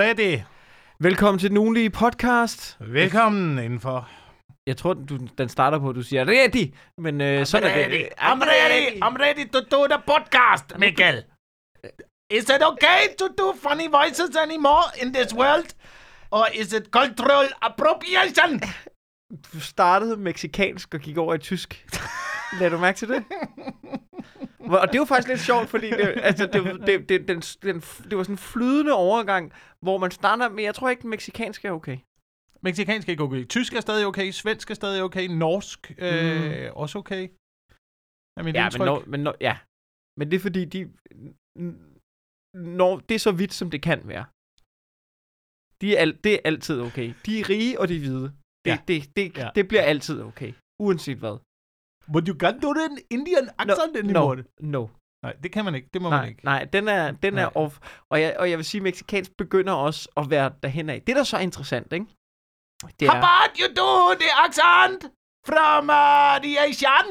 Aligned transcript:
Ready. 0.00 0.40
Velkommen 1.00 1.38
til 1.38 1.50
den 1.50 1.58
ugenlige 1.58 1.90
podcast. 1.90 2.76
Velkommen 2.80 3.58
indenfor. 3.58 4.08
Jeg 4.66 4.76
tror, 4.76 4.94
du, 4.94 5.18
den 5.38 5.48
starter 5.48 5.78
på, 5.78 5.88
at 5.88 5.96
du 5.96 6.02
siger 6.02 6.24
ready, 6.28 6.74
men 6.98 7.20
øh, 7.20 7.46
sådan 7.46 7.70
er 7.70 7.88
det. 7.88 8.08
I'm 8.18 8.40
ready. 8.52 9.02
I'm 9.04 9.16
ready 9.24 9.48
to 9.50 9.60
do 9.60 9.86
the 9.86 10.02
podcast, 10.06 10.78
Mikkel. 10.78 11.24
Is 12.30 12.44
it 12.44 12.62
okay 12.70 13.00
to 13.18 13.26
do 13.38 13.54
funny 13.68 13.88
voices 13.90 14.36
anymore 14.36 14.84
in 15.02 15.12
this 15.14 15.34
world? 15.34 15.68
Or 16.30 16.46
is 16.54 16.72
it 16.72 16.84
cultural 16.90 17.46
appropriation? 17.62 18.60
Du 19.52 19.60
startede 19.60 20.16
meksikansk 20.16 20.94
og 20.94 21.00
gik 21.00 21.16
over 21.18 21.34
i 21.34 21.38
tysk. 21.38 21.86
Lad 22.60 22.70
du 22.70 22.78
mærke 22.78 22.98
til 22.98 23.08
det? 23.08 23.24
Og 24.70 24.92
det 24.92 24.98
var 25.00 25.06
faktisk 25.06 25.28
lidt 25.28 25.40
sjovt, 25.40 25.68
fordi 25.68 25.90
det, 25.90 26.14
altså, 26.28 26.46
det, 26.46 26.86
det, 26.86 27.08
det, 27.08 27.28
den, 27.28 27.40
den, 27.62 27.80
det 28.10 28.16
var 28.16 28.22
sådan 28.22 28.34
en 28.34 28.38
flydende 28.38 28.92
overgang, 28.92 29.52
hvor 29.80 29.98
man 29.98 30.10
starter 30.10 30.48
med, 30.48 30.64
jeg 30.64 30.74
tror 30.74 30.88
ikke, 30.90 31.02
den 31.02 31.10
meksikanske 31.10 31.68
er 31.68 31.72
okay. 31.72 31.98
Mexikansk 32.62 33.08
er 33.08 33.10
ikke 33.12 33.22
okay. 33.22 33.44
Tysk 33.46 33.72
er 33.74 33.80
stadig 33.80 34.06
okay. 34.06 34.30
Svensk 34.30 34.70
er 34.70 34.74
stadig 34.74 35.02
okay. 35.02 35.26
Norsk 35.28 35.92
øh, 35.98 36.70
også 36.76 36.98
okay. 36.98 37.28
Er 38.38 38.42
mit 38.42 38.54
Ja, 38.54 38.60
men, 38.60 38.66
indtryk. 38.66 38.86
når, 38.86 39.04
men 39.06 39.20
når, 39.20 39.34
ja. 39.40 39.58
men 40.18 40.30
det 40.30 40.36
er 40.36 40.40
fordi, 40.40 40.64
de, 40.64 40.80
når 42.78 42.98
det 43.08 43.14
er 43.14 43.18
så 43.18 43.32
vidt, 43.32 43.52
som 43.54 43.70
det 43.70 43.82
kan 43.82 44.00
være. 44.08 44.24
De 45.80 45.96
er 45.96 46.00
al, 46.00 46.18
det 46.24 46.32
er 46.34 46.38
altid 46.44 46.80
okay. 46.80 47.08
De 47.26 47.40
er 47.40 47.48
rige, 47.48 47.80
og 47.80 47.88
de 47.88 47.96
er 47.96 48.00
hvide. 48.00 48.28
Det, 48.64 48.70
Ja. 48.70 48.78
det, 48.88 49.16
det, 49.16 49.36
Ja. 49.38 49.48
det 49.54 49.68
bliver 49.68 49.82
altid 49.82 50.22
okay. 50.22 50.52
Uanset 50.82 51.18
hvad. 51.18 51.36
But 52.12 52.22
you 52.28 52.34
can't 52.42 52.60
do 52.66 52.70
the 52.74 52.86
Indian 53.10 53.44
accent 53.58 53.92
no, 53.94 53.98
anymore. 54.02 54.44
no. 54.60 54.82
Nej, 55.24 55.32
det 55.42 55.52
kan 55.52 55.64
man 55.64 55.74
ikke. 55.74 55.88
Det 55.94 56.02
må 56.02 56.10
man 56.10 56.18
Nej, 56.20 56.28
ikke. 56.28 56.44
nej, 56.44 56.64
den 56.64 56.88
er, 56.88 57.10
den 57.10 57.32
Nej. 57.34 57.42
er 57.42 57.56
off. 57.56 57.74
Og 58.10 58.20
jeg, 58.22 58.36
og 58.38 58.50
jeg 58.50 58.58
vil 58.58 58.64
sige, 58.64 58.80
at 58.80 58.82
mexikansk 58.82 59.30
begynder 59.36 59.72
også 59.72 60.08
at 60.16 60.30
være 60.30 60.48
derhen 60.62 60.90
af. 60.90 61.02
Det, 61.02 61.14
der 61.16 61.20
er 61.20 61.30
så 61.34 61.38
interessant, 61.38 61.92
ikke? 61.92 62.06
Det 63.00 63.08
How 63.10 63.16
er, 63.18 63.22
about 63.22 63.52
you 63.60 63.68
do 63.82 63.90
the 64.22 64.30
accent 64.46 65.00
from 65.50 65.82
uh, 66.00 66.34
the 66.44 66.52
Asian? 66.68 67.06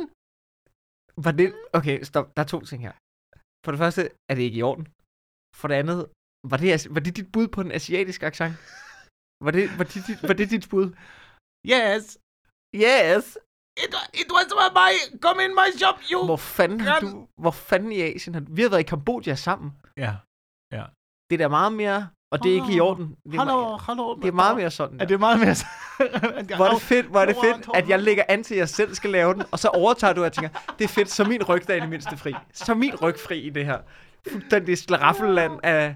var 1.25 1.31
det, 1.39 1.47
okay, 1.73 1.97
stop. 2.09 2.25
Der 2.36 2.41
er 2.44 2.47
to 2.47 2.59
ting 2.69 2.81
her. 2.88 2.94
For 3.66 3.72
det 3.72 3.80
første 3.84 4.02
er 4.30 4.36
det 4.36 4.41
ikke 4.47 4.58
i 4.59 4.62
orden. 4.62 4.86
For 5.59 5.67
det 5.67 5.75
andet, 5.75 6.00
var 6.52 6.58
det, 6.58 6.88
var 6.95 7.02
det 7.06 7.16
dit 7.19 7.31
bud 7.34 7.47
på 7.56 7.62
en 7.62 7.72
asiatisk 7.72 8.23
accent? 8.23 8.53
Var 9.45 9.52
det, 9.52 9.64
var 9.78 9.84
det, 9.84 9.94
dit, 10.08 10.19
var 10.30 10.34
det 10.39 10.50
dit 10.50 10.67
bud? 10.73 10.88
Yes. 11.73 12.03
Yes. 12.86 13.25
It, 13.78 13.95
it 14.14 14.31
was 14.31 14.45
my, 14.73 15.20
come 15.22 15.44
in 15.45 15.52
my 15.52 15.78
shop, 15.80 15.95
you... 16.12 16.26
Hvor 16.26 16.36
fanden, 16.38 16.80
har 16.80 17.00
du, 17.00 17.28
hvor 17.38 17.52
fanden 17.52 17.92
i 17.92 18.02
Asien 18.02 18.34
har 18.34 18.42
du... 18.42 18.48
Vi 18.50 18.62
har 18.62 18.70
været 18.70 18.80
i 18.81 18.84
Kambodja 18.84 19.36
sammen. 19.36 19.72
Ja. 19.98 20.14
Det 21.30 21.34
er 21.34 21.38
da 21.38 21.48
meget 21.48 21.73
mere... 21.73 22.08
Og 22.31 22.44
det 22.44 22.52
er 22.52 22.56
ikke 22.56 22.73
i 22.73 22.80
orden. 22.80 23.16
Det 23.26 23.34
er, 23.36 23.40
Hallo, 23.40 23.76
me- 23.78 23.81
hallo. 23.86 24.16
det 24.16 24.28
er 24.28 24.31
meget 24.31 24.58
mere 24.58 24.72
sådan. 24.72 24.96
Er 24.96 25.00
Der. 25.00 25.06
det 25.06 25.20
meget 25.20 25.40
mere... 25.40 25.56
Hvor 26.56 26.66
er 26.66 26.72
det 26.73 26.81
fedt, 26.81 27.06
hvor 27.06 27.20
er 27.20 27.26
det 27.26 27.36
fedt, 27.44 27.68
at 27.73 27.90
jeg 27.90 28.00
lægger 28.00 28.23
an 28.30 28.44
til, 28.44 28.53
at 28.56 28.59
jeg 28.59 28.70
selv 28.70 28.96
skal 28.96 29.09
lave 29.09 29.34
den, 29.34 29.44
og 29.52 29.59
så 29.59 29.68
overtager 29.68 30.14
du, 30.14 30.22
og 30.22 30.26
jeg 30.26 30.34
tænker, 30.34 30.50
det 30.80 30.84
er 30.84 30.88
fedt, 30.88 31.12
så 31.12 31.23
er 31.23 31.28
min 31.28 31.44
ryg 31.44 31.68
der 31.68 31.73
er 31.73 31.78
i 31.78 31.80
det 31.80 31.90
mindste 31.90 32.18
fri. 32.18 32.34
Så 32.53 32.72
er 32.72 32.76
min 32.76 32.96
ryg 32.96 33.20
fri 33.20 33.40
i 33.40 33.50
det 33.50 33.66
her. 33.66 33.80
Fuldstændig 34.31 34.78
slaraffel-land 34.78 35.52
af... 35.64 35.95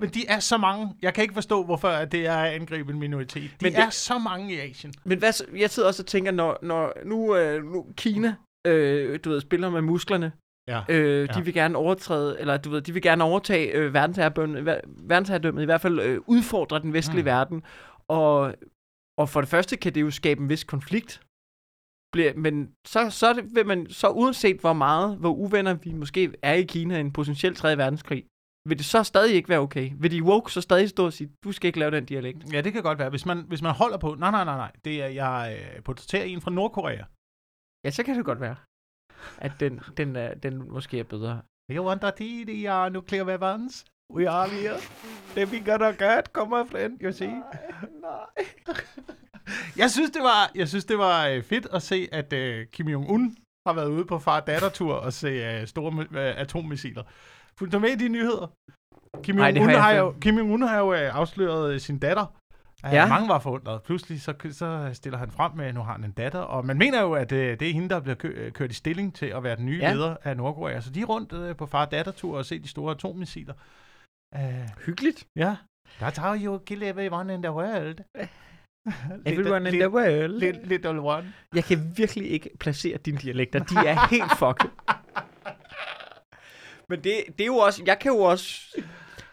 Men 0.00 0.08
de 0.08 0.26
er 0.28 0.38
så 0.38 0.56
mange. 0.56 0.88
Jeg 1.02 1.14
kan 1.14 1.22
ikke 1.22 1.34
forstå, 1.34 1.64
hvorfor 1.64 1.88
at 1.88 2.12
det 2.12 2.26
er 2.26 2.36
at 2.36 2.52
angribe 2.52 2.92
en 2.92 2.98
minoritet. 2.98 3.42
De 3.42 3.48
Men 3.62 3.72
det- 3.72 3.80
er 3.80 3.90
så 3.90 4.18
mange 4.18 4.54
i 4.54 4.58
Asien. 4.70 4.92
Men 5.04 5.18
hvad, 5.18 5.32
jeg 5.58 5.70
sidder 5.70 5.88
også 5.88 6.02
og 6.02 6.06
tænker, 6.06 6.32
når, 6.32 6.58
når 6.62 6.92
nu, 7.04 7.36
øh, 7.36 7.64
nu 7.64 7.86
Kina, 7.96 8.34
øh, 8.66 9.18
du 9.24 9.30
ved, 9.30 9.40
spiller 9.40 9.70
med 9.70 9.80
musklerne, 9.80 10.32
Ja. 10.68 10.80
øh, 10.88 11.28
de 11.28 11.32
Ja. 11.36 11.40
vil 11.42 11.54
gerne 11.54 11.78
overtræde, 11.78 12.36
eller 12.40 12.56
du 12.56 12.70
ved, 12.70 12.80
de 12.82 12.92
vil 12.92 13.02
gerne 13.02 13.24
overtage 13.24 13.72
øh, 13.72 13.94
verdensherredømmet, 13.94 14.64
ver- 14.66 14.80
verdensherredømmet, 15.08 15.62
i 15.62 15.64
hvert 15.64 15.80
fald 15.80 16.00
øh, 16.00 16.18
udfordre 16.26 16.78
den 16.78 16.92
vestlige. 16.92 17.22
Mm. 17.22 17.26
verden. 17.26 17.62
Og, 18.08 18.54
og 19.18 19.28
for 19.28 19.40
det 19.40 19.50
første 19.50 19.76
kan 19.76 19.94
det 19.94 20.00
jo 20.00 20.10
skabe 20.10 20.40
en 20.40 20.48
vis 20.48 20.64
konflikt. 20.64 21.20
Bliver, 22.12 22.32
men 22.36 22.74
så, 22.86 23.10
så, 23.10 23.32
det, 23.32 23.54
vil 23.54 23.66
man, 23.66 23.90
så 23.90 24.08
uanset 24.08 24.60
hvor 24.60 24.72
meget, 24.72 25.16
hvor 25.16 25.32
uvenner 25.32 25.74
vi 25.74 25.92
måske 25.92 26.32
er 26.42 26.54
i 26.54 26.62
Kina 26.62 26.96
i 26.96 27.00
en 27.00 27.12
potentiel 27.12 27.54
3. 27.54 27.78
verdenskrig, 27.78 28.24
vil 28.68 28.78
det 28.78 28.86
så 28.86 29.02
stadig 29.02 29.34
ikke 29.34 29.48
være 29.48 29.58
okay? 29.58 29.90
Vil 29.98 30.10
de 30.10 30.22
woke 30.22 30.52
så 30.52 30.60
stadig 30.60 30.88
stå 30.88 31.06
og 31.06 31.12
sige, 31.12 31.30
du 31.44 31.52
skal 31.52 31.66
ikke 31.66 31.78
lave 31.78 31.90
den 31.90 32.04
dialekt? 32.04 32.52
Ja, 32.52 32.60
det 32.60 32.72
kan 32.72 32.82
godt 32.82 32.98
være. 32.98 33.10
Hvis 33.10 33.26
man, 33.26 33.44
hvis 33.48 33.62
man 33.62 33.72
holder 33.72 33.98
på... 33.98 34.14
Nej, 34.14 34.30
nej, 34.30 34.44
nej, 34.44 34.56
nej. 34.56 34.72
Det 34.84 35.02
er, 35.02 35.06
jeg 35.06 35.58
øh, 35.76 35.82
portrætterer 35.82 36.24
en 36.24 36.40
fra 36.40 36.50
Nordkorea. 36.50 37.04
Ja, 37.84 37.90
så 37.90 38.02
kan 38.02 38.16
det 38.16 38.24
godt 38.24 38.40
være, 38.40 38.56
at 39.38 39.52
den, 39.60 39.80
den, 39.96 40.16
er, 40.16 40.34
den 40.34 40.72
måske 40.72 40.98
er 40.98 41.04
bedre. 41.04 41.42
Want 41.70 42.00
to 42.00 42.10
see 42.18 42.44
the 42.44 42.72
uh, 42.72 42.92
nuclear 42.92 43.24
weapons? 43.24 43.84
We 44.12 44.28
are 44.28 44.48
here. 44.48 44.78
We 45.36 45.60
gonna 45.60 45.90
get, 45.90 46.32
come 46.32 46.50
my 46.50 46.64
friend, 46.70 46.98
you 47.02 47.12
see. 47.12 47.34
Nej. 48.00 48.26
Jeg 49.76 49.90
synes, 49.90 50.10
det 50.10 50.22
var, 50.22 50.50
jeg 50.54 50.68
synes, 50.68 50.84
det 50.84 50.98
var 50.98 51.26
øh, 51.26 51.42
fedt 51.42 51.66
at 51.72 51.82
se, 51.82 52.08
at 52.12 52.32
øh, 52.32 52.66
Kim 52.66 52.88
Jong-un 52.88 53.34
har 53.66 53.72
været 53.74 53.88
ude 53.88 54.04
på 54.04 54.18
far-datter-tur 54.18 54.94
og 54.94 55.12
se 55.12 55.28
øh, 55.28 55.66
store 55.66 56.06
øh, 56.10 56.40
atommissiler. 56.40 57.02
Fulgte 57.58 57.80
med 57.80 57.88
i 57.88 57.94
de 57.96 58.08
nyheder? 58.08 58.46
Kim 59.22 59.38
Jong-un 59.38 59.70
har 59.70 59.78
har, 59.78 59.90
ikke. 59.90 60.00
jo, 60.00 60.14
Kim 60.20 60.38
Jong-un 60.38 60.66
har 60.66 60.78
jo 60.78 60.94
øh, 60.94 61.14
afsløret 61.16 61.74
øh, 61.74 61.80
sin 61.80 61.98
datter. 61.98 62.26
Ja. 62.84 63.08
Mange 63.08 63.28
var 63.28 63.38
forundret. 63.38 63.82
Pludselig 63.82 64.22
så, 64.22 64.34
så 64.52 64.90
stiller 64.92 65.18
han 65.18 65.30
frem 65.30 65.52
med, 65.56 65.66
at 65.66 65.74
nu 65.74 65.80
har 65.80 65.92
han 65.92 66.04
en 66.04 66.12
datter. 66.12 66.38
Og 66.38 66.66
man 66.66 66.78
mener 66.78 67.00
jo, 67.02 67.12
at 67.12 67.32
øh, 67.32 67.60
det 67.60 67.68
er 67.70 67.72
hende, 67.72 67.88
der 67.88 68.00
bliver 68.00 68.14
kø- 68.14 68.28
øh, 68.36 68.52
kørt 68.52 68.70
i 68.70 68.74
stilling 68.74 69.14
til 69.14 69.26
at 69.26 69.42
være 69.42 69.56
den 69.56 69.66
nye 69.66 69.78
Ja. 69.82 69.92
leder 69.92 70.16
af 70.24 70.36
Nordkorea. 70.36 70.80
Så 70.80 70.90
de 70.90 71.00
er 71.00 71.04
rundt 71.04 71.32
øh, 71.32 71.56
på 71.56 71.66
far-datter-tur 71.66 72.38
og 72.38 72.44
se 72.44 72.58
de 72.58 72.68
store 72.68 72.94
atommissiler. 72.94 73.54
Uh, 74.36 74.84
Hyggeligt. 74.86 75.26
ja. 75.36 75.56
That's 76.00 76.20
how 76.20 76.34
you 76.36 76.58
kill 76.58 76.82
everyone 76.82 77.34
in 77.34 77.42
the 77.42 77.52
world. 77.52 77.98
Everyone 79.30 79.68
in 79.68 79.74
the 79.74 79.90
world. 79.90 80.28
Little, 80.40 80.62
little 80.64 81.00
one. 81.00 81.32
Jeg 81.54 81.64
kan 81.64 81.78
virkelig 81.96 82.30
ikke 82.30 82.50
placere 82.60 82.98
dine 82.98 83.18
dialekter. 83.18 83.58
De 83.64 83.74
er 83.88 83.96
helt 84.16 84.32
fucked. 84.38 84.70
Men 86.88 86.98
det, 87.04 87.14
det 87.38 87.40
er 87.40 87.46
jo 87.46 87.56
også... 87.56 87.82
Jeg 87.86 87.98
kan 87.98 88.12
jo 88.12 88.18
også... 88.18 88.50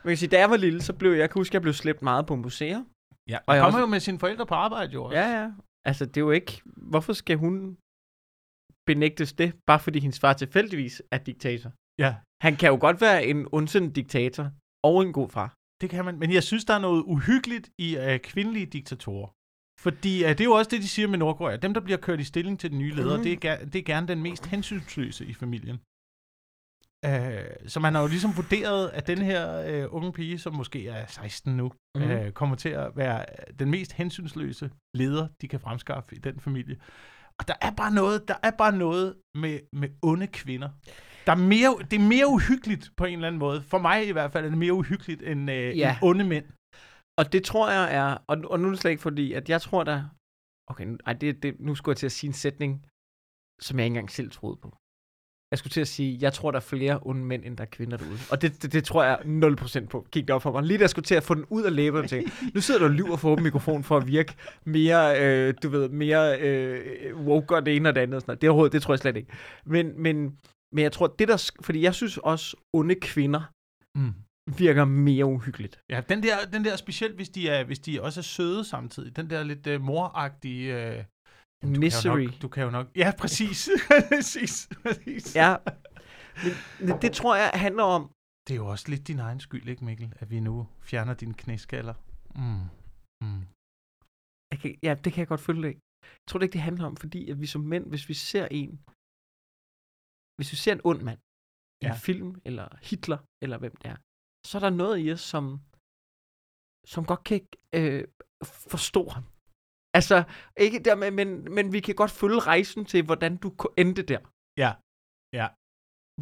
Man 0.03 0.11
kan 0.11 0.17
sige, 0.17 0.29
da 0.29 0.39
jeg 0.39 0.49
var 0.49 0.57
lille, 0.57 0.81
så 0.81 0.93
blev 0.93 1.11
jeg, 1.11 1.29
kan 1.29 1.39
huske, 1.39 1.55
jeg 1.55 1.61
blev 1.61 1.73
slæbt 1.73 2.01
meget 2.01 2.25
på 2.25 2.35
museer. 2.35 2.83
Ja, 3.29 3.37
Og 3.47 3.55
jeg 3.55 3.61
kommer 3.63 3.65
også- 3.65 3.79
jo 3.79 3.85
med 3.85 3.99
sine 3.99 4.19
forældre 4.19 4.45
på 4.45 4.55
arbejde 4.55 4.93
jo 4.93 5.03
også. 5.03 5.17
Ja, 5.19 5.39
ja. 5.41 5.51
Altså, 5.85 6.05
det 6.05 6.17
er 6.17 6.21
jo 6.21 6.31
ikke... 6.31 6.61
Hvorfor 6.65 7.13
skal 7.13 7.37
hun 7.37 7.77
benægtes 8.87 9.33
det, 9.33 9.53
bare 9.67 9.79
fordi 9.79 9.99
hendes 9.99 10.19
far 10.19 10.33
tilfældigvis 10.33 11.01
er 11.11 11.17
diktator? 11.17 11.71
ja. 12.01 12.15
Han 12.43 12.55
kan 12.55 12.69
jo 12.69 12.77
godt 12.81 13.01
være 13.01 13.25
en 13.25 13.47
ondsindet 13.51 13.95
diktator 13.95 14.51
og 14.83 15.01
en 15.01 15.13
god 15.13 15.29
far. 15.29 15.53
Det 15.81 15.89
kan 15.89 16.05
man. 16.05 16.19
Men 16.19 16.33
jeg 16.33 16.43
synes, 16.43 16.65
der 16.65 16.73
er 16.73 16.79
noget 16.79 17.03
uhyggeligt 17.03 17.69
i 17.79 17.97
uh, 17.97 18.17
kvindelige 18.17 18.65
diktatorer. 18.65 19.29
Fordi 19.79 20.23
uh, 20.23 20.29
det 20.29 20.41
er 20.41 20.45
jo 20.45 20.51
også 20.51 20.69
det, 20.69 20.81
de 20.81 20.87
siger 20.87 21.07
med 21.07 21.17
Nordkorea. 21.17 21.55
Dem, 21.55 21.73
der 21.73 21.81
bliver 21.81 21.97
kørt 21.97 22.19
i 22.19 22.23
stilling 22.23 22.59
til 22.59 22.71
den 22.71 22.79
nye 22.79 22.93
leder, 22.95 23.17
mm. 23.17 23.23
det, 23.23 23.45
er, 23.45 23.65
det 23.65 23.79
er 23.79 23.83
gerne 23.83 24.07
den 24.07 24.21
mest 24.21 24.45
hensynsløse 24.45 25.25
i 25.25 25.33
familien. 25.33 25.79
Uh, 27.07 27.67
så 27.67 27.79
man 27.79 27.95
har 27.95 28.01
jo 28.01 28.07
ligesom 28.07 28.35
vurderet, 28.35 28.89
at 28.89 29.07
den 29.07 29.17
her 29.17 29.85
uh, 29.85 29.95
unge 29.95 30.13
pige, 30.13 30.39
som 30.39 30.55
måske 30.55 30.87
er 30.87 31.05
16 31.07 31.57
nu, 31.57 31.71
mm. 31.95 32.03
uh, 32.03 32.29
kommer 32.29 32.55
til 32.55 32.69
at 32.69 32.91
være 32.95 33.25
den 33.59 33.71
mest 33.71 33.93
hensynsløse 33.93 34.69
leder, 34.93 35.27
de 35.41 35.47
kan 35.47 35.59
fremskaffe 35.59 36.15
i 36.15 36.19
den 36.19 36.39
familie. 36.39 36.77
Og 37.39 37.47
der 37.47 37.53
er 37.61 37.71
bare 37.71 37.93
noget, 37.93 38.27
der 38.27 38.35
er 38.43 38.51
bare 38.51 38.77
noget 38.77 39.15
med, 39.35 39.59
med 39.73 39.89
onde 40.01 40.27
kvinder. 40.27 40.69
Der 41.25 41.31
er 41.31 41.37
mere, 41.37 41.75
det 41.91 41.99
er 41.99 42.07
mere 42.07 42.27
uhyggeligt 42.27 42.91
på 42.97 43.05
en 43.05 43.13
eller 43.13 43.27
anden 43.27 43.39
måde. 43.39 43.61
For 43.61 43.77
mig 43.77 44.07
i 44.07 44.11
hvert 44.11 44.31
fald 44.31 44.45
er 44.45 44.49
det 44.49 44.57
mere 44.57 44.73
uhyggeligt 44.73 45.21
end, 45.21 45.51
øh, 45.51 45.77
ja. 45.77 45.89
end 45.89 45.97
onde 46.01 46.23
mænd. 46.23 46.45
Og 47.17 47.33
det 47.33 47.43
tror 47.43 47.71
jeg 47.71 47.95
er, 47.95 48.17
og, 48.27 48.37
og 48.51 48.59
nu 48.59 48.67
er 48.67 48.71
det 48.71 48.79
slet 48.79 48.91
ikke 48.91 49.01
fordi, 49.03 49.33
at 49.33 49.49
jeg 49.49 49.61
tror 49.61 49.83
der, 49.83 50.03
okay, 50.67 50.85
nu- 50.85 50.97
ej, 51.05 51.13
det, 51.13 51.43
det, 51.43 51.59
nu 51.59 51.75
skulle 51.75 51.93
jeg 51.93 51.97
til 51.97 52.05
at 52.05 52.11
sige 52.11 52.27
en 52.27 52.33
sætning, 52.33 52.85
som 53.61 53.77
jeg 53.79 53.85
ikke 53.85 53.93
engang 53.93 54.11
selv 54.11 54.31
troede 54.31 54.57
på. 54.61 54.77
Jeg 55.51 55.59
skulle 55.59 55.71
til 55.71 55.81
at 55.81 55.87
sige, 55.87 56.17
jeg 56.21 56.33
tror, 56.33 56.51
der 56.51 56.59
er 56.59 56.61
flere 56.73 56.99
onde 57.01 57.25
mænd, 57.25 57.45
end 57.45 57.57
der 57.57 57.63
er 57.63 57.67
kvinder 57.67 57.97
derude. 57.97 58.17
Og 58.31 58.41
det, 58.41 58.61
det, 58.63 58.73
det 58.73 58.83
tror 58.83 59.03
jeg 59.03 59.19
0% 59.83 59.87
på. 59.87 60.07
Gik 60.11 60.23
det 60.27 60.35
op 60.35 60.41
for 60.41 60.51
mig. 60.51 60.63
Lige 60.63 60.77
da 60.77 60.81
jeg 60.81 60.89
skulle 60.89 61.05
til 61.05 61.15
at 61.15 61.23
få 61.23 61.33
den 61.33 61.45
ud 61.49 61.63
af 61.63 61.75
læberne, 61.75 62.03
og 62.03 62.09
tænkte, 62.09 62.31
nu 62.55 62.61
sidder 62.61 62.79
du 62.79 62.85
og 62.85 62.91
lyver 62.91 63.17
for 63.17 63.29
åben 63.29 63.43
mikrofon 63.43 63.83
for 63.83 63.97
at 63.97 64.07
virke 64.07 64.35
mere, 64.65 65.21
øh, 65.23 65.53
du 65.63 65.69
ved, 65.69 65.89
mere 65.89 66.39
øh, 66.41 67.17
woke 67.27 67.55
og 67.55 67.65
det 67.65 67.75
ene 67.75 67.89
og 67.89 67.95
det 67.95 68.01
andet. 68.01 68.15
Og 68.15 68.21
sådan 68.21 68.29
noget. 68.31 68.41
Det, 68.41 68.47
er 68.47 68.51
overhovedet, 68.51 68.73
det 68.73 68.81
tror 68.81 68.93
jeg 68.93 68.99
slet 68.99 69.17
ikke. 69.17 69.33
Men, 69.65 70.01
men, 70.01 70.37
men 70.71 70.83
jeg 70.83 70.91
tror, 70.91 71.07
det 71.07 71.27
der, 71.27 71.51
fordi 71.61 71.81
jeg 71.81 71.95
synes 71.95 72.17
også, 72.17 72.57
onde 72.73 72.95
kvinder 72.95 73.41
Mm 73.95 74.13
virker 74.57 74.85
mere 74.85 75.25
uhyggeligt. 75.25 75.79
Ja, 75.89 76.01
den 76.09 76.23
der, 76.23 76.35
den 76.53 76.65
der 76.65 76.75
specielt, 76.75 77.15
hvis 77.15 77.29
de, 77.29 77.49
er, 77.49 77.63
hvis 77.63 77.79
de 77.79 78.01
også 78.01 78.19
er 78.19 78.23
søde 78.23 78.65
samtidig. 78.65 79.15
Den 79.15 79.29
der 79.29 79.43
lidt 79.43 79.67
uh, 79.67 79.81
moragtige... 79.81 80.65
Uh, 80.75 81.03
du 81.61 81.67
Kan 81.71 81.79
Misery. 81.79 82.25
nok, 82.25 82.41
du 82.41 82.47
kan 82.47 82.63
jo 82.63 82.69
nok... 82.69 82.87
Ja, 82.95 83.11
præcis. 83.19 83.69
præcis, 84.11 84.69
præcis. 84.83 85.35
Ja, 85.35 85.55
men, 86.43 86.53
men 86.87 87.01
det 87.01 87.11
tror 87.11 87.35
jeg 87.35 87.49
handler 87.53 87.83
om, 87.83 88.11
Det 88.47 88.53
er 88.53 88.57
jo 88.63 88.67
også 88.67 88.85
lidt 88.89 89.07
din 89.07 89.19
egen 89.19 89.39
skyld, 89.39 89.67
ikke 89.67 89.85
Mikkel? 89.85 90.13
At 90.19 90.29
vi 90.29 90.39
nu 90.39 90.67
fjerner 90.81 91.13
dine 91.13 91.33
knæskaller. 91.33 91.93
Mm. 92.35 92.65
Mm. 93.23 93.43
jeg 94.51 94.59
kan, 94.61 94.69
ja, 94.83 94.93
det 95.03 95.13
kan 95.13 95.19
jeg 95.19 95.27
godt 95.27 95.41
følge 95.41 95.61
det. 95.61 95.73
Jeg 96.03 96.27
tror 96.27 96.37
det 96.39 96.45
ikke, 96.45 96.53
det 96.53 96.61
handler 96.61 96.85
om, 96.85 96.95
fordi 96.95 97.29
at 97.31 97.41
vi 97.41 97.45
som 97.45 97.61
mænd, 97.61 97.85
hvis 97.91 98.09
vi 98.09 98.13
ser 98.13 98.47
en, 98.51 98.71
hvis 100.37 100.51
vi 100.53 100.57
ser 100.63 100.73
en 100.77 100.81
ond 100.83 101.01
mand. 101.01 101.19
Ja. 101.83 101.91
en 101.93 101.99
film, 102.07 102.31
eller 102.47 102.67
Hitler, 102.89 103.19
eller 103.43 103.57
hvem 103.57 103.75
det 103.81 103.87
er, 103.93 103.97
så 104.45 104.57
er 104.57 104.59
der 104.59 104.69
noget 104.69 105.05
i 105.05 105.11
os, 105.11 105.21
som, 105.21 105.43
som 106.93 107.05
godt 107.05 107.23
kan 107.23 107.47
øh, 107.77 108.03
forstå 108.73 109.03
ham. 109.15 109.23
Altså, 109.97 110.17
ikke 110.57 110.79
der, 110.85 110.95
men, 110.95 111.53
men, 111.55 111.73
vi 111.73 111.79
kan 111.79 111.95
godt 111.95 112.11
følge 112.11 112.39
rejsen 112.39 112.85
til, 112.85 113.05
hvordan 113.05 113.37
du 113.37 113.49
endte 113.77 114.03
der. 114.11 114.21
Ja. 114.63 114.71
Ja. 115.39 115.47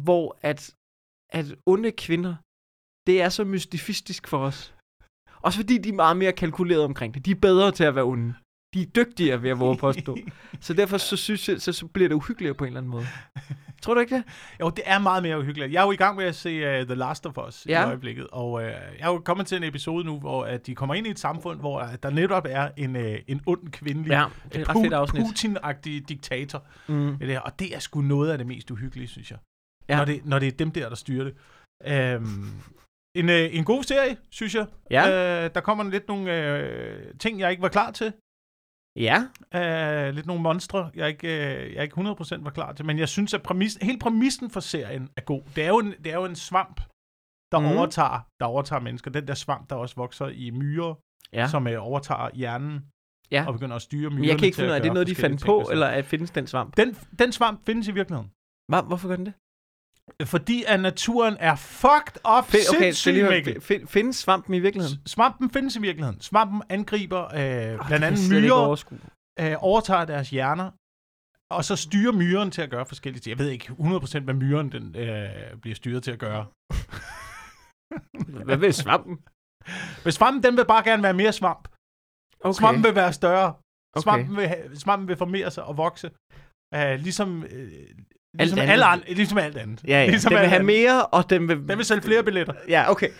Hvor 0.06 0.38
at, 0.50 0.60
at 1.38 1.46
onde 1.66 1.92
kvinder, 2.04 2.34
det 3.06 3.16
er 3.24 3.28
så 3.28 3.44
mystifistisk 3.44 4.22
for 4.28 4.38
os. 4.48 4.60
Også 5.46 5.58
fordi 5.62 5.78
de 5.78 5.88
er 5.88 6.00
meget 6.04 6.16
mere 6.16 6.32
kalkuleret 6.32 6.84
omkring 6.84 7.14
det. 7.14 7.24
De 7.26 7.30
er 7.30 7.40
bedre 7.48 7.72
til 7.72 7.84
at 7.84 7.94
være 7.94 8.04
onde. 8.14 8.34
De 8.76 8.82
er 8.82 8.86
dygtigere 8.86 9.42
ved 9.42 9.50
at 9.50 9.60
våge 9.60 9.76
påstå. 9.76 10.16
Så 10.60 10.74
derfor 10.74 10.96
så 10.98 11.16
synes 11.16 11.48
jeg, 11.48 11.60
så, 11.60 11.72
så 11.72 11.86
bliver 11.86 12.08
det 12.08 12.14
uhyggeligere 12.14 12.54
på 12.54 12.64
en 12.64 12.68
eller 12.68 12.80
anden 12.80 12.90
måde. 12.90 13.06
Tror 13.82 13.94
du 13.94 14.00
ikke 14.00 14.16
det? 14.16 14.24
Jo, 14.60 14.70
det 14.70 14.84
er 14.86 14.98
meget 14.98 15.22
mere 15.22 15.38
uhyggeligt. 15.38 15.72
Jeg 15.72 15.80
er 15.80 15.84
jo 15.84 15.92
i 15.92 15.96
gang 15.96 16.16
med 16.16 16.24
at 16.24 16.34
se 16.34 16.80
uh, 16.80 16.86
The 16.86 16.94
Last 16.94 17.26
of 17.26 17.38
Us 17.48 17.66
ja. 17.68 17.82
I 17.82 17.86
øjeblikket, 17.86 18.26
og 18.32 18.52
uh, 18.52 18.62
jeg 18.62 18.72
er 18.98 19.06
jo 19.06 19.18
kommet 19.18 19.46
til 19.46 19.56
en 19.56 19.64
episode 19.64 20.04
nu, 20.04 20.18
hvor 20.18 20.46
uh, 20.46 20.56
de 20.66 20.74
kommer 20.74 20.94
ind 20.94 21.06
i 21.06 21.10
et 21.10 21.18
samfund, 21.18 21.60
hvor 21.60 21.82
uh, 21.82 21.88
der 22.02 22.10
netop 22.10 22.46
er 22.48 22.70
en, 22.76 22.96
uh, 22.96 23.02
en 23.26 23.40
ond 23.46 23.68
kvindelig, 23.68 24.10
Ja, 24.10 24.24
det 24.52 24.60
er 24.60 24.68
ret. 24.68 25.10
Putin-agtig 25.10 26.08
diktator. 26.08 26.64
Mm. 26.88 27.18
Det 27.18 27.28
der, 27.28 27.40
og 27.40 27.58
det 27.58 27.74
er 27.74 27.78
sgu 27.78 28.00
noget 28.00 28.30
af 28.30 28.38
det 28.38 28.46
mest 28.46 28.70
uhyggelige, 28.70 29.08
synes 29.08 29.30
jeg. 29.30 29.38
Ja. 29.88 29.96
Når, 29.96 30.04
det, 30.04 30.24
når 30.24 30.38
det 30.38 30.48
er 30.48 30.52
dem 30.52 30.70
der, 30.70 30.88
der 30.88 30.96
styrer 30.96 31.24
det. 31.24 31.34
Um, 32.16 32.50
en, 33.16 33.28
uh, 33.28 33.34
en 33.34 33.64
god 33.64 33.82
serie, 33.82 34.16
synes 34.30 34.54
jeg. 34.54 34.66
Ja. 34.90 35.44
Uh, 35.44 35.50
der 35.54 35.60
kommer 35.60 35.84
lidt 35.84 36.08
nogle 36.08 36.24
uh, 36.24 37.18
ting, 37.18 37.40
jeg 37.40 37.50
ikke 37.50 37.62
var 37.62 37.68
klar 37.68 37.90
til. 37.90 38.12
Ja. 38.96 39.18
Uh, 40.08 40.14
lidt 40.14 40.26
nogle 40.26 40.42
monstre, 40.42 40.90
jeg 40.94 41.08
ikke, 41.08 41.26
uh, 41.26 41.74
jeg 41.74 41.82
ikke 41.82 42.00
100% 42.00 42.44
var 42.44 42.50
klar 42.50 42.72
til. 42.72 42.84
Men 42.86 42.98
jeg 42.98 43.08
synes, 43.08 43.34
at 43.34 43.42
præmis, 43.42 43.78
hele 43.82 43.98
præmissen 43.98 44.50
for 44.50 44.60
serien 44.60 45.08
er 45.16 45.20
god. 45.20 45.42
Det 45.56 45.64
er 45.64 45.68
jo 45.68 45.78
en, 45.78 45.94
det 46.04 46.12
er 46.12 46.16
jo 46.16 46.24
en 46.24 46.36
svamp, 46.36 46.80
der, 47.52 47.58
mm. 47.58 47.66
overtager, 47.66 48.26
der 48.40 48.46
overtager 48.46 48.80
mennesker. 48.80 49.10
Den 49.10 49.28
der 49.28 49.34
svamp, 49.34 49.70
der 49.70 49.76
også 49.76 49.94
vokser 49.96 50.28
i 50.28 50.50
myrer, 50.50 50.94
Ja. 51.32 51.48
som 51.48 51.66
uh, 51.66 51.72
overtager 51.78 52.30
hjernen 52.34 52.84
Ja. 53.30 53.44
og 53.46 53.52
begynder 53.52 53.76
at 53.76 53.82
styre 53.82 54.00
myrerne 54.10 54.20
Men 54.20 54.28
jeg 54.28 54.38
kan 54.38 54.46
ikke 54.46 54.56
finde 54.56 54.68
ud 54.68 54.72
af, 54.74 54.78
er 54.78 54.82
det 54.82 54.92
noget, 54.92 55.08
de 55.08 55.14
fandt 55.14 55.44
på, 55.44 55.68
eller 55.72 55.86
at 55.86 56.04
findes 56.04 56.30
den 56.30 56.46
svamp? 56.46 56.76
Den, 56.76 56.96
den 57.18 57.32
svamp 57.32 57.66
findes 57.66 57.88
i 57.88 57.90
virkeligheden. 57.90 58.30
Hva, 58.68 58.80
hvorfor 58.80 59.08
gør 59.08 59.16
den 59.16 59.26
det? 59.26 59.34
Fordi 60.24 60.64
at 60.66 60.80
naturen 60.80 61.36
er 61.40 61.56
fucked 61.56 62.16
up 62.38 62.44
Find, 62.44 62.62
okay, 62.70 62.80
sindssygt, 62.82 63.14
lige 63.14 63.28
Mikkel. 63.30 63.60
find, 63.60 63.86
findes 63.88 64.16
svampen 64.16 64.54
i 64.54 64.58
virkeligheden? 64.58 64.98
S- 65.06 65.10
Svampen 65.10 65.50
findes 65.50 65.76
i 65.76 65.80
virkeligheden. 65.80 66.20
Svampen 66.20 66.62
angriber 66.68 67.24
øh, 67.24 67.30
blandt 67.30 67.82
kan 67.88 67.90
jeg 68.02 68.02
andet 68.02 68.30
myrer, 68.30 68.84
øh, 69.40 69.54
overtager 69.58 70.04
deres 70.04 70.30
hjerner, 70.30 70.70
og 71.56 71.64
så 71.64 71.76
styrer 71.76 72.12
myren 72.12 72.50
til 72.50 72.62
at 72.62 72.70
gøre 72.70 72.86
forskellige 72.86 73.20
ting. 73.20 73.30
Jeg 73.30 73.38
ved 73.38 73.50
ikke 73.50 73.66
100% 73.68 74.18
hvad 74.20 74.34
myren 74.34 74.72
den, 74.72 74.96
øh, 74.96 75.56
bliver 75.62 75.74
styret 75.74 76.02
til 76.02 76.10
at 76.10 76.18
gøre. 76.18 76.46
Hvad 78.44 78.56
vil 78.56 78.74
svampen? 78.74 79.18
Men 80.04 80.12
svampen, 80.12 80.42
den 80.42 80.56
vil 80.56 80.64
bare 80.66 80.84
gerne 80.84 81.02
være 81.02 81.14
mere 81.14 81.32
svamp. 81.32 81.68
Okay. 82.40 82.58
Svampen 82.58 82.84
vil 82.84 82.94
være 82.94 83.12
større. 83.12 83.48
Okay. 83.94 84.02
Svampen, 84.02 84.36
vil, 84.36 84.80
svampen 84.80 85.08
vil 85.08 85.16
formere 85.16 85.50
sig 85.50 85.64
og 85.64 85.76
vokse. 85.76 86.10
Uh, 86.76 86.94
ligesom, 87.06 87.42
uh, 87.42 87.48
ligesom, 88.38 88.58
andet. 88.58 88.72
alle 88.72 88.84
andre, 88.84 89.14
ligesom 89.14 89.38
alt 89.38 89.56
andet. 89.56 89.80
Ja, 89.86 90.00
ja. 90.00 90.06
Ligesom 90.06 90.28
den 90.28 90.36
vil 90.36 90.42
alt 90.42 90.48
have 90.48 90.60
andet. 90.60 90.76
mere, 90.76 91.06
og 91.06 91.30
den 91.30 91.48
vil... 91.48 91.56
Den 91.56 91.78
vil 91.78 91.84
sælge 91.84 92.02
flere 92.02 92.22
billetter. 92.22 92.54
Ja, 92.68 92.90
okay. 92.90 93.08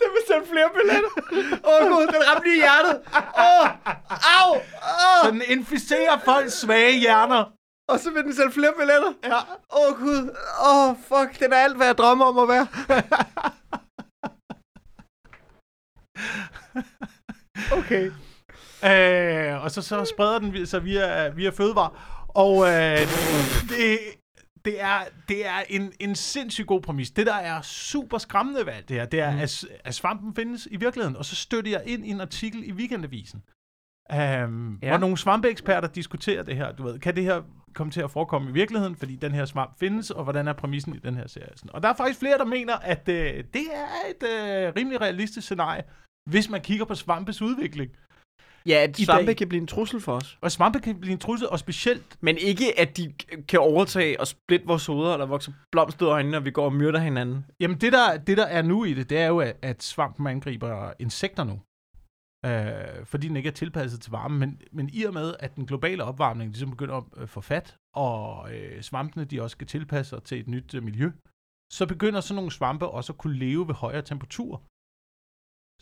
den 0.00 0.08
vil 0.14 0.22
sælge 0.28 0.46
flere 0.52 0.70
billetter. 0.74 1.10
Åh 1.64 1.84
oh, 1.84 1.88
gud, 1.90 2.06
den 2.06 2.22
ramte 2.28 2.48
lige 2.48 2.56
i 2.56 2.60
hjertet. 2.60 3.00
Åh, 3.14 3.60
oh, 3.60 3.68
au, 4.38 4.60
Så 5.22 5.28
oh. 5.28 5.32
den 5.32 5.42
inficerer 5.48 6.18
folks 6.24 6.52
svage 6.52 6.98
hjerner. 6.98 7.44
Og 7.88 7.98
så 8.00 8.10
vil 8.10 8.22
den 8.22 8.34
sælge 8.34 8.52
flere 8.52 8.72
billetter. 8.78 9.12
Ja. 9.24 9.36
Åh 9.36 9.42
oh, 9.70 9.98
gud, 9.98 10.30
åh 10.66 10.88
oh, 10.88 10.96
fuck, 10.96 11.40
den 11.40 11.52
er 11.52 11.56
alt, 11.56 11.76
hvad 11.76 11.86
jeg 11.86 11.98
drømmer 11.98 12.24
om 12.24 12.38
at 12.38 12.48
være. 12.48 12.66
okay. 17.78 18.10
Øh, 18.84 19.62
og 19.64 19.70
så, 19.70 19.82
så 19.82 20.04
spreder 20.04 20.38
den 20.38 20.52
vi- 20.52 20.66
sig 20.66 20.84
via, 20.84 21.28
via 21.28 21.50
fødevare. 21.50 21.90
Og 22.28 22.66
øh, 22.68 22.98
det, 23.68 23.98
det 24.64 24.82
er, 24.82 24.98
det 25.28 25.46
er 25.46 25.62
en, 25.68 25.92
en 26.00 26.14
sindssygt 26.14 26.66
god 26.66 26.80
præmis. 26.80 27.10
Det, 27.10 27.26
der 27.26 27.34
er 27.34 27.60
super 27.62 28.18
skræmmende 28.18 28.66
ved 28.66 28.72
alt 28.72 28.88
det 28.88 28.96
her, 28.96 29.04
det 29.04 29.20
er, 29.20 29.32
Mm. 29.32 29.38
at, 29.38 29.64
at 29.84 29.94
svampen 29.94 30.34
findes 30.34 30.68
i 30.70 30.76
virkeligheden. 30.76 31.16
Og 31.16 31.24
så 31.24 31.36
støtter 31.36 31.70
jeg 31.70 31.82
ind 31.86 32.06
i 32.06 32.10
en 32.10 32.20
artikel 32.20 32.68
i 32.68 32.72
Weekendavisen, 32.72 33.42
um, 34.12 34.16
Ja. 34.18 34.38
ja. 34.82 34.88
hvor 34.88 34.98
nogle 34.98 35.16
svampeeksperter 35.18 35.88
diskuterer 35.88 36.42
det 36.42 36.56
her. 36.56 36.72
Du 36.72 36.82
ved, 36.82 36.98
kan 36.98 37.16
det 37.16 37.24
her 37.24 37.42
komme 37.74 37.90
til 37.90 38.00
at 38.00 38.10
forekomme 38.10 38.50
i 38.50 38.52
virkeligheden, 38.52 38.96
fordi 38.96 39.16
den 39.16 39.32
her 39.32 39.44
svamp 39.44 39.78
findes, 39.80 40.10
og 40.10 40.24
hvordan 40.24 40.48
er 40.48 40.52
præmissen 40.52 40.94
i 40.94 40.98
den 40.98 41.14
her 41.16 41.26
serie? 41.26 41.48
Sådan. 41.56 41.70
Og 41.74 41.82
der 41.82 41.88
er 41.88 41.94
faktisk 41.96 42.18
flere, 42.20 42.38
der 42.38 42.44
mener, 42.44 42.76
at 42.76 43.08
øh, 43.08 43.44
det 43.54 43.66
er 43.74 43.88
et 44.10 44.22
øh, 44.28 44.72
rimelig 44.76 45.00
realistisk 45.00 45.44
scenarie, 45.46 45.82
hvis 46.30 46.48
man 46.50 46.60
kigger 46.60 46.84
på 46.84 46.94
svampes 46.94 47.42
udvikling. 47.42 47.90
Ja, 48.66 48.82
at 48.82 48.98
I 48.98 49.04
svampe 49.04 49.26
dag- 49.26 49.36
kan 49.36 49.48
blive 49.48 49.60
en 49.60 49.66
trussel 49.66 50.00
for 50.00 50.12
os. 50.12 50.38
Og 50.40 50.52
svampe 50.52 50.80
kan 50.80 51.00
blive 51.00 51.12
en 51.12 51.18
trussel, 51.18 51.48
og 51.48 51.58
specielt 51.58 52.16
Men 52.20 52.36
ikke, 52.38 52.80
at 52.80 52.96
de 52.96 53.14
kan 53.48 53.60
overtage 53.60 54.20
og 54.20 54.26
splitte 54.26 54.66
vores 54.66 54.86
hoveder, 54.86 55.12
eller 55.12 55.26
vokse 55.26 55.54
blomster 55.72 56.06
ud 56.06 56.10
af 56.10 56.14
øjnene, 56.14 56.36
og 56.36 56.44
vi 56.44 56.50
går 56.50 56.64
og 56.64 56.72
myrder 56.72 56.98
hinanden. 57.00 57.44
Jamen, 57.60 57.80
det 57.80 57.92
der, 57.92 58.16
det 58.16 58.36
der 58.36 58.44
er 58.46 58.62
nu 58.62 58.84
i 58.84 58.94
det, 58.94 59.10
det 59.10 59.18
er 59.18 59.26
jo, 59.26 59.40
at, 59.40 59.56
at 59.62 59.82
svampen 59.82 60.26
angriber 60.26 60.92
insekter 60.98 61.44
nu. 61.44 61.60
Øh, 62.46 63.06
fordi 63.06 63.28
den 63.28 63.36
ikke 63.36 63.48
er 63.48 63.52
tilpasset 63.52 64.00
til 64.00 64.10
varme. 64.10 64.38
Men, 64.38 64.60
men 64.72 64.90
i 64.92 65.02
og 65.04 65.12
med, 65.14 65.34
at 65.40 65.56
den 65.56 65.66
globale 65.66 66.04
opvarmning 66.04 66.50
ligesom 66.50 66.70
begynder 66.70 66.94
at 66.96 67.04
øh, 67.16 67.28
få 67.28 67.40
fat, 67.40 67.76
og 67.94 68.54
øh, 68.54 68.82
svampene 68.82 69.24
de 69.24 69.42
også 69.42 69.54
skal 69.54 69.66
tilpasse 69.66 70.10
sig 70.10 70.22
til 70.22 70.40
et 70.40 70.48
nyt 70.48 70.74
øh, 70.74 70.82
miljø, 70.82 71.10
så 71.72 71.86
begynder 71.86 72.20
sådan 72.20 72.36
nogle 72.36 72.50
svampe 72.52 72.86
også 72.88 73.12
at 73.12 73.18
kunne 73.18 73.38
leve 73.38 73.68
ved 73.68 73.74
højere 73.74 74.02
temperaturer. 74.02 74.58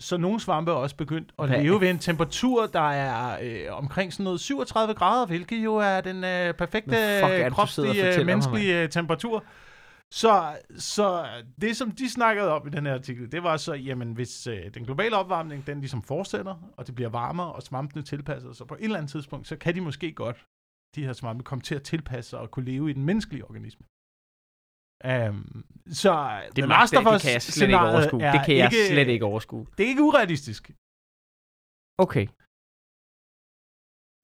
Så 0.01 0.17
nogle 0.17 0.41
svampe 0.41 0.71
er 0.71 0.75
også 0.75 0.97
begyndt 0.97 1.33
at 1.39 1.51
er- 1.51 1.63
leve 1.63 1.81
ved 1.81 1.91
en 1.91 1.99
temperatur, 1.99 2.67
der 2.67 2.91
er 2.91 3.39
øh, 3.43 3.77
omkring 3.77 4.13
sådan 4.13 4.25
noget 4.25 4.41
37 4.41 4.95
grader, 4.95 5.27
hvilket 5.27 5.65
jo 5.65 5.77
er 5.77 6.01
den 6.01 6.25
øh, 6.25 6.55
perfekte 6.55 6.91
fuck 7.23 7.53
kropslige, 7.53 7.91
øh, 7.91 7.97
fortæller 7.97 8.17
mig, 8.19 8.27
menneskelige 8.27 8.83
øh, 8.83 8.89
temperatur. 8.89 9.45
Så, 10.13 10.57
så 10.79 11.27
det, 11.61 11.77
som 11.77 11.91
de 11.91 12.11
snakkede 12.11 12.49
om 12.53 12.67
i 12.67 12.71
den 12.71 12.87
her 12.87 12.95
artikel, 12.95 13.33
det 13.33 13.43
var 13.43 13.57
så, 13.57 13.75
jamen 13.75 14.13
hvis 14.13 14.47
øh, 14.47 14.75
den 14.75 14.85
globale 14.85 15.17
opvarmning, 15.17 15.67
den 15.67 15.79
ligesom 15.81 16.03
fortsætter, 16.03 16.71
og 16.77 16.87
det 16.87 16.95
bliver 16.95 17.11
varmere, 17.11 17.53
og 17.53 17.63
svampene 17.63 18.03
tilpasser 18.03 18.53
sig 18.53 18.67
på 18.67 18.75
et 18.75 18.85
eller 18.85 18.97
andet 18.97 19.11
tidspunkt, 19.11 19.49
så 19.49 19.57
kan 19.57 19.75
de 19.75 19.81
måske 19.81 20.13
godt, 20.13 20.45
de 20.95 21.05
her 21.05 21.13
svampe, 21.13 21.45
komme 21.45 21.63
til 21.63 21.75
at 21.75 21.83
tilpasse 21.83 22.31
sig 22.31 22.39
og 22.39 22.51
kunne 22.51 22.65
leve 22.65 22.91
i 22.91 22.93
den 22.93 23.05
menneskelige 23.05 23.45
organisme. 23.45 23.87
Um, 25.09 25.65
så 26.03 26.13
Det, 26.57 26.63
magter, 26.63 26.77
Last 26.79 26.95
of 26.99 27.05
det 27.05 27.15
Us 27.17 27.23
kan 27.25 27.33
jeg 27.37 27.43
slet 27.43 27.69
ikke 27.69 27.87
overskue. 27.93 28.23
er 28.29 28.33
Det 28.37 28.43
kan 28.47 28.57
jeg 28.63 28.71
slet 28.93 29.09
ikke 29.15 29.27
overskue. 29.33 29.65
Det 29.77 29.83
er 29.87 29.91
ikke 29.95 30.07
urealistisk, 30.11 30.63
Okay. 32.05 32.25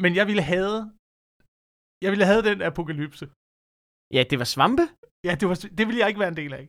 men 0.02 0.11
jeg 0.18 0.26
ville 0.30 0.45
have, 0.54 0.73
jeg 2.04 2.11
ville 2.12 2.26
have 2.30 2.42
den 2.50 2.59
apokalypse. 2.71 3.26
Ja, 4.16 4.23
det 4.30 4.37
var 4.42 4.49
svampe. 4.54 4.85
Ja, 5.28 5.33
det, 5.40 5.47
var, 5.50 5.56
det 5.78 5.85
ville 5.88 6.00
jeg 6.00 6.09
ikke 6.11 6.21
være 6.25 6.33
en 6.37 6.40
del 6.42 6.52
af. 6.61 6.64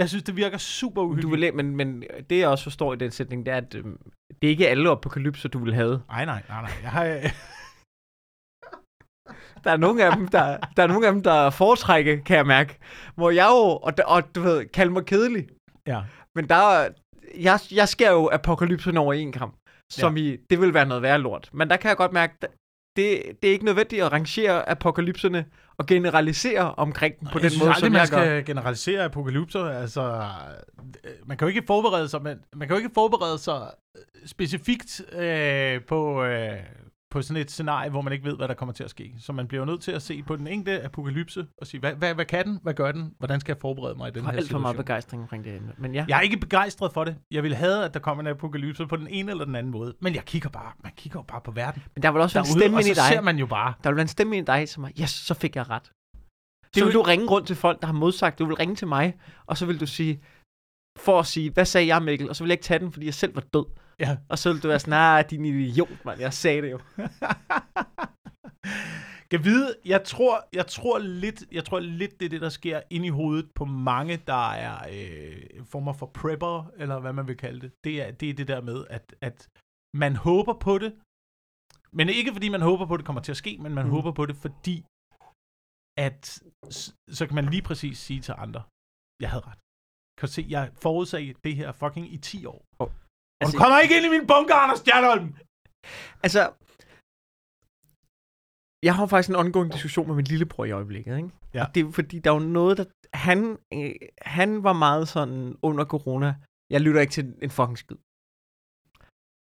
Jeg 0.00 0.06
synes, 0.10 0.24
det 0.28 0.36
virker 0.42 0.58
super 0.58 1.02
Du 1.02 1.08
uhyggeligt. 1.08 1.42
vil, 1.42 1.54
men, 1.58 1.66
men 1.80 1.88
det, 2.28 2.36
jeg 2.42 2.48
også 2.54 2.64
forstår 2.70 2.90
i 2.92 2.96
den 3.04 3.10
sætning, 3.18 3.46
det 3.46 3.52
er, 3.52 3.60
at 3.66 3.74
øhm, 3.74 3.98
det 4.38 4.44
er 4.46 4.50
ikke 4.56 4.68
alle 4.68 4.90
apokalypser, 4.90 5.48
du 5.48 5.58
vil 5.64 5.74
have. 5.74 5.94
Nej, 6.14 6.24
nej, 6.32 6.42
nej, 6.48 6.60
nej. 6.66 6.72
Jeg 6.82 6.90
har, 6.96 7.04
øh, 7.04 7.24
Der 9.66 9.72
er 9.72 9.76
nogle 9.76 10.04
af 10.04 10.16
dem, 10.16 10.28
der, 10.28 10.56
der, 10.76 10.82
er 10.82 10.86
nogle 10.86 11.06
af 11.06 11.12
dem, 11.12 11.22
der 11.22 11.50
foretrækker, 11.50 12.16
kan 12.26 12.36
jeg 12.36 12.46
mærke. 12.46 12.78
Hvor 13.14 13.30
jeg 13.30 13.46
jo, 13.50 13.56
og, 13.56 13.92
og 14.06 14.34
du 14.34 14.40
ved, 14.40 14.66
kalder 14.66 14.92
mig 14.92 15.04
kedelig. 15.06 15.46
ja. 15.86 16.02
Men 16.34 16.48
der 16.48 16.54
er, 16.54 16.88
jeg, 17.38 17.60
jeg 17.72 17.88
skærer 17.88 18.12
jo 18.12 18.30
apokalypsen 18.32 18.96
over 18.96 19.12
en 19.14 19.32
kamp. 19.32 19.54
Som 19.92 20.16
ja. 20.16 20.22
i, 20.22 20.36
det 20.50 20.60
vil 20.60 20.74
være 20.74 20.86
noget 20.86 21.02
værre 21.02 21.18
lort. 21.18 21.50
Men 21.52 21.70
der 21.70 21.76
kan 21.76 21.88
jeg 21.88 21.96
godt 21.96 22.12
mærke, 22.12 22.34
det, 22.96 23.22
det 23.42 23.48
er 23.48 23.52
ikke 23.52 23.64
nødvendigt 23.64 24.02
at 24.02 24.12
rangere 24.12 24.68
apokalypserne 24.68 25.44
og 25.78 25.86
generalisere 25.86 26.74
omkring 26.74 27.20
dem 27.20 27.28
på 27.28 27.38
jeg 27.38 27.42
den 27.42 27.50
synes 27.50 27.60
måde, 27.60 27.70
aldrig, 27.70 27.80
som 27.80 27.92
man 27.92 28.00
jeg 28.00 28.08
gør. 28.08 28.16
skal 28.16 28.44
generalisere 28.44 29.04
apokalypser. 29.04 29.64
Altså, 29.64 30.24
øh, 31.04 31.10
man 31.26 31.36
kan 31.36 31.46
jo 31.46 31.48
ikke 31.48 31.62
forberede 31.66 32.08
sig, 32.08 32.22
man, 32.22 32.40
man 32.56 32.68
kan 32.68 32.74
jo 32.76 32.78
ikke 32.78 32.94
forberede 32.94 33.38
sig 33.38 33.70
øh, 33.96 34.02
specifikt 34.26 35.00
øh, 35.12 35.80
på, 35.88 36.24
øh, 36.24 36.56
på 37.16 37.22
sådan 37.22 37.42
et 37.42 37.50
scenarie, 37.50 37.90
hvor 37.90 38.00
man 38.02 38.12
ikke 38.12 38.24
ved, 38.24 38.36
hvad 38.36 38.48
der 38.48 38.54
kommer 38.54 38.72
til 38.72 38.84
at 38.84 38.90
ske. 38.90 39.14
Så 39.18 39.32
man 39.32 39.48
bliver 39.48 39.60
jo 39.60 39.64
nødt 39.64 39.80
til 39.80 39.92
at 39.92 40.02
se 40.02 40.22
på 40.22 40.36
den 40.36 40.46
enkelte 40.46 40.82
apokalypse 40.84 41.46
og 41.58 41.66
sige, 41.66 41.80
hvad, 41.80 41.92
hvad, 41.94 42.14
hvad 42.14 42.24
kan 42.24 42.46
den? 42.46 42.58
Hvad 42.62 42.74
gør 42.74 42.92
den? 42.92 43.14
Hvordan 43.18 43.40
skal 43.40 43.52
jeg 43.52 43.60
forberede 43.60 43.94
mig 43.94 44.08
i 44.08 44.10
den 44.10 44.24
har 44.24 44.30
her 44.30 44.38
alt 44.38 44.50
for 44.50 44.58
meget 44.58 44.72
situation? 44.72 44.84
begejstring 44.84 45.22
omkring 45.22 45.44
det 45.44 45.56
emne. 45.56 45.72
Men 45.78 45.94
ja, 45.94 46.04
Jeg 46.08 46.16
er 46.16 46.20
ikke 46.20 46.36
begejstret 46.36 46.92
for 46.92 47.04
det. 47.04 47.16
Jeg 47.30 47.42
ville 47.42 47.56
have, 47.56 47.84
at 47.84 47.94
der 47.94 48.00
kom 48.00 48.20
en 48.20 48.26
apokalypse 48.26 48.86
på 48.86 48.96
den 48.96 49.08
ene 49.08 49.30
eller 49.30 49.44
den 49.44 49.54
anden 49.54 49.72
måde. 49.72 49.94
Men 50.00 50.14
jeg 50.14 50.24
kigger 50.24 50.48
bare, 50.48 50.72
man 50.82 50.92
kigger 50.96 51.20
jo 51.20 51.24
bare 51.28 51.40
på 51.44 51.50
verden 51.50 51.82
men 51.94 52.02
der 52.02 52.10
vil 52.10 52.20
også 52.20 52.34
være 52.38 52.42
en 52.42 52.46
derude, 52.46 52.60
stemme 52.60 52.78
ind 52.80 52.88
i 52.88 52.94
så 52.94 53.00
dig. 53.00 53.08
ser 53.08 53.20
man 53.20 53.38
jo 53.38 53.46
bare, 53.46 53.74
Der 53.84 53.90
vil 53.90 53.96
være 53.96 54.02
en 54.02 54.08
stemme 54.08 54.36
ind 54.36 54.48
i 54.48 54.52
dig, 54.52 54.68
som 54.68 54.84
er, 54.84 54.88
yes, 55.00 55.10
så 55.10 55.34
fik 55.34 55.56
jeg 55.56 55.70
ret. 55.70 55.82
Det 55.82 56.76
Så 56.76 56.84
vil 56.84 56.94
du 56.94 57.02
ringe 57.02 57.26
rundt 57.26 57.46
til 57.46 57.56
folk, 57.56 57.80
der 57.80 57.86
har 57.86 57.94
modsagt. 57.94 58.38
Du 58.38 58.44
vil 58.46 58.54
ringe 58.54 58.74
til 58.74 58.88
mig, 58.88 59.14
og 59.46 59.56
så 59.56 59.66
vil 59.66 59.80
du 59.80 59.86
sige, 59.86 60.22
for 60.98 61.18
at 61.18 61.26
sige, 61.26 61.50
hvad 61.50 61.64
sagde 61.64 61.86
jeg, 61.86 62.02
Mikkel? 62.02 62.28
Og 62.28 62.36
så 62.36 62.44
vil 62.44 62.48
jeg 62.48 62.54
ikke 62.54 62.64
tage 62.64 62.78
den, 62.78 62.92
fordi 62.92 63.06
jeg 63.06 63.14
selv 63.14 63.34
var 63.34 63.44
død. 63.54 63.64
Ja. 64.00 64.16
Og 64.28 64.38
så 64.38 64.52
vil 64.52 64.62
du 64.62 64.68
være 64.68 64.78
sådan, 64.78 64.90
nej, 64.90 65.22
din 65.30 65.44
idiot, 65.44 66.04
mand. 66.04 66.20
Jeg 66.20 66.32
sagde 66.32 66.62
det 66.62 66.70
jo. 66.70 66.80
Kan 69.30 69.44
vide, 69.44 69.74
jeg 69.84 70.04
tror, 70.04 70.48
jeg 70.52 70.66
tror 70.66 70.98
lidt, 70.98 71.44
jeg 71.52 71.64
tror 71.64 71.80
lidt, 71.80 72.20
det 72.20 72.26
er 72.26 72.30
det, 72.30 72.40
der 72.40 72.48
sker 72.48 72.82
ind 72.90 73.04
i 73.04 73.08
hovedet 73.08 73.50
på 73.54 73.64
mange, 73.64 74.16
der 74.16 74.50
er 74.66 74.76
øh, 74.96 75.66
former 75.72 75.92
for 75.92 76.06
prepper, 76.06 76.70
eller 76.76 77.00
hvad 77.00 77.12
man 77.12 77.26
vil 77.28 77.36
kalde 77.36 77.60
det. 77.60 77.72
Det 77.84 78.02
er 78.02 78.10
det, 78.10 78.30
er 78.30 78.34
det 78.34 78.48
der 78.48 78.60
med, 78.60 78.86
at, 78.90 79.14
at 79.20 79.48
man 80.02 80.16
håber 80.16 80.54
på 80.66 80.78
det, 80.78 80.92
men 81.92 82.08
ikke 82.08 82.32
fordi 82.32 82.48
man 82.48 82.60
håber 82.62 82.86
på, 82.86 82.94
at 82.94 82.98
det 82.98 83.06
kommer 83.06 83.22
til 83.22 83.32
at 83.32 83.36
ske, 83.44 83.58
men 83.64 83.74
man 83.74 83.84
Mm. 83.86 83.90
håber 83.90 84.12
på 84.12 84.26
det, 84.26 84.36
fordi 84.36 84.76
at 86.06 86.22
så 87.18 87.22
kan 87.26 87.34
man 87.34 87.44
lige 87.54 87.62
præcis 87.62 87.98
sige 87.98 88.20
til 88.20 88.34
andre, 88.44 88.62
jeg 89.22 89.30
havde 89.30 89.44
ret. 89.50 89.58
Kan 90.18 90.26
du 90.28 90.32
se, 90.32 90.46
jeg 90.48 90.64
forudsagde 90.84 91.34
det 91.44 91.56
her 91.56 91.72
fucking 91.72 92.06
i 92.16 92.18
10 92.18 92.46
år. 92.46 92.60
Og 92.82 92.88
altså- 93.40 93.56
du 93.56 93.62
kommer 93.62 93.78
ikke 93.78 93.96
ind 93.96 94.06
i 94.06 94.08
min 94.16 94.26
bunker, 94.26 94.54
Anders 94.54 94.78
Stjernholm! 94.78 95.28
Altså, 96.22 96.42
jeg 98.82 98.94
har 98.94 99.06
faktisk 99.06 99.30
en 99.30 99.36
ongoing 99.36 99.72
diskussion 99.72 100.06
med 100.06 100.16
min 100.16 100.24
lillebror 100.24 100.64
i 100.64 100.70
øjeblikket, 100.70 101.16
ikke? 101.16 101.30
Ja. 101.54 101.64
Og 101.64 101.74
det 101.74 101.80
er 101.84 101.92
fordi, 101.92 102.18
der 102.18 102.30
er 102.30 102.34
jo 102.34 102.48
noget, 102.60 102.78
der... 102.78 102.84
Han, 103.14 103.58
øh, 103.74 103.94
han 104.22 104.62
var 104.62 104.72
meget 104.72 105.08
sådan 105.08 105.56
under 105.62 105.84
corona, 105.84 106.34
jeg 106.70 106.80
lytter 106.80 107.00
ikke 107.00 107.12
til 107.12 107.34
en 107.42 107.50
fucking 107.50 107.78
skid. 107.78 107.96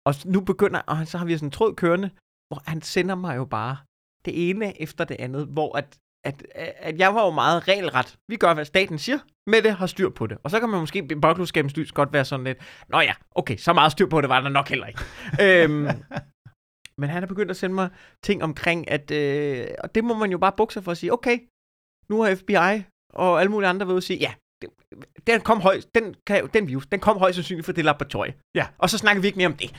Og 0.08 0.14
nu 0.34 0.40
begynder, 0.40 0.80
og 0.80 1.06
så 1.06 1.18
har 1.18 1.24
vi 1.26 1.36
sådan 1.36 1.46
en 1.46 1.58
tråd 1.58 1.74
kørende, 1.74 2.10
hvor 2.48 2.70
han 2.70 2.82
sender 2.82 3.14
mig 3.14 3.36
jo 3.36 3.44
bare 3.44 3.76
det 4.24 4.50
ene 4.50 4.80
efter 4.80 5.04
det 5.04 5.16
andet, 5.24 5.46
hvor 5.46 5.76
at, 5.76 5.98
at, 6.28 6.46
at 6.88 6.98
jeg 6.98 7.14
var 7.14 7.24
jo 7.24 7.30
meget 7.30 7.68
regelret. 7.68 8.18
Vi 8.28 8.36
gør, 8.36 8.54
hvad 8.54 8.64
staten 8.64 8.98
siger, 8.98 9.18
med 9.46 9.62
det 9.62 9.72
har 9.72 9.86
styr 9.86 10.10
på 10.10 10.26
det. 10.26 10.38
Og 10.44 10.50
så 10.50 10.60
kan 10.60 10.68
man 10.68 10.80
måske 10.80 10.98
i 11.10 11.14
bagklodskabens 11.14 11.76
lys 11.76 11.92
godt 11.92 12.12
være 12.12 12.24
sådan 12.24 12.44
lidt, 12.44 12.58
nå 12.88 13.00
ja, 13.00 13.14
okay, 13.34 13.56
så 13.56 13.72
meget 13.72 13.92
styr 13.92 14.06
på 14.06 14.20
det 14.20 14.28
var 14.28 14.40
der 14.40 14.48
nok 14.48 14.68
heller 14.68 14.86
ikke. 14.86 15.00
øhm, 15.44 15.88
men 16.98 17.10
han 17.10 17.22
er 17.22 17.26
begyndt 17.26 17.50
at 17.50 17.56
sende 17.56 17.74
mig 17.74 17.88
ting 18.22 18.42
omkring, 18.42 18.90
at, 18.90 19.10
øh, 19.10 19.66
og 19.84 19.94
det 19.94 20.04
må 20.04 20.14
man 20.14 20.30
jo 20.30 20.38
bare 20.38 20.52
bukke 20.56 20.74
sig 20.74 20.84
for 20.84 20.90
at 20.90 20.98
sige, 20.98 21.12
okay, 21.12 21.38
nu 22.08 22.22
har 22.22 22.34
FBI 22.34 22.84
og 23.12 23.40
alle 23.40 23.50
mulige 23.50 23.68
andre 23.68 23.88
ved 23.88 23.96
at 23.96 24.02
sige, 24.02 24.18
ja, 24.18 24.32
den 25.26 25.40
kom 25.40 25.60
højst, 25.60 25.94
den, 25.94 26.14
kan, 26.26 26.48
den 26.54 26.68
virus, 26.68 26.86
den 26.86 27.00
kom 27.00 27.18
højst 27.18 27.34
sandsynligt 27.34 27.66
fra 27.66 27.72
det 27.72 27.84
laboratorie. 27.84 28.34
Ja. 28.54 28.66
Og 28.78 28.90
så 28.90 28.98
snakker 28.98 29.20
vi 29.22 29.26
ikke 29.26 29.36
mere 29.36 29.46
om 29.46 29.56
det. 29.62 29.70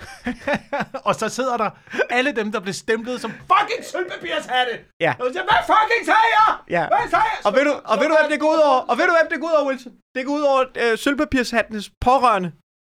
og 1.07 1.15
så 1.15 1.29
sidder 1.29 1.57
der 1.57 1.69
alle 2.09 2.31
dem, 2.31 2.51
der 2.51 2.59
blev 2.59 2.73
stemplet 2.73 3.21
som 3.21 3.31
fucking 3.31 3.83
sølvpapirshatte. 3.91 4.73
Ja. 4.99 5.13
Og 5.19 5.25
siger, 5.33 5.43
hvad 5.49 5.61
fucking 5.71 6.05
sagde 6.05 6.29
jeg? 6.37 6.49
Ja. 6.69 6.87
Hvad 6.87 7.09
sagde 7.09 7.25
jeg? 7.33 7.39
Og 7.45 7.51
ved 7.55 7.63
du, 7.69 7.73
og 7.91 7.95
ved 7.99 8.07
du 8.09 8.15
hvem 8.19 8.31
det 8.31 8.39
går 8.39 8.51
ud 8.55 8.61
over? 8.69 8.79
Og 8.89 8.97
ved 8.97 9.05
du 9.05 9.13
hvem 9.19 9.29
det 9.31 9.39
går 9.41 9.47
ud 9.47 9.55
over, 9.59 9.67
Wilson? 9.69 9.93
Det 10.15 10.25
går 10.25 10.33
ud 10.33 10.41
over 10.51 10.61
øh, 10.83 10.97
sølvpapirshattenes 10.97 11.91
pårørende, 12.01 12.51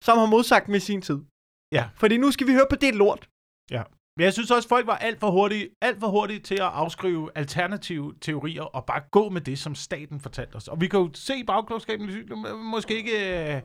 som 0.06 0.18
har 0.18 0.26
modsagt 0.26 0.68
med 0.68 0.80
sin 0.80 1.02
tid. 1.02 1.18
Ja. 1.72 1.84
Fordi 2.00 2.16
nu 2.16 2.30
skal 2.30 2.46
vi 2.46 2.52
høre 2.52 2.66
på 2.70 2.76
det 2.76 2.94
lort. 2.94 3.22
Men 4.20 4.24
jeg 4.24 4.32
synes 4.32 4.50
også, 4.50 4.68
folk 4.68 4.86
var 4.86 4.96
alt 4.96 5.20
for 5.20 5.30
hurtige, 5.30 5.68
alt 5.82 6.00
for 6.00 6.06
hurtige 6.08 6.38
til 6.38 6.54
at 6.54 6.60
afskrive 6.60 7.30
alternative 7.34 8.14
teorier 8.20 8.62
og 8.62 8.84
bare 8.84 9.00
gå 9.10 9.28
med 9.28 9.40
det, 9.40 9.58
som 9.58 9.74
staten 9.74 10.20
fortalte 10.20 10.56
os. 10.56 10.68
Og 10.68 10.80
vi 10.80 10.86
kan 10.86 11.00
jo 11.00 11.10
se 11.14 11.36
i 11.36 11.44
bagklogskaben, 11.44 12.10
måske 12.64 12.96
ikke 12.96 13.54
øh, 13.54 13.60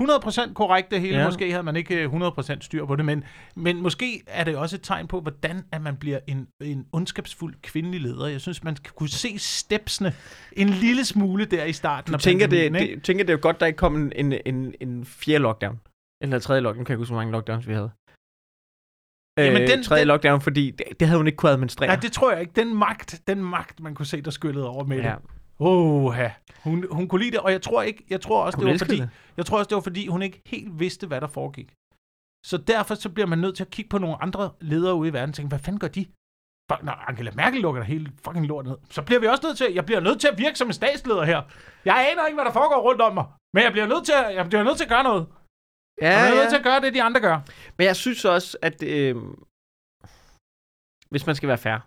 100% 0.00 0.52
korrekt 0.52 0.90
det 0.90 1.00
hele, 1.00 1.18
Ja. 1.18 1.24
måske 1.24 1.50
havde 1.50 1.62
man 1.62 1.76
ikke 1.76 2.02
øh, 2.02 2.12
100% 2.12 2.56
styr 2.60 2.86
på 2.86 2.96
det, 2.96 3.04
men, 3.04 3.24
men 3.56 3.82
måske 3.82 4.22
er 4.26 4.44
det 4.44 4.56
også 4.56 4.76
et 4.76 4.82
tegn 4.82 5.06
på, 5.06 5.20
hvordan 5.20 5.64
at 5.72 5.82
man 5.82 5.96
bliver 5.96 6.18
en, 6.26 6.46
en 6.60 6.86
ondskabsfuld 6.92 7.54
kvindelig 7.62 8.00
leder. 8.00 8.26
Jeg 8.26 8.40
synes, 8.40 8.64
man 8.64 8.76
kunne 8.96 9.08
se 9.08 9.38
stepsene 9.38 10.12
en 10.52 10.68
lille 10.68 11.04
smule 11.04 11.44
der 11.44 11.64
i 11.64 11.72
starten 11.72 12.12
Du 12.12 12.18
tænker 12.18 12.46
det, 12.46 12.72
det, 12.72 13.02
tænker, 13.02 13.24
det 13.24 13.30
er 13.30 13.36
jo 13.36 13.42
godt, 13.42 13.60
der 13.60 13.66
ikke 13.66 13.76
kom 13.76 13.96
en, 13.96 14.12
en, 14.16 14.34
en, 14.46 14.74
en 14.80 15.04
fjerde 15.04 15.42
lockdown. 15.42 15.80
Eller 16.22 16.38
tredje 16.38 16.62
lockdown. 16.62 16.84
Kan 16.84 16.92
jeg 16.92 16.98
huske, 16.98 17.12
hvor 17.12 17.20
mange 17.20 17.32
lockdowns 17.32 17.68
vi 17.68 17.72
havde. 17.72 17.90
Jamen, 19.46 19.62
øh, 19.62 19.68
den- 19.68 19.82
tredje 19.82 20.00
den- 20.00 20.08
lockdown, 20.08 20.40
fordi 20.40 20.70
det, 20.70 20.86
det 21.00 21.08
havde 21.08 21.18
hun 21.18 21.26
ikke 21.26 21.36
kunne 21.36 21.52
administrere. 21.52 21.86
Nej, 21.88 21.96
det 21.96 22.12
tror 22.12 22.32
jeg 22.32 22.40
ikke. 22.40 22.52
Den 22.56 22.74
magt, 22.74 23.20
den 23.26 23.44
magt, 23.44 23.80
man 23.80 23.94
kunne 23.94 24.06
se, 24.06 24.20
der 24.20 24.30
skyllede 24.30 24.68
over 24.68 24.84
med 24.84 24.96
ja. 24.96 25.02
det. 25.08 25.16
Åh, 25.60 26.14
hun, 26.64 26.84
hun 26.90 27.08
kunne 27.08 27.20
lide 27.20 27.30
det, 27.30 27.40
og 27.40 27.52
jeg 27.52 27.62
tror 27.62 27.82
ikke, 27.82 28.04
jeg 28.10 28.20
tror 28.20 28.42
også, 28.44 28.58
Hun 28.58 28.66
det 28.66 28.72
var 28.72 28.78
fordi, 28.78 29.00
det. 29.00 29.10
jeg 29.36 29.46
tror 29.46 29.58
også, 29.58 29.68
det 29.68 29.74
var 29.74 29.80
fordi, 29.82 30.06
hun 30.06 30.22
ikke 30.22 30.42
helt 30.46 30.78
vidste, 30.80 31.06
hvad 31.06 31.20
der 31.20 31.26
foregik. 31.26 31.72
Så 32.46 32.56
derfor 32.56 32.94
så 32.94 33.08
bliver 33.08 33.26
man 33.26 33.38
nødt 33.38 33.56
til 33.56 33.64
at 33.64 33.70
kigge 33.70 33.88
på 33.88 33.98
nogle 33.98 34.22
andre 34.22 34.50
ledere 34.60 34.94
ude 34.94 35.08
i 35.08 35.12
verden 35.12 35.28
og 35.30 35.34
tænke, 35.34 35.48
hvad 35.48 35.58
fanden 35.58 35.78
gør 35.80 35.88
de? 35.88 36.06
Fuck, 36.72 36.82
når 36.84 36.92
Angela 37.08 37.30
Merkel 37.34 37.60
lukker 37.60 37.80
der 37.80 37.86
hele 37.86 38.10
fucking 38.24 38.46
lort 38.46 38.66
ned, 38.66 38.76
så 38.90 39.02
bliver 39.02 39.20
vi 39.20 39.26
også 39.26 39.42
nødt 39.46 39.56
til, 39.58 39.66
jeg 39.74 39.86
bliver 39.86 40.00
nødt 40.00 40.20
til 40.20 40.28
at 40.28 40.38
virke 40.38 40.58
som 40.58 40.66
en 40.68 40.72
statsleder 40.72 41.24
her. 41.24 41.42
Jeg 41.84 42.08
aner 42.12 42.26
ikke, 42.26 42.34
hvad 42.36 42.44
der 42.44 42.52
foregår 42.52 42.80
rundt 42.82 43.00
om 43.00 43.14
mig, 43.14 43.24
men 43.54 43.62
jeg 43.64 43.72
bliver 43.72 43.86
nødt 43.86 44.04
til 44.04 44.12
at, 44.12 44.34
jeg 44.34 44.48
bliver 44.48 44.62
nødt 44.62 44.76
til 44.76 44.84
at 44.84 44.90
gøre 44.90 45.02
noget. 45.02 45.26
Ja, 46.02 46.08
Jeg 46.08 46.26
bliver 46.26 46.36
ja. 46.36 46.40
nødt 46.40 46.50
til 46.50 46.56
at 46.62 46.68
gøre 46.70 46.80
det, 46.80 46.94
de 46.94 47.02
andre 47.02 47.20
gør. 47.20 47.38
Men 47.76 47.84
jeg 47.86 47.96
synes 47.96 48.24
også, 48.24 48.58
at 48.62 48.82
øh, 48.82 49.16
hvis 51.10 51.26
man 51.26 51.34
skal 51.36 51.48
være 51.48 51.58
fair, 51.58 51.78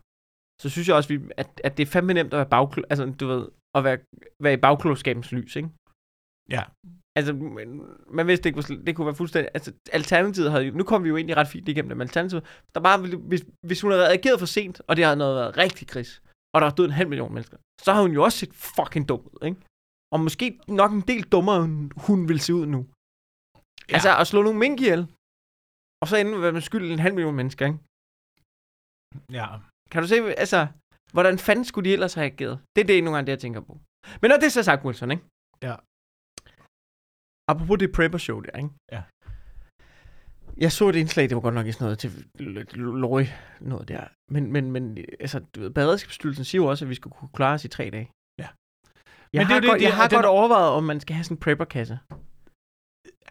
så 0.62 0.70
synes 0.70 0.88
jeg 0.88 0.96
også, 0.96 1.20
at, 1.38 1.62
at 1.64 1.78
det 1.78 1.84
er 1.88 1.92
fandme 1.92 2.14
nemt 2.14 2.34
at 2.34 2.38
være 2.42 2.54
bagklo- 2.56 2.88
altså, 2.90 3.06
du 3.20 3.28
ved, 3.28 3.44
at 3.76 3.84
være, 3.84 3.98
være 4.40 4.54
i 4.54 4.58
bagklodskabens 4.66 5.32
lys, 5.32 5.56
ikke? 5.56 5.70
Ja. 6.50 6.64
Altså, 7.16 7.34
man, 7.34 7.82
man 8.18 8.28
vidste 8.28 8.50
ikke, 8.50 8.60
hvor 8.62 8.76
det 8.86 8.96
kunne 8.96 9.06
være 9.06 9.16
fuldstændig... 9.16 9.50
Altså, 9.54 9.74
Alternativet 9.94 10.52
havde. 10.52 10.72
Nu 10.72 10.84
kom 10.84 11.04
vi 11.04 11.10
jo 11.10 11.18
egentlig 11.18 11.38
ret 11.38 11.48
fint 11.48 11.70
igennem 11.70 11.90
det, 11.90 11.98
men 11.98 12.08
Alternativet... 12.08 12.44
Der 12.76 12.82
bare, 12.82 12.98
hvis, 13.32 13.44
hvis 13.68 13.82
hun 13.82 13.92
havde 13.92 14.08
reageret 14.08 14.40
for 14.40 14.46
sent, 14.46 14.82
og 14.88 14.96
det 14.96 15.06
havde 15.06 15.18
noget 15.18 15.36
været 15.36 15.58
rigtig 15.58 15.88
kris, 15.88 16.22
og 16.54 16.62
der 16.62 16.68
var 16.68 16.74
død 16.76 16.86
en 16.86 16.92
halv 16.92 17.10
million 17.10 17.34
mennesker, 17.34 17.58
så 17.82 17.94
har 17.94 18.02
hun 18.02 18.12
jo 18.12 18.24
også 18.24 18.38
set 18.38 18.54
fucking 18.54 19.10
dum 19.10 19.20
ud, 19.34 19.46
ikke? 19.46 19.62
Og 20.14 20.20
måske 20.20 20.60
nok 20.68 20.92
en 20.92 21.02
del 21.02 21.24
dummere, 21.24 21.66
end 21.66 21.92
hun 22.08 22.30
vil 22.30 22.40
se 22.40 22.54
ud 22.54 22.66
nu. 22.66 22.88
Ja. 23.92 23.96
Altså, 23.96 24.12
at 24.22 24.28
slå 24.28 24.40
nogle 24.44 24.60
mink 24.60 24.82
ihjel, 24.82 25.02
og 26.02 26.08
så 26.08 26.16
ende 26.18 26.52
med 26.56 26.62
skyld 26.62 26.92
en 26.92 27.00
halv 27.06 27.16
million 27.16 27.36
mennesker, 27.36 27.66
ikke? 27.70 27.80
Ja. 29.40 29.48
Kan 29.92 30.02
du 30.02 30.08
se, 30.08 30.16
altså, 30.46 30.68
hvordan 31.14 31.40
fanden 31.40 31.66
skulle 31.66 31.90
de 31.90 31.94
ellers 31.94 32.14
have 32.14 32.24
reageret? 32.28 32.56
Det 32.76 32.82
er 32.82 32.88
det 32.88 33.04
nogle 33.04 33.16
gange, 33.18 33.26
det 33.26 33.32
jeg 33.32 33.40
tænker 33.46 33.62
på. 33.70 33.74
Men 34.22 34.28
når 34.30 34.38
det 34.38 34.46
er 34.46 34.56
så 34.60 34.64
sagt, 34.64 34.86
Wilson, 34.86 35.12
ikke? 35.12 35.24
Ja. 35.68 35.76
Apropos 37.52 37.78
det 37.80 37.92
prepper 37.98 38.18
show 38.18 38.40
der, 38.40 38.58
ikke? 38.58 38.70
Ja. 38.96 39.02
Jeg 40.64 40.72
så 40.72 40.90
et 40.90 40.96
indslag, 40.96 41.30
det 41.30 41.36
var 41.36 41.42
godt 41.42 41.56
nok 41.56 41.68
i 41.68 41.72
sådan 41.72 41.86
noget 41.86 42.00
til 42.00 42.12
Lorry, 43.04 43.26
noget 43.62 43.88
der. 43.88 44.04
Men, 44.34 44.52
men, 44.54 44.72
men 44.72 44.98
altså, 45.20 45.40
du 45.56 45.60
ved, 45.62 45.70
Beredskabsstyrelsen 45.70 46.46
siger 46.46 46.62
jo 46.64 46.68
også, 46.70 46.86
at 46.86 46.90
vi 46.90 46.96
skal 46.96 47.12
kunne 47.12 47.30
klare 47.34 47.54
os 47.54 47.66
i 47.66 47.68
tre 47.68 47.90
dage. 47.90 48.10
Ja. 48.42 48.48
Jeg 49.34 49.40
Men 49.40 49.40
det 49.40 49.42
er 49.42 49.54
har, 49.54 49.60
det, 49.60 49.70
godt, 49.70 49.80
de- 49.80 49.86
jeg 49.86 49.96
har 49.96 50.08
den- 50.08 50.16
godt 50.18 50.26
overvejet, 50.26 50.72
om 50.72 50.84
man 50.84 51.00
skal 51.00 51.16
have 51.16 51.24
sådan 51.24 51.38
en 51.38 51.42
prepper-kasse. 51.46 52.00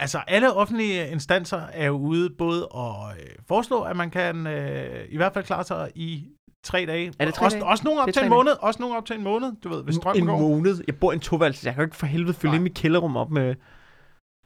Altså, 0.00 0.18
alle 0.26 0.52
offentlige 0.52 1.10
instanser 1.10 1.60
er 1.72 1.86
jo 1.86 1.96
ude 1.98 2.30
både 2.38 2.68
at 2.74 3.20
øh, 3.20 3.26
foreslå, 3.48 3.82
at 3.82 3.96
man 3.96 4.10
kan 4.10 4.46
øh, 4.46 5.04
i 5.08 5.16
hvert 5.16 5.32
fald 5.34 5.44
klare 5.44 5.64
sig 5.64 5.90
i 5.94 6.26
tre 6.64 6.86
dage. 6.86 7.12
Er 7.18 7.24
det 7.24 7.34
tre 7.34 7.46
også, 7.46 7.56
dage? 7.56 7.66
Også 7.66 7.84
nogle 7.84 8.00
op 8.00 8.08
er 8.08 8.12
til 8.12 8.20
en 8.20 8.30
dage. 8.30 8.36
måned. 8.38 8.52
Også 8.60 8.82
nogle 8.82 8.96
op 8.96 9.06
til 9.06 9.16
en 9.16 9.22
måned, 9.22 9.52
du 9.64 9.68
ved, 9.68 9.82
hvis 9.84 9.94
strømmen 9.94 10.22
en 10.22 10.26
går. 10.26 10.38
måned. 10.38 10.84
Jeg 10.86 10.96
bor 10.96 11.12
i 11.12 11.14
en 11.14 11.20
toværelse. 11.20 11.66
Jeg 11.66 11.74
kan 11.74 11.80
jo 11.82 11.86
ikke 11.86 11.96
for 11.96 12.06
helvede 12.06 12.34
fylde 12.34 12.50
Nej. 12.50 12.56
ind 12.56 12.62
i 12.62 12.68
mit 12.68 12.74
kælderrum 12.74 13.16
op 13.16 13.30
med... 13.30 13.54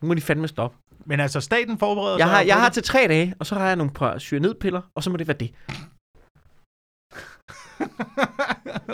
Nu 0.03 0.09
må 0.09 0.15
de 0.15 0.21
fandme 0.21 0.49
stoppe. 0.49 0.77
Men 1.07 1.21
altså, 1.21 1.41
staten 1.41 1.79
forbereder 1.79 2.17
Jeg 2.19 2.27
sig 2.27 2.37
har, 2.37 2.43
jeg 2.43 2.57
har 2.61 2.69
til 2.69 2.83
tre 2.83 3.07
dage, 3.09 3.35
og 3.39 3.47
så 3.47 3.55
har 3.55 3.67
jeg 3.67 3.77
nogle 3.77 3.93
par 3.93 4.19
cyanidpiller, 4.19 4.83
og 4.95 5.03
så 5.03 5.11
må 5.11 5.17
det 5.17 5.29
være 5.29 5.37
det. 5.37 5.51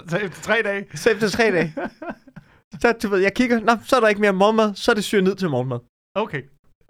så 0.10 0.16
efter 0.16 0.42
tre 0.42 0.62
dage. 0.64 0.86
Så 0.94 1.10
efter 1.10 1.28
tre 1.28 1.44
dage. 1.44 1.74
Så, 2.80 2.92
du 3.02 3.08
ved, 3.08 3.18
jeg 3.18 3.34
kigger, 3.34 3.60
nå, 3.60 3.72
så 3.84 3.96
er 3.96 4.00
der 4.00 4.08
ikke 4.08 4.20
mere 4.20 4.32
morgenmad, 4.32 4.74
så 4.74 4.90
er 4.90 4.94
det 4.94 5.04
cyanid 5.04 5.34
til 5.34 5.48
morgenmad. 5.50 5.78
Okay. 6.14 6.42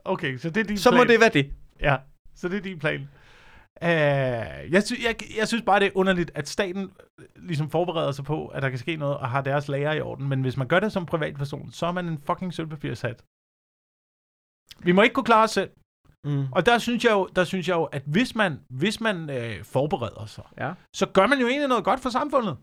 Okay, 0.04 0.36
så 0.38 0.50
det 0.50 0.60
er 0.60 0.64
din 0.64 0.78
Så 0.78 0.90
plan. 0.90 0.98
må 1.00 1.04
det 1.04 1.20
være 1.20 1.28
det. 1.28 1.52
Ja, 1.80 1.96
så 2.34 2.48
det 2.48 2.56
er 2.56 2.60
din 2.62 2.78
plan. 2.78 3.00
Uh, 3.82 3.86
jeg, 4.74 4.82
sy- 4.82 5.04
jeg, 5.04 5.14
jeg 5.38 5.48
synes 5.48 5.64
bare, 5.66 5.80
det 5.80 5.86
er 5.86 5.90
underligt, 5.94 6.30
at 6.34 6.48
staten 6.48 6.82
øh, 7.18 7.24
ligesom 7.36 7.70
forbereder 7.70 8.12
sig 8.12 8.24
på, 8.24 8.46
at 8.46 8.62
der 8.62 8.70
kan 8.70 8.78
ske 8.78 8.96
noget, 8.96 9.16
og 9.16 9.28
har 9.30 9.40
deres 9.42 9.68
lager 9.68 9.92
i 9.92 10.00
orden. 10.00 10.28
Men 10.28 10.40
hvis 10.40 10.56
man 10.56 10.68
gør 10.68 10.80
det 10.80 10.92
som 10.92 11.06
privatperson, 11.06 11.72
så 11.72 11.86
er 11.86 11.92
man 11.92 12.06
en 12.08 12.18
fucking 12.26 12.54
sølvpapirshat. 12.54 13.22
Vi 14.84 14.92
må 14.92 15.02
ikke 15.02 15.14
kunne 15.14 15.24
klare 15.24 15.44
os 15.44 15.50
selv. 15.50 15.70
Mm. 16.26 16.52
Og 16.52 16.66
der 16.66 16.78
synes 16.78 17.04
jeg 17.04 17.12
jo, 17.12 17.28
der 17.36 17.44
synes 17.44 17.68
jeg 17.68 17.74
jo 17.74 17.84
at 17.84 18.02
hvis 18.06 18.34
man, 18.34 18.60
hvis 18.70 19.00
man 19.00 19.30
øh, 19.30 19.64
forbereder 19.64 20.26
sig, 20.26 20.44
Ja. 20.58 20.72
så 20.96 21.06
gør 21.14 21.26
man 21.26 21.38
jo 21.38 21.46
egentlig 21.48 21.68
noget 21.68 21.84
godt 21.84 22.00
for 22.00 22.10
samfundet. 22.10 22.56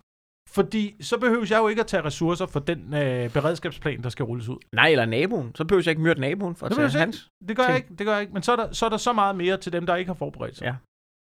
Fordi 0.47 0.95
så 1.01 1.17
behøver 1.19 1.45
jeg 1.49 1.57
jo 1.57 1.67
ikke 1.67 1.81
at 1.81 1.87
tage 1.87 2.03
ressourcer 2.03 2.45
for 2.45 2.59
den 2.59 2.93
øh, 2.93 3.33
beredskabsplan, 3.33 4.03
der 4.03 4.09
skal 4.09 4.25
rulles 4.25 4.49
ud. 4.49 4.57
Nej, 4.75 4.89
eller 4.89 5.05
naboen. 5.05 5.55
Så 5.55 5.65
behøver 5.65 5.83
jeg 5.85 5.91
ikke 5.91 6.01
myrde 6.01 6.19
naboen 6.21 6.55
for 6.55 6.65
at 6.65 6.69
Det 6.69 6.77
tage 6.77 6.91
jeg 6.93 6.99
hans. 6.99 7.29
Det 7.47 7.55
gør 7.57 7.63
jeg 7.63 7.75
Ting. 7.75 7.85
ikke, 7.85 7.95
det 7.97 8.05
gør 8.05 8.13
jeg 8.13 8.21
ikke. 8.21 8.33
Men 8.33 8.43
så 8.43 8.51
er, 8.51 8.55
der, 8.55 8.71
så 8.71 8.85
er 8.85 8.89
der 8.89 8.97
så 8.97 9.13
meget 9.13 9.35
mere 9.35 9.57
til 9.57 9.71
dem, 9.73 9.85
der 9.85 9.95
ikke 9.95 10.09
har 10.09 10.13
forberedt 10.15 10.57
sig. 10.57 10.65
Ja. 10.65 10.75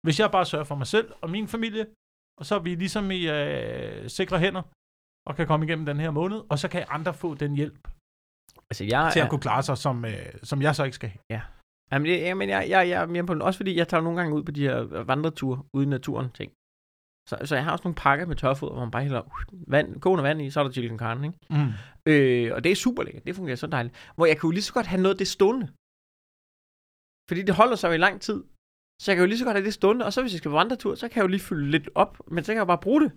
Hvis 0.03 0.21
jeg 0.21 0.31
bare 0.31 0.47
sørger 0.47 0.65
for 0.65 0.75
mig 0.75 0.87
selv 0.87 1.13
og 1.21 1.31
min 1.31 1.49
familie, 1.49 1.87
og 2.41 2.47
så 2.47 2.55
er 2.55 2.59
vi 2.59 2.75
ligesom 2.75 3.11
i 3.11 3.29
øh, 3.29 4.11
sikre 4.11 4.39
hænder, 4.39 4.63
og 5.27 5.37
kan 5.37 5.47
komme 5.47 5.67
igennem 5.67 5.87
den 5.87 6.01
her 6.01 6.11
måned, 6.11 6.43
og 6.49 6.59
så 6.59 6.69
kan 6.69 6.85
andre 6.89 7.15
få 7.15 7.35
den 7.35 7.57
hjælp 7.57 7.89
Altså, 8.71 8.85
jeg 8.85 9.11
til 9.13 9.21
er, 9.21 9.25
at 9.25 9.31
kunne 9.31 9.41
klare 9.41 9.63
sig, 9.63 9.79
som, 9.79 10.05
øh, 10.05 10.13
som 10.43 10.63
jeg 10.63 10.75
så 10.75 10.85
ikke 10.85 10.95
skal 10.95 11.13
have. 11.31 11.43
Jamen, 11.93 12.07
det, 12.07 12.21
jamen 12.21 12.49
jeg, 12.49 12.67
jeg, 12.69 12.89
jeg 12.89 13.03
er 13.03 13.07
mere 13.07 13.27
på 13.27 13.35
den. 13.35 13.43
Også 13.43 13.59
fordi 13.59 13.77
jeg 13.77 13.89
tager 13.89 14.03
nogle 14.03 14.19
gange 14.19 14.35
ud 14.37 14.43
på 14.43 14.53
de 14.53 14.63
her 14.69 15.03
vandreture 15.05 15.63
ude 15.73 15.85
i 15.87 15.89
naturen 15.89 16.31
ting. 16.31 16.53
Så, 17.29 17.39
så 17.45 17.55
jeg 17.55 17.65
har 17.65 17.73
også 17.73 17.85
nogle 17.85 17.95
pakker 17.95 18.27
med 18.27 18.37
tørfoder, 18.37 18.73
hvor 18.73 18.85
man 18.85 18.91
bare 18.91 19.03
hælder 19.03 19.23
uh, 19.23 19.73
vand, 19.73 20.01
kogende 20.01 20.25
vand 20.25 20.43
i, 20.43 20.51
så 20.51 20.61
er 20.61 20.65
der 20.65 20.73
chili 20.73 20.89
con 20.89 20.99
carne, 20.99 21.27
ikke? 21.27 21.39
Mm. 21.51 21.73
Øh, 22.11 22.55
og 22.55 22.65
det 22.65 22.73
er 22.73 22.77
super 22.77 23.03
lækkert. 23.03 23.25
Det 23.27 23.37
fungerer 23.37 23.57
så 23.57 23.67
dejligt. 23.67 24.13
Hvor 24.17 24.27
jeg 24.27 24.37
kan 24.37 24.49
jo 24.49 24.51
lige 24.51 24.63
så 24.63 24.73
godt 24.73 24.87
have 24.87 25.03
noget 25.03 25.15
af 25.15 25.19
det 25.19 25.29
stående. 25.29 25.67
Fordi 27.29 27.43
det 27.43 27.55
holder 27.55 27.77
sig 27.77 27.89
jo 27.89 27.93
i 27.93 28.05
lang 28.07 28.21
tid. 28.21 28.45
Så 29.03 29.11
jeg 29.11 29.17
kan 29.17 29.25
jo 29.25 29.29
lige 29.29 29.39
så 29.39 29.45
godt 29.45 29.57
have 29.57 29.65
det 29.65 29.75
stående. 29.75 30.05
Og 30.05 30.13
så 30.13 30.21
hvis 30.21 30.33
jeg 30.33 30.39
skal 30.39 30.51
på 30.51 30.61
vandretur, 30.63 30.95
så 30.95 31.09
kan 31.09 31.17
jeg 31.17 31.23
jo 31.23 31.35
lige 31.35 31.49
fylde 31.49 31.71
lidt 31.71 31.89
op. 31.95 32.13
Men 32.35 32.45
så 32.45 32.49
kan 32.53 32.57
jeg 32.57 32.67
jo 32.67 32.73
bare 32.75 32.87
bruge 32.87 33.01
det. 33.05 33.13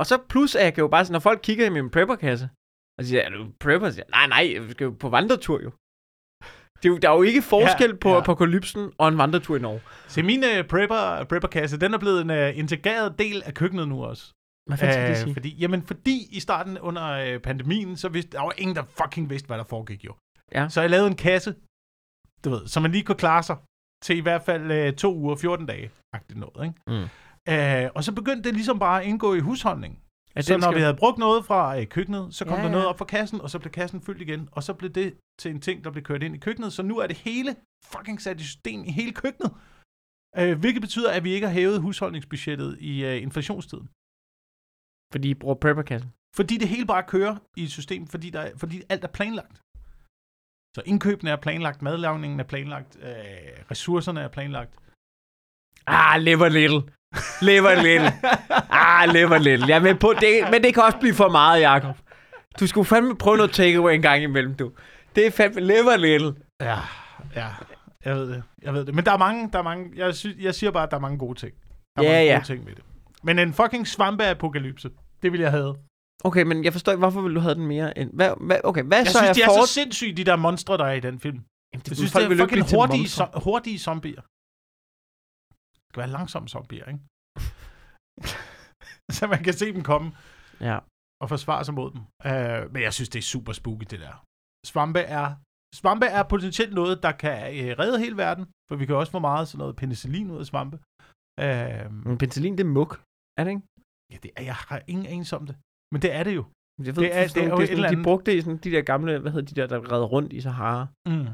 Og 0.00 0.06
så 0.06 0.14
plus, 0.32 0.54
at 0.54 0.64
jeg 0.64 0.74
kan 0.74 0.82
jo 0.82 0.88
bare, 0.88 1.12
når 1.12 1.18
folk 1.18 1.40
kigger 1.42 1.66
i 1.66 1.74
min 1.76 1.90
prepperkasse, 1.90 2.46
og 2.98 3.04
siger, 3.04 3.22
er 3.22 3.30
du 3.30 3.52
prepper? 3.60 3.88
Så 3.88 3.94
siger, 3.94 4.08
nej, 4.16 4.26
nej, 4.26 4.58
vi 4.66 4.70
skal 4.70 4.84
jo 4.84 4.90
på 4.90 5.08
vandretur 5.08 5.60
jo. 5.62 5.70
Det 6.82 6.88
er 6.88 6.92
jo, 6.92 6.98
der 6.98 7.10
er 7.10 7.14
jo 7.14 7.22
ikke 7.22 7.42
forskel 7.42 7.90
Ja, 7.90 7.96
på 8.00 8.08
ja. 8.08 8.18
apokalypsen 8.18 8.92
og 8.98 9.08
en 9.08 9.18
vandretur 9.18 9.56
i 9.56 9.58
Norge. 9.60 9.80
Se, 10.08 10.22
min 10.22 10.44
uh, 10.44 10.66
prepper, 10.66 11.24
prepperkasse, 11.28 11.78
den 11.80 11.94
er 11.94 11.98
blevet 11.98 12.20
en 12.20 12.30
uh, 12.30 12.58
integreret 12.58 13.18
del 13.18 13.42
af 13.46 13.54
køkkenet 13.54 13.88
nu 13.88 14.04
også. 14.04 14.32
Hvad 14.66 14.78
fanden 14.78 14.92
skal 14.94 15.04
det 15.04 15.10
Øh, 15.10 15.16
sige? 15.16 15.34
Fordi, 15.34 15.56
jamen, 15.58 15.82
fordi 15.82 16.28
i 16.30 16.40
starten 16.40 16.78
under 16.78 17.34
uh, 17.34 17.42
pandemien, 17.42 17.96
så 17.96 18.08
vidste, 18.08 18.30
der 18.30 18.40
var 18.42 18.52
ingen, 18.58 18.76
der 18.76 18.82
fucking 19.02 19.30
vidste, 19.30 19.46
hvad 19.46 19.58
der 19.58 19.64
foregik 19.64 20.04
jo. 20.04 20.14
Ja. 20.54 20.68
Så 20.68 20.80
jeg 20.80 20.90
lavede 20.90 21.08
en 21.08 21.16
kasse, 21.16 21.54
du 22.44 22.50
ved, 22.50 22.66
så 22.66 22.80
man 22.80 22.90
lige 22.92 23.04
kunne 23.04 23.16
klare 23.18 23.42
sig 23.42 23.56
til 24.04 24.16
i 24.16 24.20
hvert 24.20 24.42
fald 24.42 24.88
uh, 24.88 24.94
to 24.94 25.14
uger, 25.16 25.36
14 25.36 25.66
dage, 25.66 25.90
agtigt 26.12 26.38
noget, 26.38 26.66
ikke? 26.66 26.80
Mm. 26.86 27.08
Uh, 27.50 27.90
og 27.96 28.04
så 28.04 28.12
begyndte 28.12 28.42
det 28.42 28.54
ligesom 28.54 28.78
bare 28.78 29.00
at 29.02 29.06
indgå 29.08 29.34
i 29.34 29.40
husholdning. 29.40 29.98
At 30.38 30.44
så 30.44 30.56
når 30.56 30.60
skal- 30.60 30.74
vi 30.76 30.80
havde 30.80 30.96
brugt 31.02 31.18
noget 31.18 31.44
fra 31.44 31.78
øh, 31.80 31.86
køkkenet, 31.86 32.34
så 32.34 32.44
kom 32.44 32.58
Ja, 32.58 32.64
der 32.64 32.70
noget 32.70 32.86
op 32.86 32.98
fra 32.98 33.04
kassen, 33.04 33.40
og 33.40 33.50
så 33.50 33.58
blev 33.58 33.72
kassen 33.72 34.00
fyldt 34.06 34.22
igen, 34.22 34.48
og 34.52 34.62
så 34.62 34.72
blev 34.74 34.90
det 34.90 35.08
til 35.40 35.50
en 35.50 35.60
ting, 35.60 35.84
der 35.84 35.90
blev 35.90 36.04
kørt 36.04 36.22
ind 36.22 36.34
i 36.34 36.38
køkkenet. 36.38 36.72
Så 36.72 36.82
nu 36.82 36.98
er 36.98 37.06
det 37.06 37.16
hele 37.16 37.56
fucking 37.92 38.20
sat 38.20 38.40
i 38.40 38.44
system 38.44 38.84
i 38.84 38.90
hele 38.90 39.12
køkkenet. 39.12 39.50
Øh, 40.38 40.58
hvilket 40.58 40.82
betyder, 40.82 41.10
at 41.12 41.24
vi 41.24 41.30
ikke 41.30 41.46
har 41.46 41.54
hævet 41.54 41.80
husholdningsbudgettet 41.80 42.70
i 42.80 43.04
øh, 43.04 43.22
inflationstiden. 43.22 43.88
Fordi 45.12 45.30
I 45.30 45.34
bruger 45.34 45.54
prepperkassen. 45.54 46.10
Fordi 46.36 46.54
det 46.62 46.68
hele 46.68 46.86
bare 46.86 47.02
kører 47.14 47.36
i 47.56 47.62
et 47.62 47.70
system, 47.70 48.06
fordi, 48.06 48.30
der, 48.30 48.40
er- 48.40 48.56
fordi 48.56 48.82
alt 48.88 49.04
er 49.04 49.08
planlagt. 49.18 49.56
Så 50.76 50.82
indkøbene 50.86 51.30
er 51.30 51.36
planlagt, 51.36 51.82
madlavningen 51.82 52.40
er 52.40 52.44
planlagt, 52.44 52.96
øh, 52.96 53.64
ressourcerne 53.70 54.20
er 54.20 54.28
planlagt. 54.28 54.74
Ah, 55.86 56.20
liver 56.22 56.48
little. 56.48 56.82
Liver 57.42 57.74
little. 57.82 58.12
Ah, 58.70 59.08
liver 59.12 59.38
little. 59.38 59.66
Jeg 59.68 59.76
er 59.76 59.80
med 59.82 59.94
på 59.94 60.12
det, 60.20 60.50
men 60.50 60.62
det 60.62 60.74
kan 60.74 60.82
også 60.82 60.98
blive 60.98 61.14
for 61.14 61.28
meget, 61.28 61.60
Jacob. 61.62 61.96
Du 62.60 62.66
skulle 62.66 62.84
fandme 62.84 63.16
prøve 63.16 63.36
noget 63.36 63.52
takeaway 63.52 63.94
en 63.94 64.02
gang 64.02 64.22
imellem, 64.22 64.54
du. 64.54 64.72
Det 65.16 65.26
er 65.26 65.30
fandme 65.30 65.60
liver 65.60 65.96
little. 65.96 66.34
Ja, 66.60 66.78
ja, 67.36 67.46
jeg 68.04 68.16
ved 68.16 68.28
det. 68.28 68.42
Jeg 68.62 68.74
ved 68.74 68.84
det. 68.84 68.94
Men 68.94 69.04
der 69.04 69.12
er 69.12 69.16
mange, 69.18 69.48
der 69.52 69.58
er 69.58 69.62
mange, 69.62 69.84
jeg, 69.96 70.14
sy- 70.14 70.26
jeg 70.40 70.54
siger 70.54 70.70
bare, 70.70 70.82
at 70.82 70.90
der 70.90 70.96
er 70.96 71.00
mange 71.00 71.18
gode 71.18 71.38
ting. 71.38 71.52
Der 71.96 72.02
er 72.02 72.06
Ja, 72.06 72.12
mange 72.12 72.26
ja. 72.26 72.34
gode 72.34 72.46
ting 72.46 72.66
ved 72.66 72.74
det. 72.74 72.84
Men 73.22 73.38
en 73.38 73.52
fucking 73.54 73.86
svampeapokalypse, 73.88 74.90
det 75.22 75.32
vil 75.32 75.40
jeg 75.40 75.50
have. 75.50 75.76
Okay, 76.24 76.42
men 76.42 76.64
jeg 76.64 76.72
forstår 76.72 76.92
ikke, 76.92 76.98
hvorfor 76.98 77.20
vil 77.20 77.34
du 77.34 77.40
have 77.40 77.54
den 77.54 77.66
mere 77.66 77.98
end... 77.98 78.10
Hvad, 78.14 78.30
hvad, 78.40 78.56
okay, 78.64 78.82
hvad 78.82 78.98
Jeg 78.98 79.06
så 79.06 79.18
synes, 79.18 79.28
er 79.28 79.32
de 79.32 79.42
er 79.42 79.46
for... 79.46 79.66
så 79.66 79.72
sindssyge, 79.72 80.12
de 80.12 80.24
der 80.24 80.36
monstre, 80.36 80.76
der 80.78 80.84
er 80.84 80.92
i 80.92 81.00
den 81.00 81.20
film. 81.20 81.34
Jamen, 81.74 81.82
Jeg 81.88 81.96
synes, 81.96 82.12
det 82.12 82.22
er 82.32 82.36
fucking 82.36 82.70
hurtige, 82.70 83.04
so- 83.06 83.40
hurtige 83.44 83.78
zombier. 83.78 84.20
Det 85.88 85.92
skal 85.92 86.00
være 86.04 86.10
langsomme 86.18 86.48
zombier, 86.48 86.86
ikke? 86.92 87.00
så 89.16 89.22
man 89.34 89.42
kan 89.46 89.52
se 89.60 89.66
dem 89.76 89.82
komme 89.82 90.08
Ja. 90.60 90.78
og 91.22 91.28
forsvare 91.28 91.64
sig 91.64 91.74
mod 91.74 91.88
dem. 91.94 92.00
Uh, 92.30 92.72
men 92.72 92.80
jeg 92.86 92.92
synes, 92.94 93.08
det 93.08 93.18
er 93.18 93.28
super 93.34 93.52
spooky, 93.52 93.86
det 93.92 94.00
der. 94.06 94.14
Svampe 94.72 95.00
er, 95.18 95.26
svampe 95.80 96.06
er 96.18 96.22
potentielt 96.34 96.74
noget, 96.80 97.02
der 97.02 97.12
kan 97.24 97.36
uh, 97.60 97.70
redde 97.80 97.98
hele 98.04 98.16
verden, 98.16 98.44
for 98.68 98.76
vi 98.80 98.86
kan 98.86 98.96
også 98.96 99.12
få 99.12 99.18
meget 99.18 99.48
sådan 99.48 99.58
noget 99.62 99.76
penicillin 99.76 100.30
ud 100.30 100.38
af 100.44 100.46
svampe. 100.46 100.76
Uh, 101.44 101.86
Men 102.06 102.18
penicillin, 102.22 102.58
det 102.58 102.64
er 102.68 102.74
muk. 102.78 102.92
Er 103.38 103.42
det 103.44 103.50
ikke? 103.54 103.62
ja, 104.12 104.16
det 104.24 104.30
er, 104.36 104.42
jeg 104.50 104.54
har 104.68 104.78
ingen 104.92 105.06
anelse 105.06 105.36
om 105.36 105.46
det. 105.46 105.56
Men 105.92 106.02
det 106.04 106.10
er 106.18 106.22
det 106.28 106.34
jo. 106.40 106.44
Jeg 106.78 106.86
Det 106.86 106.88
er- 106.88 106.94
det 106.94 107.44
er 107.44 107.54
det 107.56 107.64
et 107.64 107.70
eller 107.70 107.88
sådan, 107.88 107.98
de 107.98 108.04
brugte 108.08 108.26
det 108.32 108.44
sådan, 108.44 108.58
de 108.64 108.70
der 108.74 108.82
gamle, 108.92 109.18
hvad 109.22 109.32
hedder 109.32 109.48
de 109.50 109.56
der, 109.60 109.66
der 109.66 109.92
redder 109.92 110.06
rundt 110.14 110.32
i 110.32 110.40
Sahara. 110.40 110.86
Mm. 111.08 111.26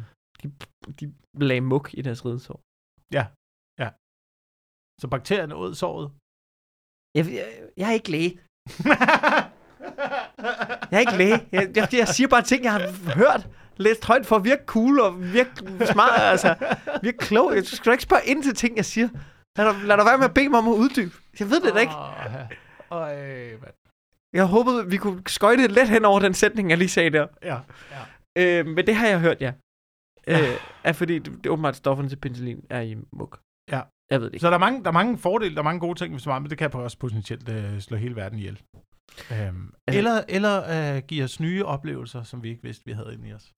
De 1.00 1.04
lagde 1.48 1.60
muk 1.60 1.86
i 1.98 2.02
deres 2.02 2.24
ridesår. 2.26 2.60
Så 5.00 5.08
bakterierne 5.08 5.56
ud 5.56 5.74
såret. 5.74 6.10
Jeg, 7.16 7.24
jeg, 7.34 7.46
jeg 7.76 7.88
er 7.88 7.92
ikke 7.92 8.10
læge. 8.10 8.40
Jeg 10.90 10.96
er 10.98 11.00
ikke 11.00 11.16
læge. 11.16 11.48
Jeg, 11.52 11.70
jeg, 11.76 11.88
jeg 11.92 12.08
siger 12.08 12.28
bare 12.28 12.42
ting, 12.42 12.64
jeg 12.64 12.72
har 12.72 13.14
hørt. 13.14 13.48
Læst 13.76 14.04
højt 14.04 14.26
for 14.26 14.36
at 14.36 14.44
virke 14.44 14.64
cool 14.66 15.00
og 15.00 15.32
virke 15.32 15.50
smart. 15.92 16.20
Altså, 16.20 16.76
virke 17.02 17.18
klog. 17.18 17.54
Jeg 17.54 17.66
skal 17.66 17.92
ikke 17.92 18.02
spørge 18.02 18.26
ind 18.26 18.42
til 18.42 18.54
ting, 18.54 18.76
jeg 18.76 18.84
siger. 18.84 19.08
Lad 19.58 19.64
dig, 19.72 19.82
lad 19.82 19.96
dig 19.96 20.06
være 20.06 20.18
med 20.18 20.24
at 20.24 20.34
bede 20.34 20.48
mig 20.48 20.58
om 20.58 20.68
at 20.68 20.72
uddybe. 20.72 21.12
Jeg 21.40 21.50
ved 21.50 21.60
det 21.60 21.74
da 21.74 21.80
ikke. 21.80 21.92
Øj, 22.90 23.16
mand. 23.62 23.74
Jeg 24.32 24.44
håbede, 24.44 24.90
vi 24.90 24.96
kunne 24.96 25.22
skøjte 25.26 25.66
let 25.66 25.88
hen 25.88 26.04
over 26.04 26.20
den 26.20 26.34
sætning, 26.34 26.70
jeg 26.70 26.78
lige 26.78 26.88
sagde 26.88 27.10
der. 27.10 27.26
Ja, 27.42 27.58
ja. 28.36 28.60
Øh, 28.60 28.66
men 28.66 28.86
det 28.86 28.94
har 28.94 29.06
jeg 29.06 29.20
hørt, 29.20 29.40
ja. 29.40 29.52
Øh, 30.28 30.58
er 30.84 30.92
fordi 30.92 31.18
det, 31.18 31.32
det 31.32 31.46
er 31.46 31.50
åbenbart 31.50 31.76
stofferne 31.76 32.08
til 32.08 32.16
penicillin 32.16 32.66
er 32.70 32.80
i 32.80 32.96
muk. 33.12 33.40
Ja. 34.14 34.16
Jeg 34.16 34.20
ved 34.20 34.26
det 34.26 34.34
ikke. 34.34 34.40
Så 34.42 34.48
der 34.48 34.54
er, 34.54 34.58
mange, 34.58 34.82
der 34.82 34.88
er 34.88 34.92
mange 34.92 35.18
fordele, 35.18 35.54
der 35.54 35.60
er 35.60 35.64
mange 35.64 35.80
gode 35.80 35.98
ting 35.98 36.12
ved 36.12 36.20
svampe. 36.20 36.48
Det 36.50 36.58
kan 36.58 36.74
også 36.74 36.98
potentielt 36.98 37.48
øh, 37.48 37.80
slå 37.80 37.96
hele 37.96 38.16
verden 38.16 38.38
ihjel. 38.38 38.60
Øhm, 39.32 39.72
Altså- 39.86 39.98
eller 39.98 40.22
eller 40.28 40.94
øh, 40.96 41.02
give 41.02 41.24
os 41.24 41.40
nye 41.40 41.64
oplevelser, 41.64 42.22
som 42.22 42.42
vi 42.42 42.48
ikke 42.48 42.62
vidste, 42.62 42.84
vi 42.86 42.92
havde 42.92 43.14
inde 43.14 43.28
i 43.28 43.32
os. 43.32 43.52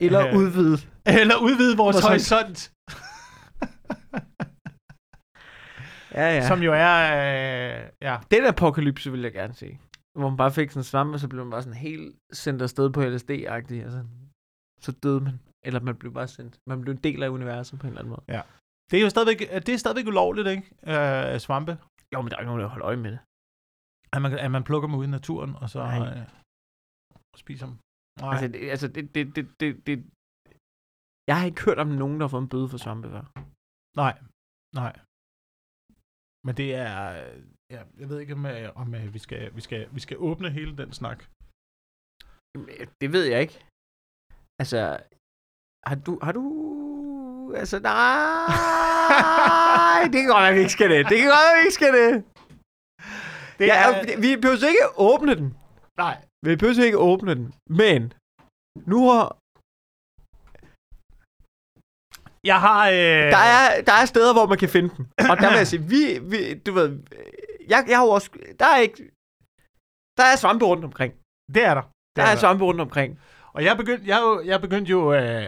Eller 0.00 0.26
øh, 0.28 0.36
udvide. 0.36 0.78
Eller 1.20 1.36
udvide 1.42 1.76
vores 1.76 1.94
Vores 1.94 2.06
horisont, 2.06 2.72
Ja, 6.14 6.20
ja. 6.30 6.34
ja. 6.34 6.46
som 6.48 6.62
jo 6.62 6.72
er... 6.72 6.96
Øh, 7.78 7.88
ja. 8.02 8.16
Den 8.30 8.44
apokalypse 8.46 9.10
vil 9.10 9.20
jeg 9.22 9.32
gerne 9.32 9.54
se. 9.54 9.78
Hvor 10.18 10.28
man 10.28 10.36
bare 10.36 10.50
fik 10.52 10.70
sådan 10.70 10.80
en 10.80 10.84
svamp, 10.84 11.12
og 11.14 11.20
så 11.20 11.28
blev 11.28 11.44
man 11.44 11.50
bare 11.50 11.62
sådan 11.62 11.78
helt 11.78 12.14
sendt 12.32 12.62
afsted 12.62 12.90
på 12.90 13.00
LSD-agtigt. 13.02 13.82
Altså, 13.82 14.04
så 14.80 14.92
døde 14.92 15.20
man. 15.20 15.40
Eller 15.64 15.80
man 15.80 15.96
blev 15.96 16.12
bare 16.14 16.28
sendt. 16.28 16.56
Man 16.66 16.80
blev 16.80 16.92
en 16.94 17.00
del 17.04 17.22
af 17.22 17.28
universet 17.28 17.78
på 17.78 17.86
en 17.86 17.88
eller 17.92 18.00
anden 18.00 18.10
måde. 18.10 18.22
Det 18.92 18.98
er 19.00 19.04
jo 19.06 19.10
stadigvæk, 19.16 19.40
det 19.66 19.72
er 19.74 19.82
stadigvæk 19.84 20.06
ulovligt, 20.12 20.48
ikke? 20.54 20.64
Øh, 20.92 21.40
svampe. 21.46 21.72
Jo, 22.12 22.18
men 22.22 22.28
der 22.28 22.36
er 22.36 22.40
ikke 22.40 22.50
nogen, 22.52 22.62
der 22.62 22.74
holder 22.74 22.88
øje 22.90 23.02
med 23.04 23.12
det. 23.14 23.20
At 24.14 24.20
man, 24.22 24.32
at 24.46 24.50
man 24.56 24.64
plukker 24.68 24.86
dem 24.88 24.98
ude 24.98 25.08
i 25.08 25.16
naturen, 25.18 25.52
og 25.62 25.66
så 25.74 25.78
Nej. 25.78 25.98
øh, 26.08 26.28
spiser 27.42 27.66
dem. 27.66 27.76
Nej. 28.20 28.30
Altså, 28.32 28.48
det, 28.52 28.70
altså 28.74 28.88
det, 28.94 29.04
det, 29.14 29.24
det, 29.36 29.44
det, 29.60 29.70
det, 29.86 29.96
Jeg 31.28 31.34
har 31.38 31.46
ikke 31.46 31.64
hørt 31.66 31.78
om 31.84 31.90
nogen, 32.02 32.16
der 32.18 32.24
har 32.26 32.34
fået 32.34 32.44
en 32.46 32.52
bøde 32.54 32.68
for 32.72 32.78
svampe 32.84 33.08
før. 33.14 33.24
Nej, 34.02 34.14
nej. 34.80 34.94
Men 36.46 36.54
det 36.60 36.68
er, 36.86 36.94
øh, 37.20 37.38
ja, 37.74 37.80
jeg 38.00 38.06
ved 38.10 38.18
ikke, 38.20 38.34
om, 38.38 38.46
øh, 38.46 38.68
om 38.82 38.88
øh, 38.94 39.14
vi, 39.14 39.18
skal, 39.26 39.42
vi, 39.56 39.60
skal, 39.66 39.80
vi 39.96 40.00
skal 40.00 40.16
åbne 40.28 40.50
hele 40.58 40.76
den 40.82 40.92
snak. 41.00 41.18
Det 43.00 43.08
ved 43.16 43.24
jeg 43.32 43.40
ikke. 43.44 43.58
Altså, 44.62 44.78
har 45.88 45.96
du... 46.06 46.12
Har 46.26 46.32
du 46.32 46.44
altså, 47.56 47.78
nej, 47.78 48.46
det 50.12 50.18
kan 50.20 50.28
godt 50.32 50.42
være, 50.42 50.54
vi 50.54 50.60
ikke 50.60 50.72
skal 50.78 50.90
det. 50.90 51.08
Det 51.10 51.18
kan 51.18 51.28
godt 51.28 51.44
være, 51.46 51.56
vi 51.60 51.64
ikke 51.68 51.74
skal 51.80 51.92
det. 52.00 52.24
Det 53.58 53.66
Ja, 53.66 53.76
er, 53.84 54.18
vi 54.24 54.30
behøver 54.42 54.68
ikke 54.74 54.86
åbne 54.96 55.34
den. 55.34 55.56
nej, 55.96 56.14
Vi 56.46 56.56
behøver 56.56 56.84
ikke 56.84 56.98
åbne 56.98 57.34
den. 57.34 57.54
Men, 57.80 58.12
nu 58.86 58.98
har... 59.10 59.24
jeg 62.50 62.58
har... 62.66 62.80
Øh, 62.88 63.26
Der 63.36 63.42
er, 63.56 63.82
der 63.88 63.92
er 64.02 64.04
steder, 64.04 64.32
hvor 64.32 64.46
man 64.46 64.58
kan 64.58 64.68
finde 64.68 64.90
den. 64.96 65.04
Og 65.30 65.36
der 65.42 65.48
vil 65.50 65.56
jeg 65.62 65.66
sige, 65.66 65.82
vi, 65.92 66.02
vi 66.30 66.38
du 66.66 66.72
ved, 66.72 66.88
jeg, 67.68 67.84
jeg 67.88 67.98
har 67.98 68.06
også, 68.06 68.30
der 68.60 68.66
er 68.74 68.78
ikke, 68.86 68.96
der 70.18 70.24
er 70.32 70.36
svampe 70.36 70.64
rundt 70.64 70.84
omkring. 70.84 71.12
Det 71.54 71.62
er 71.70 71.74
der. 71.74 71.82
Det 71.82 71.90
Der 72.16 72.22
er 72.22 72.36
svampe 72.36 72.64
rundt 72.64 72.80
omkring. 72.80 73.20
Og 73.54 73.64
jeg 73.64 73.76
begyndte, 73.76 74.04
jeg, 74.06 74.18
jo- 74.22 74.42
jeg 74.44 74.60
begyndte 74.60 74.90
jo 74.90 75.12
øh, 75.14 75.42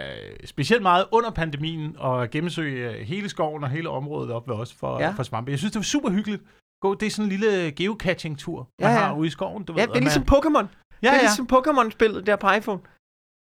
specielt 0.45 0.83
meget 0.83 1.05
under 1.13 1.31
pandemien 1.31 1.97
at 2.05 2.31
gennemsøge 2.31 2.91
øh, 2.91 3.01
hele 3.01 3.29
skoven 3.29 3.65
og 3.65 3.71
hele 3.71 3.89
området 3.91 4.31
op 4.33 4.49
ved 4.49 4.55
os 4.55 4.73
for, 4.75 4.99
Ja. 4.99 5.05
ja. 5.07 5.11
for 5.17 5.23
svampe. 5.23 5.51
Jeg 5.51 5.59
synes, 5.59 5.73
det 5.73 5.79
var 5.79 5.83
super 5.85 6.11
hyggeligt. 6.11 6.43
Gå, 6.81 6.95
det 6.95 7.07
er 7.07 7.11
sådan 7.11 7.33
en 7.33 7.39
lille 7.39 7.73
geocaching-tur, 7.73 8.69
Ja, 8.81 8.87
man 8.89 8.97
ja. 8.97 9.01
har 9.03 9.15
ude 9.15 9.27
i 9.27 9.31
skoven. 9.31 9.65
Du 9.65 9.73
Ja, 9.77 9.81
ved, 9.81 9.89
det 9.89 9.97
er 9.97 10.01
ligesom 10.01 10.25
man, 10.31 10.39
Pokémon. 10.39 10.67
ja, 11.03 11.09
Det 11.09 11.09
er 11.09 11.15
ja. 11.15 11.21
ligesom 11.21 11.49
Pokémon-spillet 11.53 12.27
der 12.27 12.37
på 12.37 12.53
iPhone. 12.53 12.81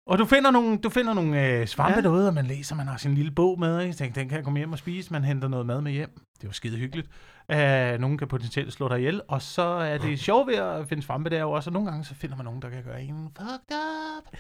Og 0.06 0.18
du 0.18 0.24
finder 0.24 0.50
nogle, 0.50 0.78
du 0.78 0.88
finder 0.88 1.14
nogle 1.14 1.46
øh, 1.60 1.66
svampe 1.66 1.90
Ja. 1.92 1.96
ja. 1.98 2.02
derude, 2.02 2.28
og 2.28 2.34
man 2.34 2.46
læser, 2.46 2.74
man 2.76 2.86
har 2.88 2.96
sin 2.96 3.14
lille 3.14 3.30
bog 3.30 3.58
med. 3.60 3.80
Ikke? 3.82 3.94
Tænker, 3.94 4.20
den 4.20 4.28
kan 4.28 4.36
jeg 4.36 4.44
komme 4.44 4.58
hjem 4.58 4.72
og 4.72 4.78
spise. 4.78 5.12
Man 5.12 5.24
henter 5.24 5.48
noget 5.48 5.66
mad 5.66 5.80
med 5.80 5.92
hjem. 5.92 6.10
Det 6.36 6.44
er 6.44 6.48
jo 6.48 6.52
skide 6.52 6.76
hyggeligt. 6.76 7.08
Uh, 7.52 7.56
nogen 8.00 8.18
kan 8.18 8.28
potentielt 8.28 8.72
slå 8.72 8.88
dig 8.88 8.98
ihjel. 8.98 9.20
Og 9.28 9.42
så 9.42 9.62
er 9.62 9.98
det 9.98 10.18
sjovt 10.20 10.46
ved 10.48 10.54
at 10.54 10.88
finde 10.88 11.02
svampe 11.02 11.30
der 11.30 11.44
også. 11.44 11.70
Og 11.70 11.74
nogle 11.74 11.90
gange 11.90 12.04
så 12.04 12.14
finder 12.14 12.36
man 12.36 12.44
nogen, 12.44 12.62
der 12.62 12.70
kan 12.70 12.82
gøre 12.84 13.02
en 13.02 13.28
fucked 13.38 13.76
up. 14.18 14.38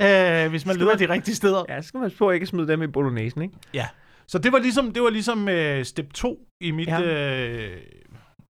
Uh, 0.00 0.50
hvis 0.50 0.66
man 0.66 0.74
Skal 0.74 0.76
leder 0.76 0.98
man- 0.98 1.08
de 1.08 1.12
rigtige 1.12 1.34
steder. 1.34 1.64
Ja, 1.68 1.82
så 1.82 1.88
skal 1.88 2.00
man 2.00 2.10
på 2.18 2.28
at 2.28 2.34
ikke 2.34 2.46
smide 2.46 2.68
dem 2.68 2.82
i 2.82 2.86
bolognesen, 2.86 3.42
ikke? 3.42 3.54
Så 4.26 4.38
det 4.38 4.52
var 4.52 4.58
ligesom, 4.58 4.92
det 4.92 5.02
var 5.02 5.10
ligesom 5.10 5.48
uh, 5.48 5.82
step 5.84 6.12
2 6.12 6.38
i 6.60 6.70
mit... 6.70 6.88
Ja. 6.88 7.00
Ja. 7.00 7.66
Uh, 7.74 7.76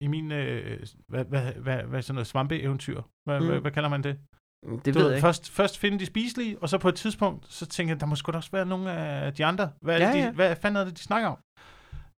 i 0.01 0.07
min, 0.07 0.33
øh, 0.33 0.79
hvad, 1.09 1.25
hvad, 1.25 1.53
hvad, 1.53 1.77
hvad 1.83 2.03
sådan 2.03 2.15
noget 2.15 2.27
svampe-eventyr. 2.27 3.03
Hvad, 3.25 3.41
mm. 3.41 3.47
hvad, 3.47 3.59
hvad 3.61 3.71
kalder 3.71 3.89
man 3.89 4.03
det? 4.03 4.17
Det 4.67 4.95
du 4.95 4.99
ved 4.99 5.03
ved, 5.07 5.13
jeg 5.13 5.21
først, 5.21 5.51
først 5.51 5.79
finde 5.79 5.99
de 5.99 6.07
spiselige, 6.07 6.59
og 6.63 6.69
så 6.69 6.79
på 6.79 6.89
et 6.89 6.95
tidspunkt, 6.95 7.53
så 7.53 7.67
tænker 7.67 7.95
jeg, 7.95 8.01
der 8.01 8.07
må 8.07 8.15
sgu 8.17 8.33
da 8.33 8.37
også 8.37 8.51
være 8.51 8.67
nogle 8.67 8.93
af 8.93 9.35
de 9.35 9.45
andre. 9.45 9.73
Hvad, 9.81 10.01
er 10.01 10.07
Ja, 10.07 10.07
det, 10.07 10.15
de, 10.15 10.21
ja. 10.21 10.33
hvad 10.33 10.57
fanden 10.57 10.81
er 10.81 10.85
det, 10.85 10.97
de 10.99 11.03
snakker 11.03 11.29
om? 11.29 11.39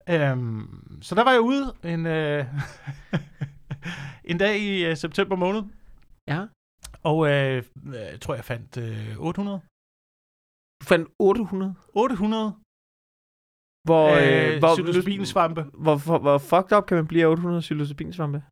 Øhm, 0.09 1.03
så 1.03 1.15
der 1.15 1.25
var 1.25 1.33
jeg 1.33 1.41
ude 1.41 1.75
en, 1.85 2.07
øh, 2.07 2.45
en 4.31 4.39
dag 4.39 4.59
i 4.59 4.85
øh, 4.85 4.97
september 4.97 5.37
måned, 5.37 5.63
Ja. 6.29 6.47
og 7.03 7.29
øh, 7.31 7.65
jeg 7.93 8.21
tror, 8.21 8.35
jeg 8.35 8.45
fandt 8.45 8.77
øh, 8.77 9.17
800. 9.19 9.61
Du 10.81 10.85
fandt 10.85 11.09
800. 11.19 11.75
800 11.95 12.55
Hvor, 13.89 14.07
øh, 14.09 14.61
hvor, 15.85 15.97
hvor, 16.07 16.19
hvor 16.19 16.39
fucked 16.39 16.73
up 16.77 16.87
kan 16.87 16.97
man 16.97 17.07
blive 17.07 17.23
af 17.23 17.29
800 17.29 17.61
psilocybinsvampe? 17.61 18.43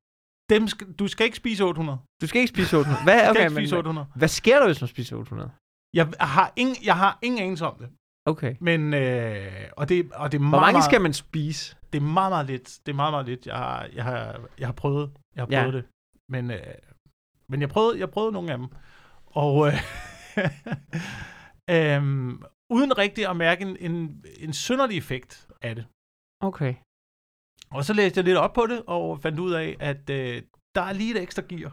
Dem 0.51 0.69
skal, 0.69 0.93
du 0.93 1.09
skal 1.09 1.25
ikke 1.25 1.37
spise 1.37 1.65
800. 1.65 1.99
Du 2.21 2.27
skal 2.27 2.41
ikke 2.41 2.49
spise 2.49 2.77
800. 2.77 3.05
Hvad, 3.05 3.31
okay, 3.31 3.41
ikke 3.41 3.55
men, 3.55 3.63
spise 3.63 3.77
800. 3.77 4.07
hvad 4.15 4.29
sker 4.29 4.59
der, 4.59 4.67
hvis 4.67 4.81
man 4.81 4.89
spiser 4.89 5.17
800? 5.17 5.51
Jeg 5.95 6.09
har 6.21 6.53
ingen, 6.57 6.77
jeg 6.85 6.97
har 6.97 7.19
ingen 7.23 7.43
anelse 7.43 7.67
om 7.67 7.79
det. 7.79 7.89
Okay. 8.27 8.57
Men, 8.61 8.95
øh, 8.95 9.53
og 9.77 9.89
det, 9.89 10.13
og 10.13 10.33
det 10.33 10.39
er 10.39 10.43
Hvor 10.43 10.49
meget, 10.51 10.61
mange 10.61 10.73
meget, 10.73 10.85
skal 10.85 11.01
man 11.01 11.13
spise? 11.13 11.77
det 11.93 11.99
er 11.99 12.03
meget, 12.03 12.31
meget 12.33 12.47
lidt. 12.47 12.79
Det 12.87 12.93
er 12.93 12.97
meget, 12.97 13.13
meget 13.13 13.27
lidt. 13.27 13.47
Jeg 13.47 13.57
har, 13.57 13.89
jeg 13.95 14.05
har, 14.05 14.41
jeg 14.59 14.69
har 14.69 14.73
prøvet. 14.73 15.11
Jeg 15.37 15.43
har 15.45 15.49
Ja. 15.51 15.61
prøvet 15.61 15.75
det. 15.75 15.85
Men, 16.29 16.51
øh, 16.51 16.61
men 17.49 17.61
jeg 17.61 17.69
prøvede, 17.69 17.99
jeg 17.99 18.11
prøvede 18.11 18.33
nogle 18.33 18.53
af 18.53 18.59
dem. 18.59 18.69
Og 19.27 19.67
øh, 19.67 19.75
øhm, 21.75 22.43
uden 22.71 22.99
rigtig 22.99 23.27
at 23.31 23.37
mærke 23.37 23.63
en, 23.63 23.77
en, 23.81 24.25
en 24.39 24.53
synderlig 24.53 24.99
effekt 24.99 25.49
af 25.63 25.75
det. 25.75 25.87
Okay. 26.41 26.75
Og 27.71 27.85
så 27.85 27.93
læste 27.93 28.19
jeg 28.19 28.25
lidt 28.25 28.37
op 28.37 28.53
på 28.53 28.67
det, 28.67 28.83
og 28.87 29.21
fandt 29.25 29.39
ud 29.39 29.53
af, 29.53 29.77
at 29.81 30.11
øh, 30.11 30.43
der 30.75 30.83
er 30.83 30.93
lige 30.93 31.15
et 31.15 31.23
ekstra 31.23 31.43
gear, 31.51 31.73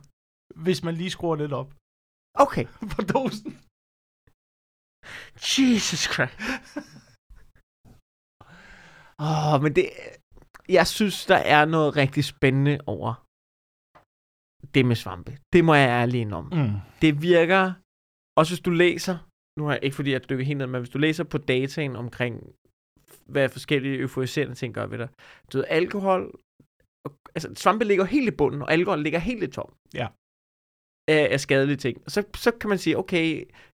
hvis 0.64 0.84
man 0.84 0.94
lige 0.96 1.16
skruer 1.16 1.36
lidt 1.36 1.54
op 1.54 1.70
Okay. 2.44 2.66
på 2.94 3.02
dosen. 3.14 3.52
Jesus 5.36 6.04
Christ. 6.14 6.38
Åh, 9.26 9.54
oh, 9.54 9.64
men 9.64 9.72
det... 9.76 9.86
Jeg 10.70 10.88
synes, 10.88 11.26
der 11.26 11.42
er 11.56 11.66
noget 11.66 11.96
rigtig 11.96 12.24
spændende 12.26 12.80
over 12.88 13.26
det 14.74 14.86
med 14.86 14.96
svampe. 14.96 15.32
Det 15.54 15.66
må 15.66 15.74
jeg 15.74 15.90
ærligt 15.90 16.22
indrømme. 16.22 16.50
Mm. 16.50 16.76
Det 17.02 17.22
virker... 17.22 17.74
Også 18.40 18.52
hvis 18.54 18.66
du 18.68 18.72
læser... 18.72 19.18
Nu 19.60 19.68
er 19.68 19.72
jeg 19.72 19.84
ikke 19.84 19.96
fordi, 19.96 20.12
jeg 20.12 20.30
dykker 20.30 20.46
helt 20.46 20.58
ned, 20.58 20.68
men 20.68 20.82
hvis 20.82 20.90
du 20.96 20.98
læser 20.98 21.24
på 21.24 21.38
dataen 21.38 21.96
omkring, 21.96 22.36
hvad 23.30 23.50
forskellige 23.50 24.00
euforiserende 24.00 24.56
ting 24.56 24.74
gør 24.74 24.86
ved 24.86 24.98
dig. 24.98 25.10
Du 25.54 25.58
ved, 25.58 25.66
alkohol... 25.70 26.36
Altså, 27.36 27.54
svampe 27.56 27.86
ligger 27.86 28.06
helt 28.06 28.28
i 28.34 28.36
bunden, 28.38 28.62
og 28.62 28.72
alkohol 28.72 29.04
ligger 29.04 29.20
helt 29.20 29.44
i 29.44 29.48
top. 29.48 29.72
Ja. 29.94 30.08
Af, 31.08 31.28
af 31.34 31.40
skadelige 31.40 31.78
ting. 31.78 32.02
Og 32.06 32.12
så, 32.12 32.24
så 32.36 32.52
kan 32.52 32.70
man 32.70 32.78
sige, 32.78 32.98
okay, 32.98 33.26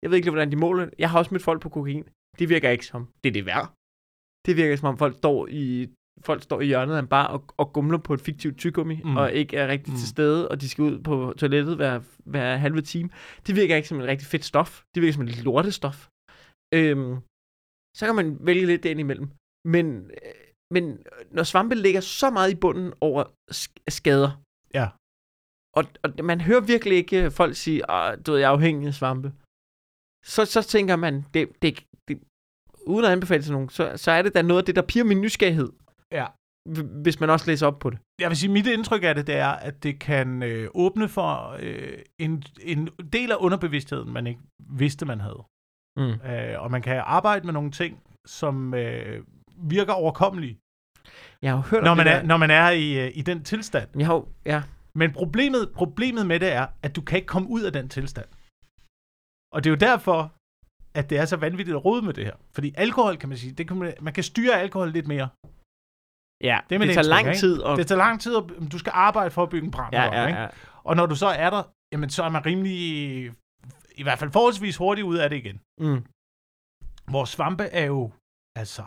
jeg 0.02 0.10
ved 0.10 0.16
ikke 0.18 0.26
lige, 0.26 0.32
hvordan 0.32 0.52
de 0.52 0.56
måler. 0.66 0.90
Jeg 1.00 1.10
har 1.10 1.20
også 1.20 1.34
mødt 1.34 1.44
folk 1.44 1.62
på 1.62 1.70
kokain. 1.70 2.04
Det 2.40 2.50
virker 2.50 2.70
ikke 2.70 2.86
som, 2.86 3.08
det 3.24 3.30
er 3.30 3.34
det 3.34 3.46
værd. 3.46 3.74
Det 4.46 4.56
virker 4.58 4.76
som 4.76 4.88
om 4.88 4.98
folk 4.98 5.18
står 5.18 5.48
i 5.52 5.90
folk 6.26 6.42
står 6.44 6.62
i 6.62 6.66
hjørnet 6.66 6.96
af 6.96 7.00
en 7.00 7.08
bar 7.08 7.28
og, 7.28 7.46
og 7.58 7.74
gumler 7.74 7.98
på 7.98 8.14
et 8.14 8.22
fiktivt 8.22 8.58
tyggegummi, 8.58 9.02
Mm. 9.04 9.18
og 9.18 9.34
ikke 9.34 9.58
er 9.58 9.68
rigtig 9.68 9.94
Mm. 9.94 9.98
til 10.00 10.08
stede, 10.08 10.50
og 10.50 10.62
de 10.62 10.70
skal 10.70 10.82
ud 10.84 11.00
på 11.04 11.34
toilettet 11.38 11.76
hver, 11.76 12.00
hver 12.26 12.56
halve 12.56 12.82
time. 12.82 13.10
Det 13.48 13.56
virker 13.56 13.76
ikke 13.76 13.88
som 13.88 14.00
et 14.00 14.08
rigtig 14.08 14.28
fedt 14.28 14.46
stof. 14.46 14.84
Det 14.96 15.02
virker 15.02 15.14
som 15.14 15.24
et 15.28 15.44
lortestof. 15.44 16.08
Øhm, 16.76 17.16
så 17.98 18.06
kan 18.06 18.16
man 18.16 18.38
vælge 18.46 18.66
lidt 18.66 18.86
ind 18.86 19.00
imellem. 19.00 19.28
Men, 19.68 19.86
øh, 20.12 20.34
men 20.74 20.84
når 21.32 21.44
svampe 21.44 21.76
ligger 21.76 22.02
så 22.02 22.30
meget 22.30 22.52
i 22.52 22.56
bunden 22.56 22.94
over 23.02 23.24
sk- 23.52 23.84
skader, 23.90 24.32
Ja. 24.74 24.88
og, 25.78 25.84
og 26.04 26.26
man 26.26 26.42
hører 26.42 26.62
virkelig 26.62 26.98
ikke 26.98 27.32
folk 27.32 27.56
sige, 27.56 27.92
at 27.92 28.26
du 28.28 28.32
ved, 28.32 28.40
jeg 28.40 28.48
er 28.48 28.52
afhængig 28.58 28.88
af 28.88 28.94
svampe. 28.94 29.34
Så, 30.26 30.46
så 30.46 30.62
tænker 30.62 30.96
man, 30.96 31.26
det, 31.34 31.50
det, 31.62 31.84
det, 32.08 32.22
uden 32.88 33.06
at 33.06 33.12
anbefale 33.12 33.44
til 33.44 33.52
nogen, 33.52 33.70
så, 33.70 33.98
så 33.98 34.12
er 34.12 34.22
det 34.22 34.34
da 34.34 34.42
noget 34.42 34.62
af 34.62 34.66
det, 34.66 34.76
der 34.76 34.82
piger 34.82 35.04
min 35.06 35.22
nysgerrighed, 35.22 35.70
Ja. 36.12 36.28
hvis 37.04 37.20
man 37.20 37.30
også 37.30 37.46
læser 37.52 37.68
op 37.68 37.80
på 37.80 37.90
det. 37.90 38.00
Jeg 38.22 38.30
vil 38.30 38.38
sige, 38.38 38.52
mit 38.52 38.68
indtryk 38.68 39.04
af 39.04 39.16
det, 39.16 39.28
det 39.28 39.36
er, 39.36 39.50
at 39.68 39.84
det 39.84 40.00
kan 40.00 40.44
øh, 40.44 40.70
åbne 40.74 41.08
for 41.10 41.56
øh, 41.60 42.00
en, 42.22 42.44
en 42.62 42.88
del 43.14 43.32
af 43.32 43.36
underbevidstheden, 43.40 44.14
man 44.14 44.28
ikke 44.28 44.42
vidste, 44.60 45.06
man 45.06 45.20
havde. 45.20 45.44
Mm. 45.98 46.30
Øh, 46.32 46.62
og 46.64 46.72
man 46.72 46.82
kan 46.82 46.98
arbejde 47.06 47.46
med 47.46 47.54
nogle 47.54 47.72
ting, 47.72 48.04
som 48.28 48.74
øh, 48.74 49.24
virker 49.62 49.94
overkommelige, 49.94 50.60
Jeg 51.42 51.52
har 51.52 51.58
jo 51.58 51.62
hørt 51.62 51.84
når 51.84 51.94
man 51.96 52.08
er, 52.08 52.24
når 52.24 52.38
man 52.38 52.52
er 52.52 52.70
i, 52.70 53.06
øh, 53.06 53.12
i 53.16 53.22
den 53.22 53.44
tilstand. 53.44 53.90
Jeg 53.98 54.06
har 54.08 54.14
jo, 54.14 54.28
ja, 54.46 54.64
Men 54.96 55.14
problemet, 55.14 55.72
problemet 55.76 56.26
med 56.28 56.40
det 56.40 56.52
er, 56.54 56.68
at 56.84 56.96
du 56.96 57.02
kan 57.02 57.16
ikke 57.18 57.28
komme 57.28 57.50
ud 57.50 57.62
af 57.62 57.74
den 57.74 57.90
tilstand. 57.90 58.28
Og 59.54 59.64
det 59.64 59.70
er 59.70 59.72
jo 59.72 59.94
derfor, 59.94 60.34
at 61.00 61.10
det 61.10 61.18
er 61.18 61.26
så 61.26 61.38
vanvittigt 61.38 61.76
at 61.76 61.86
rode 61.86 62.02
med 62.02 62.14
det 62.14 62.26
her. 62.26 62.36
Fordi 62.56 62.74
alkohol, 62.78 63.18
kan 63.18 63.30
man 63.30 63.38
sige, 63.38 63.54
det 63.54 63.68
kan 63.68 63.78
man, 63.78 63.94
man 64.02 64.14
kan 64.14 64.24
styre 64.24 64.60
alkohol 64.60 64.92
lidt 64.92 65.08
mere. 65.08 65.30
ja 66.50 66.58
Det 66.70 66.80
det, 66.80 66.88
det 66.88 66.94
tager 66.96 67.08
lang 67.16 67.28
ikke? 67.28 67.40
tid. 67.40 67.62
Og, 67.62 67.78
Det 67.78 67.88
tager 67.88 67.98
lang 67.98 68.22
tid, 68.22 68.36
og 68.36 68.50
du 68.72 68.78
skal 68.80 68.92
arbejde 68.96 69.32
for 69.32 69.44
at 69.44 69.50
bygge 69.50 69.66
en 69.66 69.72
brand 69.72 69.94
ja, 69.94 70.08
op, 70.08 70.14
ja, 70.14 70.28
ikke? 70.28 70.40
ja. 70.40 70.48
Og 70.84 70.96
når 70.96 71.06
du 71.06 71.16
så 71.16 71.28
er 71.28 71.50
der, 71.50 71.64
jamen 71.92 72.10
så 72.10 72.24
er 72.24 72.30
man 72.30 72.46
rimelig, 72.46 72.78
i 73.96 74.04
hvert 74.04 74.20
fald 74.20 74.32
forholdsvis 74.32 74.78
hurtigt 74.78 75.06
ud 75.06 75.18
af 75.18 75.30
det 75.30 75.38
igen. 75.38 75.60
Mm. 75.82 76.06
Hvor 77.12 77.26
svampe 77.26 77.64
er 77.64 77.86
jo, 77.86 78.12
altså, 78.56 78.84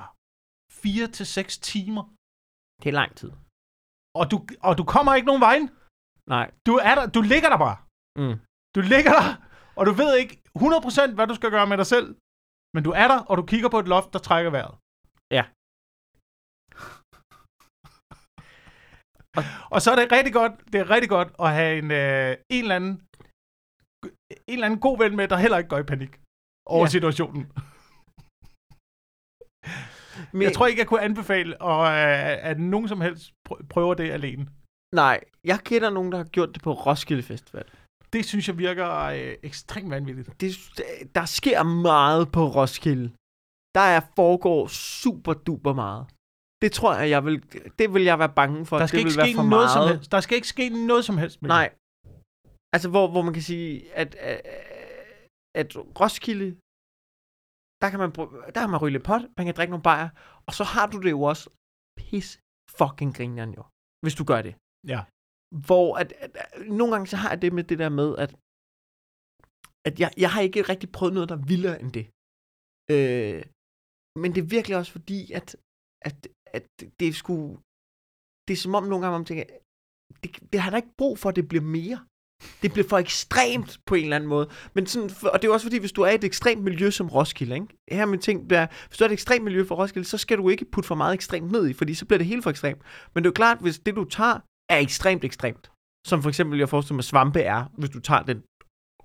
4 0.82 1.06
til 1.16 1.26
seks 1.36 1.54
timer. 1.72 2.04
Det 2.82 2.88
er 2.92 2.96
lang 3.00 3.10
tid. 3.20 3.32
Og 4.18 4.24
du, 4.32 4.36
og 4.68 4.72
du 4.80 4.84
kommer 4.94 5.12
ikke 5.14 5.30
nogen 5.30 5.44
vej. 5.48 5.58
Nej. 6.34 6.46
Du 6.68 6.72
er 6.88 6.94
der, 6.98 7.04
du 7.16 7.20
ligger 7.32 7.48
der 7.54 7.60
bare. 7.66 7.78
Mm. 8.20 8.36
Du 8.76 8.80
ligger 8.92 9.12
der, 9.18 9.28
og 9.78 9.82
du 9.88 9.92
ved 10.00 10.10
ikke 10.22 10.34
100% 10.58 11.14
hvad 11.16 11.26
du 11.30 11.34
skal 11.38 11.50
gøre 11.56 11.66
med 11.72 11.76
dig 11.82 11.88
selv. 11.94 12.08
Men 12.74 12.82
du 12.86 12.90
er 13.02 13.06
der, 13.12 13.18
og 13.30 13.34
du 13.38 13.44
kigger 13.52 13.68
på 13.74 13.78
et 13.84 13.88
loft, 13.94 14.12
der 14.14 14.20
trækker 14.28 14.50
vejret. 14.56 14.74
Ja. 15.36 15.44
og, 19.38 19.42
og 19.74 19.78
så 19.82 19.88
er 19.92 19.96
det 19.96 20.12
rigtig 20.16 20.32
godt, 20.40 20.54
det 20.72 20.78
er 20.80 20.90
rigtig 20.94 21.10
godt 21.16 21.30
at 21.44 21.50
have 21.58 21.72
en, 21.82 21.90
øh, 22.02 22.30
en 22.56 22.62
eller 22.64 22.76
anden 22.80 22.94
en 24.48 24.54
eller 24.56 24.66
anden 24.66 24.80
god 24.80 24.98
ven 24.98 25.16
med, 25.16 25.28
der 25.28 25.36
heller 25.36 25.58
ikke 25.58 25.72
går 25.72 25.78
i 25.78 25.90
panik 25.92 26.12
over 26.66 26.86
ja. 26.86 26.90
situationen. 26.96 27.42
Men, 30.32 30.42
Jeg 30.42 30.52
tror 30.52 30.66
ikke, 30.66 30.78
jeg 30.80 30.86
kunne 30.86 31.00
anbefale, 31.02 31.62
at, 31.62 31.78
øh, 31.80 32.50
at 32.50 32.58
nogen 32.60 32.88
som 32.88 33.00
helst 33.00 33.32
pr- 33.48 33.66
prøver 33.66 33.94
det 33.94 34.10
alene. 34.10 34.46
Nej, 34.94 35.20
jeg 35.44 35.58
kender 35.64 35.90
nogen, 35.90 36.12
der 36.12 36.18
har 36.18 36.24
gjort 36.24 36.54
det 36.54 36.62
på 36.62 36.72
Roskilde 36.72 37.22
Festival. 37.22 37.64
Det 38.12 38.24
synes 38.24 38.48
jeg 38.48 38.58
virker 38.58 38.90
øh, 39.04 39.34
ekstremt 39.42 39.90
vanvittigt. 39.90 40.40
Det, 40.40 40.50
der 41.14 41.24
sker 41.24 41.62
meget 41.62 42.32
på 42.32 42.46
Roskilde. 42.46 43.10
Der 43.74 43.80
er 43.80 44.00
foregår 44.16 44.66
super 44.66 45.32
duper 45.32 45.72
meget. 45.72 46.06
Det 46.62 46.72
tror 46.72 46.94
jeg, 46.94 47.10
jeg 47.10 47.24
vil, 47.24 47.42
det 47.78 47.94
vil 47.94 48.02
jeg 48.02 48.18
være 48.18 48.28
bange 48.28 48.66
for. 48.66 48.78
Der 48.78 48.86
skal 48.86 48.98
det 48.98 49.04
ikke 49.04 49.10
vil 49.10 49.16
være 49.16 49.26
ske 49.26 49.36
for 49.36 49.42
noget 49.42 49.70
som 49.70 49.78
meget. 49.80 49.96
helst. 49.96 50.12
Der 50.12 50.20
skal 50.20 50.34
ikke 50.34 50.48
ske 50.48 50.86
noget 50.86 51.04
som 51.04 51.18
helst 51.18 51.42
med. 51.42 51.48
Nej. 51.48 51.70
Altså, 52.72 52.88
hvor, 52.88 53.08
hvor 53.10 53.22
man 53.22 53.34
kan 53.34 53.42
sige, 53.42 53.92
at, 53.94 54.14
at, 54.14 54.40
at 55.54 55.76
Roskilde, 56.00 56.56
der 57.82 57.88
kan, 57.90 57.98
man, 58.02 58.10
der 58.54 58.60
kan 58.62 58.70
man 58.74 58.82
ryge 58.82 58.94
lidt 58.96 59.06
pot, 59.10 59.22
man 59.38 59.46
kan 59.46 59.54
drikke 59.56 59.72
nogle 59.74 59.88
bajer, 59.90 60.08
og 60.46 60.52
så 60.58 60.64
har 60.74 60.86
du 60.92 60.98
det 61.04 61.10
jo 61.16 61.22
også 61.32 61.44
pis 61.98 62.28
fucking 62.78 63.12
grineren 63.16 63.52
jo, 63.58 63.62
hvis 64.02 64.14
du 64.18 64.24
gør 64.30 64.40
det. 64.46 64.54
Ja. 64.92 65.00
Hvor 65.68 65.88
at, 66.02 66.10
at, 66.24 66.32
at, 66.42 66.48
nogle 66.78 66.92
gange 66.92 67.06
så 67.12 67.16
har 67.22 67.28
jeg 67.32 67.42
det 67.42 67.52
med 67.58 67.64
det 67.70 67.78
der 67.82 67.90
med, 68.00 68.08
at, 68.24 68.30
at 69.88 69.94
jeg, 70.02 70.10
jeg 70.24 70.30
har 70.34 70.40
ikke 70.46 70.62
rigtig 70.72 70.88
prøvet 70.96 71.14
noget, 71.14 71.28
der 71.28 71.36
er 71.36 71.48
vildere 71.52 71.80
end 71.82 71.92
det. 71.98 72.06
Øh, 72.94 73.40
men 74.22 74.28
det 74.34 74.40
er 74.42 74.52
virkelig 74.56 74.76
også 74.80 74.92
fordi, 74.98 75.20
at, 75.38 75.48
at, 76.08 76.16
at 76.56 76.64
det 76.98 77.06
er 77.08 77.16
sgu... 77.20 77.34
Det 78.46 78.52
er 78.54 78.62
som 78.64 78.74
om 78.78 78.84
nogle 78.90 79.02
gange, 79.02 79.18
man 79.18 79.28
tænker, 79.30 79.46
det, 80.22 80.30
det 80.52 80.60
har 80.60 80.70
der 80.70 80.76
ikke 80.82 80.98
brug 81.00 81.14
for, 81.18 81.28
at 81.28 81.36
det 81.36 81.48
bliver 81.50 81.66
mere. 81.78 81.98
Det 82.62 82.72
bliver 82.72 82.88
for 82.88 82.98
ekstremt 82.98 83.78
på 83.86 83.94
en 83.94 84.02
eller 84.02 84.16
anden 84.16 84.28
måde. 84.28 84.48
Men 84.74 84.86
sådan, 84.86 85.10
og 85.22 85.42
det 85.42 85.48
er 85.48 85.52
også 85.52 85.66
fordi, 85.66 85.78
hvis 85.78 85.92
du 85.92 86.02
er 86.02 86.10
i 86.10 86.14
et 86.14 86.24
ekstremt 86.24 86.62
miljø 86.62 86.90
som 86.90 87.08
Roskilde, 87.08 87.54
ikke? 87.54 87.66
Her 87.90 88.06
med 88.06 88.18
ting, 88.18 88.50
der, 88.50 88.66
hvis 88.88 88.98
du 88.98 89.04
er 89.04 89.08
et 89.08 89.12
ekstremt 89.12 89.44
miljø 89.44 89.66
for 89.66 89.74
Roskilde, 89.74 90.08
så 90.08 90.18
skal 90.18 90.38
du 90.38 90.48
ikke 90.48 90.64
putte 90.72 90.86
for 90.86 90.94
meget 90.94 91.14
ekstremt 91.14 91.52
ned 91.52 91.68
i, 91.68 91.72
fordi 91.72 91.94
så 91.94 92.04
bliver 92.04 92.18
det 92.18 92.26
helt 92.26 92.42
for 92.42 92.50
ekstremt. 92.50 92.82
Men 93.14 93.24
det 93.24 93.28
er 93.28 93.30
jo 93.30 93.34
klart, 93.34 93.58
hvis 93.60 93.78
det 93.78 93.96
du 93.96 94.04
tager 94.04 94.38
er 94.70 94.78
ekstremt 94.78 95.24
ekstremt, 95.24 95.70
som 96.06 96.22
for 96.22 96.28
eksempel, 96.28 96.58
jeg 96.58 96.68
forestiller 96.68 96.96
mig, 96.96 97.04
svampe 97.04 97.40
er, 97.40 97.64
hvis 97.78 97.90
du 97.90 98.00
tager 98.00 98.22
den 98.22 98.42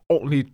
ordentlige, 0.09 0.53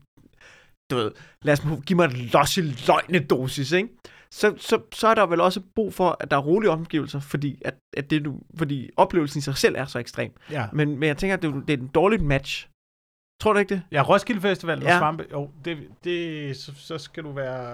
du 0.91 0.95
ved, 0.95 1.11
lad 1.41 1.53
os 1.53 1.61
give 1.85 1.97
mig 1.97 2.05
en 2.05 2.15
losse 2.15 2.61
løgnedosis, 2.61 3.71
ikke? 3.71 3.89
Så, 4.33 4.53
så, 4.57 4.81
så 4.93 5.07
er 5.07 5.13
der 5.13 5.25
vel 5.25 5.41
også 5.41 5.61
brug 5.75 5.93
for, 5.93 6.17
at 6.19 6.31
der 6.31 6.37
er 6.37 6.41
rolige 6.41 6.71
omgivelser, 6.71 7.19
fordi, 7.19 7.61
at, 7.65 7.75
at 7.97 8.09
det, 8.09 8.25
du, 8.25 8.39
fordi 8.57 8.89
oplevelsen 8.97 9.39
i 9.39 9.41
sig 9.41 9.57
selv 9.57 9.75
er 9.75 9.85
så 9.85 9.99
ekstrem. 9.99 10.31
Ja. 10.51 10.65
Men, 10.73 10.99
men 10.99 11.07
jeg 11.07 11.17
tænker, 11.17 11.33
at 11.33 11.41
det, 11.41 11.49
er 11.49 11.61
det 11.67 11.73
er 11.73 11.77
en 11.77 11.87
dårligt 11.87 12.21
match. 12.21 12.67
Tror 13.43 13.53
du 13.53 13.59
ikke 13.59 13.75
det? 13.75 13.83
Ja, 13.91 14.01
Roskilde 14.01 14.41
Festival 14.41 14.81
Ja. 14.81 14.91
ja. 14.91 14.99
svampe, 14.99 15.27
jo, 15.31 15.51
det, 15.65 15.89
det, 16.03 16.57
så, 16.57 16.75
så 16.75 16.97
skal 16.97 17.23
du 17.23 17.31
være 17.31 17.65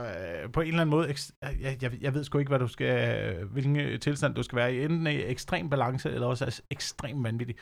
øh, 0.43 0.51
på 0.51 0.61
en 0.61 0.67
eller 0.67 0.81
anden 0.81 0.91
måde, 0.95 1.15
jeg, 1.41 1.81
jeg, 1.81 2.01
jeg 2.01 2.13
ved 2.13 2.23
sgu 2.23 2.37
ikke, 2.37 2.49
hvad 2.49 2.59
du 2.59 2.67
skal, 2.67 3.45
hvilken 3.45 3.75
øh, 3.75 3.99
tilstand 3.99 4.35
du 4.35 4.43
skal 4.43 4.55
være 4.55 4.73
i, 4.75 4.83
enten 4.83 5.07
i 5.07 5.15
ekstrem 5.33 5.69
balance, 5.69 6.11
eller 6.11 6.27
også 6.27 6.45
altså, 6.45 6.61
ekstrem 6.69 7.23
vanvittig. 7.23 7.55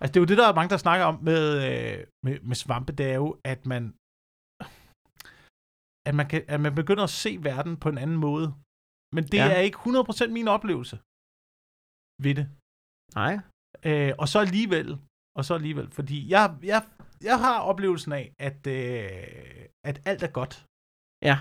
Altså, 0.00 0.12
det 0.12 0.16
er 0.16 0.20
jo 0.20 0.24
det, 0.24 0.38
der 0.38 0.48
er 0.48 0.54
mange, 0.54 0.70
der 0.70 0.76
snakker 0.76 1.06
om 1.06 1.18
med, 1.22 1.42
øh, 1.68 2.06
med, 2.24 2.40
med 2.40 2.56
svampe, 2.56 2.92
det 2.92 3.06
er 3.10 3.14
jo, 3.14 3.40
at 3.44 3.66
man, 3.66 3.82
at 6.08 6.14
man, 6.14 6.26
kan, 6.30 6.44
at 6.48 6.60
man 6.60 6.74
begynder 6.74 7.04
at 7.04 7.16
se 7.24 7.38
verden 7.40 7.76
på 7.76 7.88
en 7.88 7.98
anden 7.98 8.16
måde. 8.16 8.54
Men 9.14 9.24
det 9.24 9.38
ja. 9.38 9.52
er 9.56 9.60
ikke 9.68 9.78
100% 9.78 10.28
min 10.38 10.48
oplevelse 10.48 10.96
ved 12.24 12.34
det. 12.34 12.46
Nej. 13.20 13.34
Øh, 13.88 14.12
og 14.18 14.26
så 14.32 14.38
alligevel, 14.46 14.88
og 15.38 15.44
så 15.44 15.54
alligevel, 15.54 15.90
fordi 15.98 16.30
jeg, 16.34 16.44
jeg, 16.62 16.82
jeg 17.24 17.38
har 17.44 17.60
oplevelsen 17.70 18.12
af, 18.12 18.32
at, 18.48 18.66
øh, 18.66 19.68
at 19.88 19.96
alt 20.10 20.22
er 20.22 20.32
godt. 20.40 20.54
Ja. 21.28 21.36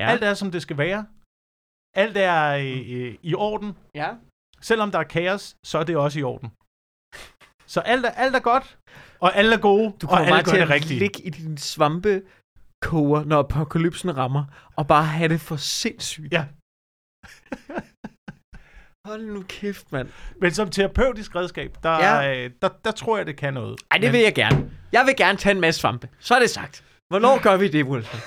Ja. 0.00 0.06
Alt 0.12 0.22
er, 0.28 0.34
som 0.34 0.50
det 0.54 0.62
skal 0.62 0.78
være. 0.78 1.00
Alt 2.02 2.16
er 2.16 2.42
øh, 2.66 2.80
øh, 2.96 3.12
i 3.30 3.34
orden. 3.34 3.70
Ja. 3.94 4.08
Selvom 4.60 4.90
der 4.90 4.98
er 4.98 5.08
kaos, 5.16 5.44
så 5.70 5.78
er 5.78 5.84
det 5.84 5.96
også 5.96 6.18
i 6.20 6.22
orden. 6.22 6.48
Så 7.74 7.80
alt 7.80 8.04
er, 8.06 8.10
alt 8.24 8.34
er 8.36 8.44
godt, 8.52 8.66
og 9.24 9.30
alle 9.38 9.52
er 9.58 9.60
gode, 9.70 9.86
Du 10.00 10.06
og 10.06 10.10
kommer 10.10 10.26
alle 10.36 10.44
gør 10.44 10.52
til 10.52 10.60
det 10.60 10.66
at 10.68 10.70
rigtige. 10.78 10.98
ligge 11.04 11.20
i 11.28 11.30
din 11.30 11.56
svampekoger, 11.58 13.20
når 13.30 13.38
apokalypsen 13.44 14.16
rammer, 14.16 14.44
og 14.78 14.84
bare 14.94 15.04
have 15.16 15.28
det 15.34 15.40
for 15.40 15.56
sindssygt. 15.56 16.32
Ja. 16.32 16.44
Hold 19.06 19.22
nu 19.26 19.42
kæft, 19.48 19.92
mand. 19.92 20.08
Men 20.40 20.50
som 20.50 20.70
terapeutisk 20.70 21.36
redskab, 21.36 21.76
der, 21.82 21.90
Ja. 21.90 22.36
øh, 22.44 22.50
der, 22.62 22.68
der 22.84 22.90
tror 22.90 23.16
jeg, 23.16 23.26
det 23.26 23.36
kan 23.36 23.54
noget. 23.54 23.76
Ej, 23.90 23.96
det 23.98 24.04
Men- 24.06 24.12
vil 24.12 24.20
jeg 24.20 24.34
gerne. 24.34 24.70
Jeg 24.92 25.02
vil 25.06 25.16
gerne 25.16 25.38
tage 25.38 25.54
en 25.54 25.60
masse 25.60 25.80
svampe. 25.80 26.08
Så 26.20 26.34
er 26.34 26.38
det 26.38 26.50
sagt. 26.50 26.84
Hvornår 27.08 27.42
gør 27.42 27.56
vi 27.56 27.68
det, 27.68 27.84
Wilson? 27.84 28.20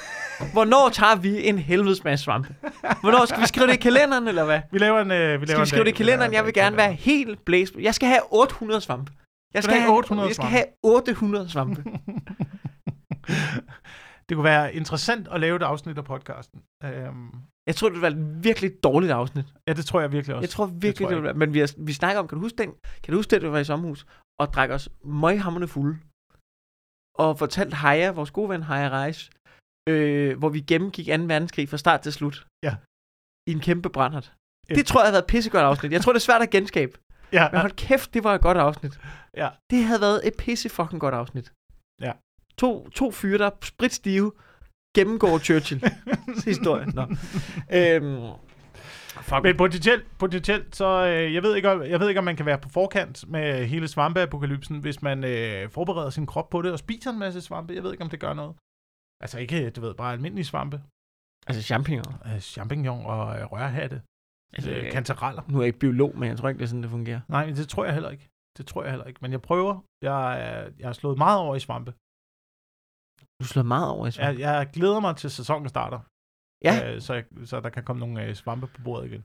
Hvornår 0.54 0.90
tager 0.90 1.16
vi 1.16 1.48
en 1.48 1.58
helvedes 1.58 2.04
masse 2.04 2.24
svampe? 2.24 2.56
Hvornår 3.02 3.26
skal 3.26 3.42
vi 3.42 3.48
skrive 3.48 3.68
det 3.68 3.74
i 3.74 3.78
kalenderen, 3.78 4.28
eller 4.28 4.46
hvad? 4.46 4.62
Vi 4.72 4.78
laver 4.78 5.00
en... 5.02 5.12
Øh, 5.12 5.42
vi 5.42 5.46
Skal 5.46 5.48
laver 5.48 5.60
vi 5.60 5.62
en 5.62 5.68
skrive 5.68 5.84
det 5.84 5.90
i 5.90 5.94
kalenderen? 5.94 6.32
vi 6.32 6.36
Jeg 6.36 6.46
vil 6.46 6.54
gerne 6.54 6.78
være 6.78 6.94
helt 6.94 7.46
blæst. 7.46 7.74
Jeg 7.80 7.96
skal 7.96 8.08
have 8.10 8.22
800 8.34 8.82
svampe. 8.82 9.12
Jeg 9.54 9.64
skal, 9.64 9.74
have 9.74 9.84
have 9.84 9.98
800 9.98 10.28
jeg 10.28 10.36
skal 10.36 10.48
have 10.48 10.66
800 10.84 11.50
svampe. 11.50 11.84
Det 14.30 14.36
kunne 14.36 14.44
være 14.44 14.76
interessant 14.76 15.28
at 15.32 15.40
lave 15.40 15.56
et 15.56 15.64
afsnit 15.64 15.98
af 15.98 16.06
podcasten. 16.06 16.62
Øhm, 16.84 17.30
Jeg 17.70 17.76
tror, 17.76 17.90
det 17.90 18.02
var 18.02 18.08
et 18.08 18.44
virkelig 18.44 18.84
dårligt 18.84 19.12
afsnit. 19.12 19.46
ja, 19.68 19.74
det 19.74 19.86
tror 19.86 20.00
jeg 20.02 20.12
virkelig 20.12 20.36
også. 20.36 20.44
Jeg 20.44 20.50
tror 20.50 20.66
virkelig, 20.66 20.96
tror 20.96 21.08
det, 21.08 21.16
jeg 21.16 21.24
det 21.24 21.34
var. 21.34 21.40
Men 21.42 21.54
vi, 21.54 21.60
har, 21.60 21.70
vi 21.78 21.94
snakker 21.94 22.20
om, 22.22 22.28
kan 22.28 22.36
du 22.36 22.42
huske 22.42 22.58
den? 22.58 22.72
Kan 23.04 23.12
du 23.12 23.18
huske 23.18 23.32
det, 23.32 23.42
vi 23.42 23.52
var 23.52 23.60
i 23.60 23.64
sommerhus 23.64 24.06
og 24.40 24.54
drak 24.54 24.70
os 24.70 24.90
møghamrende 25.04 25.68
fulde? 25.68 25.96
Og 27.24 27.40
fortalte 27.40 27.76
Haja, 27.76 28.12
vores 28.12 28.32
gode 28.32 28.50
ven 28.50 28.64
Haja 28.64 28.90
Reis, 28.90 29.30
øh, 29.90 30.38
hvor 30.40 30.50
vi 30.50 30.60
gennemgik 30.72 31.06
2. 31.08 31.12
verdenskrig 31.12 31.70
fra 31.70 31.78
start 31.78 32.02
til 32.02 32.14
slut. 32.14 32.48
Ja. 32.64 32.76
I 33.50 33.52
en 33.52 33.60
kæmpe 33.60 33.90
brændert. 33.90 34.34
Ja. 34.70 34.74
Det 34.76 34.86
tror 34.86 35.00
jeg 35.00 35.06
havde 35.06 35.14
været 35.14 35.24
et 35.24 35.28
pissegodt 35.34 35.64
afsnit. 35.64 35.92
Jeg 35.92 36.02
tror, 36.02 36.12
det 36.14 36.20
er 36.20 36.28
svært 36.30 36.42
at 36.42 36.50
genskabe. 36.50 36.94
Ja, 37.38 37.50
Men 37.52 37.62
hold 37.62 37.72
kæft, 37.72 38.14
det 38.14 38.24
var 38.24 38.36
et 38.36 38.42
godt 38.42 38.58
afsnit. 38.58 39.00
Ja. 39.38 39.50
Det 39.70 39.84
havde 39.84 40.02
været 40.02 40.28
et 40.28 40.34
pisse 40.38 40.70
fucking 40.70 41.02
godt 41.02 41.16
afsnit. 41.16 41.52
Ja. 42.02 42.14
To, 42.58 42.90
to 42.90 43.12
fyre, 43.12 43.38
der 43.38 43.46
er 43.46 43.56
spritstive, 43.64 44.32
gennemgår 44.98 45.38
Churchill. 45.40 45.82
historie. 46.52 46.86
Nå. 46.86 47.02
øhm, 47.78 48.22
fuck. 49.22 49.44
Men 49.44 49.58
potentielt, 49.58 50.06
potentielt 50.18 50.76
så 50.76 51.06
øh, 51.08 51.34
jeg, 51.34 51.44
ved 51.44 51.56
ikke, 51.56 51.70
om, 51.72 51.82
jeg 51.84 52.00
ved 52.00 52.08
ikke, 52.10 52.20
om 52.20 52.24
man 52.24 52.36
kan 52.36 52.46
være 52.46 52.58
på 52.58 52.70
forkant 52.70 53.30
med 53.30 53.66
hele 53.66 53.88
svampeapokalypsen, 53.88 54.80
hvis 54.80 55.02
man 55.02 55.24
øh, 55.24 55.70
forbereder 55.70 56.10
sin 56.10 56.26
krop 56.26 56.50
på 56.50 56.62
det 56.62 56.72
og 56.72 56.80
spiser 56.80 57.12
en 57.12 57.20
masse 57.20 57.42
svampe. 57.42 57.74
Jeg 57.74 57.84
ved 57.84 57.92
ikke, 57.92 58.04
om 58.04 58.10
det 58.10 58.20
gør 58.20 58.34
noget. 58.34 58.56
Altså 59.22 59.40
ikke, 59.40 59.70
du 59.70 59.82
ved, 59.82 59.94
bare 59.94 60.14
almindelige 60.14 60.46
svampe. 60.46 60.82
Altså 61.48 61.62
champignon. 61.64 62.14
Øh, 62.26 62.40
champignon 62.40 63.06
og 63.06 63.40
øh, 63.40 63.46
rørhatte. 63.46 64.02
Altså, 64.54 64.72
Øh, 64.72 64.92
kantareller. 64.92 65.42
Nu 65.48 65.58
er 65.58 65.62
jeg 65.62 65.68
ikke 65.68 65.80
biolog, 65.80 66.18
men 66.18 66.30
jeg 66.30 66.38
tror 66.38 66.50
ikke, 66.50 66.60
det 66.60 66.64
er 66.64 66.68
sådan, 66.68 66.84
det 66.84 66.92
fungerer. 66.92 67.22
Nej, 67.28 67.46
men 67.46 67.56
det 67.56 67.70
tror 67.70 67.86
jeg 67.86 67.94
heller 67.94 68.10
ikke. 68.10 68.30
Det 68.58 68.66
tror 68.68 68.84
jeg 68.84 68.92
heller 68.92 69.06
ikke. 69.06 69.20
Men 69.22 69.32
jeg 69.32 69.42
prøver. 69.42 69.80
Jeg, 70.02 70.72
jeg 70.80 70.88
har 70.88 70.94
slået 70.94 71.18
meget 71.18 71.40
over 71.40 71.56
i 71.56 71.60
svampe. 71.60 71.94
Du 73.42 73.46
slår 73.46 73.64
meget 73.64 73.90
over 73.90 74.08
i 74.08 74.12
svamp. 74.12 74.40
Jeg, 74.40 74.40
jeg 74.40 74.68
glæder 74.74 75.00
mig 75.00 75.16
til 75.16 75.32
sæsonen 75.32 75.70
starter. 75.70 76.00
Ja, 76.66 76.94
Øh, 76.96 77.02
så, 77.02 77.14
jeg, 77.14 77.24
så 77.46 77.60
der 77.60 77.70
kan 77.70 77.84
komme 77.84 78.00
nogle 78.00 78.24
øh, 78.26 78.36
svampe 78.36 78.68
på 78.68 78.82
bordet 78.84 79.06
igen. 79.12 79.24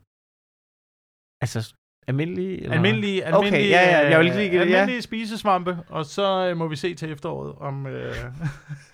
altså 1.41 1.73
almindelige? 2.07 2.61
Eller? 2.61 2.75
Almindelige, 2.75 3.21
Okay, 3.27 3.35
almindelige, 3.37 3.69
ja, 3.69 3.81
ja, 3.99 4.09
jeg 4.09 4.19
vil 4.19 4.25
lige 4.25 4.37
det, 4.37 4.53
ja. 4.53 4.59
almindelige 4.61 5.01
spisesvampe, 5.01 5.77
og 5.89 6.05
så 6.05 6.47
øh, 6.49 6.57
må 6.57 6.67
vi 6.67 6.75
se 6.75 6.95
til 6.95 7.11
efteråret, 7.11 7.55
om, 7.55 7.87
øh, 7.87 8.15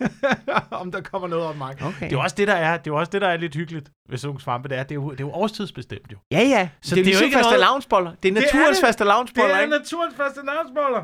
om 0.82 0.92
der 0.92 1.02
kommer 1.02 1.28
noget 1.28 1.46
om 1.46 1.56
mig. 1.56 1.72
Okay. 1.82 2.00
Det 2.00 2.06
er 2.06 2.12
jo 2.12 2.22
også 2.22 2.36
det, 2.36 2.48
der 2.48 2.54
er, 2.54 2.78
det 2.78 2.88
er 2.88 2.92
jo 2.94 3.00
også 3.00 3.10
det, 3.10 3.22
der 3.22 3.28
er 3.28 3.38
lidt 3.38 3.56
hyggeligt 3.56 3.92
ved 4.10 4.18
sådan 4.18 4.28
nogle 4.30 4.42
svampe. 4.42 4.70
Det 4.70 4.78
er, 4.78 4.84
det 4.84 4.92
er, 4.92 4.96
jo, 4.96 5.12
det 5.12 5.20
er 5.20 5.24
jo 5.24 5.32
årstidsbestemt 5.32 6.12
jo. 6.12 6.18
Ja, 6.32 6.40
ja. 6.40 6.70
Så 6.82 6.96
det 6.96 7.02
er, 7.02 7.04
det 7.06 7.12
er 7.12 7.16
jo 7.16 7.20
ligesom 7.20 7.26
ikke 7.26 7.36
faste 7.38 7.50
noget- 7.50 7.60
lavnsboller. 7.60 8.12
Det 8.16 8.30
er 8.30 8.34
Det 8.34 8.42
er 8.42 8.46
naturens 8.46 8.78
det. 8.78 8.86
faste 8.88 9.04
lavnsboller, 9.04 9.56
det 9.56 9.64
er 9.64 9.80
naturens 9.80 10.16
faste 10.16 10.46
navnsboller. 10.46 11.04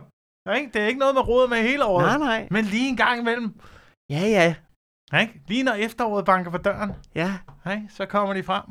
Ja, 0.49 0.53
ikke? 0.59 0.71
Det 0.73 0.81
er 0.81 0.87
ikke 0.87 0.99
noget, 0.99 1.15
man 1.15 1.23
roder 1.23 1.47
med 1.47 1.57
hele 1.61 1.85
året. 1.85 2.05
Nej, 2.05 2.17
nej. 2.17 2.47
Men 2.51 2.65
lige 2.65 2.89
en 2.89 2.97
gang 2.97 3.19
imellem. 3.19 3.59
Ja, 4.09 4.19
ja. 4.37 4.55
Ikke? 5.21 5.41
Lige 5.47 5.63
når 5.63 5.73
efteråret 5.73 6.25
banker 6.25 6.51
på 6.51 6.57
døren, 6.57 6.91
Ja. 7.15 7.31
ikke? 7.71 7.87
så 7.89 8.05
kommer 8.05 8.33
de 8.33 8.43
frem. 8.43 8.63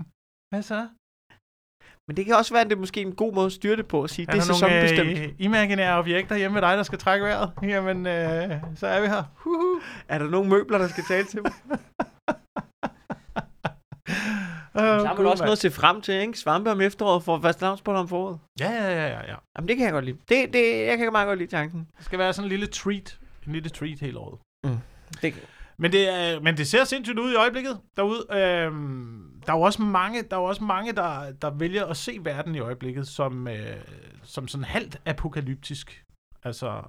Hvad 0.51 0.63
så? 0.63 0.89
Men 2.09 2.17
det 2.17 2.27
kan 2.27 2.35
også 2.35 2.55
være, 2.55 2.61
at 2.61 2.71
det 2.71 2.77
er 2.77 2.81
måske 2.81 3.01
en 3.01 3.15
god 3.15 3.33
måde 3.35 3.47
at 3.47 3.53
styre 3.53 3.77
det 3.77 3.87
på 3.89 4.03
at 4.03 4.11
sige, 4.11 4.27
Er 4.29 4.33
det 4.33 4.41
er 4.41 4.45
der 4.45 4.53
sæsonbestemt. 4.55 5.19
øh, 5.19 5.35
imaginære 5.39 5.99
objekter 5.99 6.37
hjemme 6.37 6.55
ved 6.55 6.63
dig, 6.63 6.77
der 6.77 6.83
skal 6.83 6.99
trække 6.99 7.25
vejret? 7.27 7.53
Jamen, 7.63 8.07
øh, 8.07 8.51
så 8.77 8.87
er 8.87 9.01
vi 9.01 9.07
her. 9.07 9.23
Huhu. 9.37 9.81
Er 10.09 10.19
der 10.19 10.31
nogle 10.31 10.51
møbler, 10.51 10.79
der 10.79 10.89
skal 10.89 11.05
tale 11.05 11.27
til 11.27 11.43
mig? 11.43 11.53
Uh, 14.75 14.83
Så 14.83 15.07
har 15.07 15.15
man 15.17 15.27
også 15.27 15.45
noget 15.45 15.53
at 15.53 15.59
se 15.59 15.71
frem 15.71 16.01
til, 16.01 16.15
ikke? 16.15 16.39
Svampe 16.39 16.71
om 16.71 16.81
efteråret 16.81 17.23
for 17.23 17.61
lavnsboller 17.61 18.01
om 18.01 18.09
foråret. 18.09 18.39
Ja, 18.61 18.71
ja, 18.71 18.89
ja, 18.91 19.09
ja, 19.09 19.21
ja. 19.31 19.37
Jamen, 19.57 19.69
det 19.69 19.77
kan 19.77 19.85
jeg 19.85 19.93
godt 19.93 20.05
lide. 20.05 20.19
Det, 20.29 20.53
det, 20.53 20.87
jeg 20.87 20.99
kan 20.99 21.13
meget 21.13 21.27
godt 21.27 21.39
lide 21.39 21.51
tanken. 21.51 21.89
Det 21.97 22.05
skal 22.05 22.19
være 22.19 22.33
sådan 22.33 22.45
en 22.47 22.49
lille 22.49 22.67
treat. 22.67 23.19
En 23.47 23.53
lille 23.53 23.69
treat 23.69 24.01
hele 24.01 24.19
året. 24.19 24.39
Det, 25.23 25.49
Men 25.77 25.93
det, 25.93 26.09
er, 26.09 26.41
men 26.41 26.57
det 26.57 26.67
ser 26.67 26.85
sindssygt 26.85 27.19
ud 27.19 27.33
i 27.33 27.37
øjeblikket 27.37 27.81
derude. 27.97 28.27
Øhm, 28.31 29.41
der 29.47 29.53
er 29.53 29.57
jo 29.57 29.63
også 29.63 29.83
mange, 29.83 30.23
der, 30.23 30.37
er 30.37 30.41
også 30.41 30.65
mange 30.65 30.93
der, 30.93 31.33
der 31.33 31.51
vælger 31.51 31.87
at 31.87 31.97
se 31.97 32.19
verden 32.23 32.55
i 32.55 32.59
øjeblikket 32.59 33.09
som, 33.09 33.49
øh, 33.49 33.77
som 34.23 34.49
sådan 34.49 34.65
halvt 34.65 35.01
apokalyptisk. 35.07 36.05
Altså, 36.43 36.83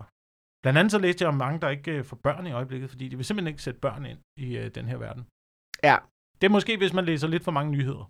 blandt 0.63 0.79
andet 0.79 0.91
så 0.91 0.99
læste 0.99 1.21
jeg 1.23 1.29
om 1.29 1.35
mange, 1.35 1.59
der 1.61 1.69
ikke 1.69 1.91
øh, 1.91 2.05
får 2.05 2.15
børn 2.23 2.47
i 2.47 2.51
øjeblikket, 2.51 2.89
fordi 2.89 3.07
de 3.09 3.15
vil 3.15 3.25
simpelthen 3.25 3.47
ikke 3.47 3.63
sætte 3.63 3.79
børn 3.79 4.05
ind 4.05 4.19
i 4.37 4.57
øh, 4.57 4.71
den 4.75 4.85
her 4.87 4.97
verden. 4.97 5.25
Ja. 5.83 5.97
Det 6.41 6.47
er 6.47 6.51
måske, 6.51 6.77
hvis 6.77 6.93
man 6.93 7.05
læser 7.05 7.27
lidt 7.27 7.43
for 7.43 7.51
mange 7.51 7.71
nyheder. 7.71 8.09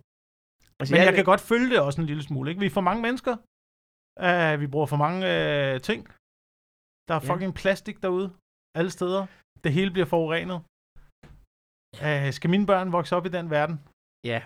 altså, 0.80 0.94
Men 0.94 1.02
jeg 1.04 1.14
kan 1.14 1.24
godt 1.24 1.40
følge 1.40 1.70
det 1.70 1.80
også 1.80 2.00
en 2.00 2.06
lille 2.06 2.22
smule. 2.22 2.50
Ikke? 2.50 2.60
Vi 2.60 2.66
er 2.66 2.70
for 2.70 2.80
mange 2.80 3.02
mennesker. 3.02 3.36
Uh, 4.26 4.60
vi 4.60 4.66
bruger 4.66 4.86
for 4.86 4.96
mange 4.96 5.18
uh, 5.18 5.80
ting. 5.80 6.00
Der 7.08 7.14
er 7.14 7.20
Ja. 7.24 7.32
fucking 7.34 7.54
plastik 7.54 8.02
derude. 8.02 8.28
Alle 8.74 8.90
steder. 8.90 9.26
Det 9.64 9.72
hele 9.72 9.90
bliver 9.90 10.06
forurenet. 10.06 10.58
Uh, 12.06 12.32
skal 12.32 12.50
mine 12.50 12.66
børn 12.66 12.92
vokse 12.92 13.16
op 13.16 13.26
i 13.26 13.28
den 13.28 13.50
verden? 13.50 13.80
Ja. 14.24 14.42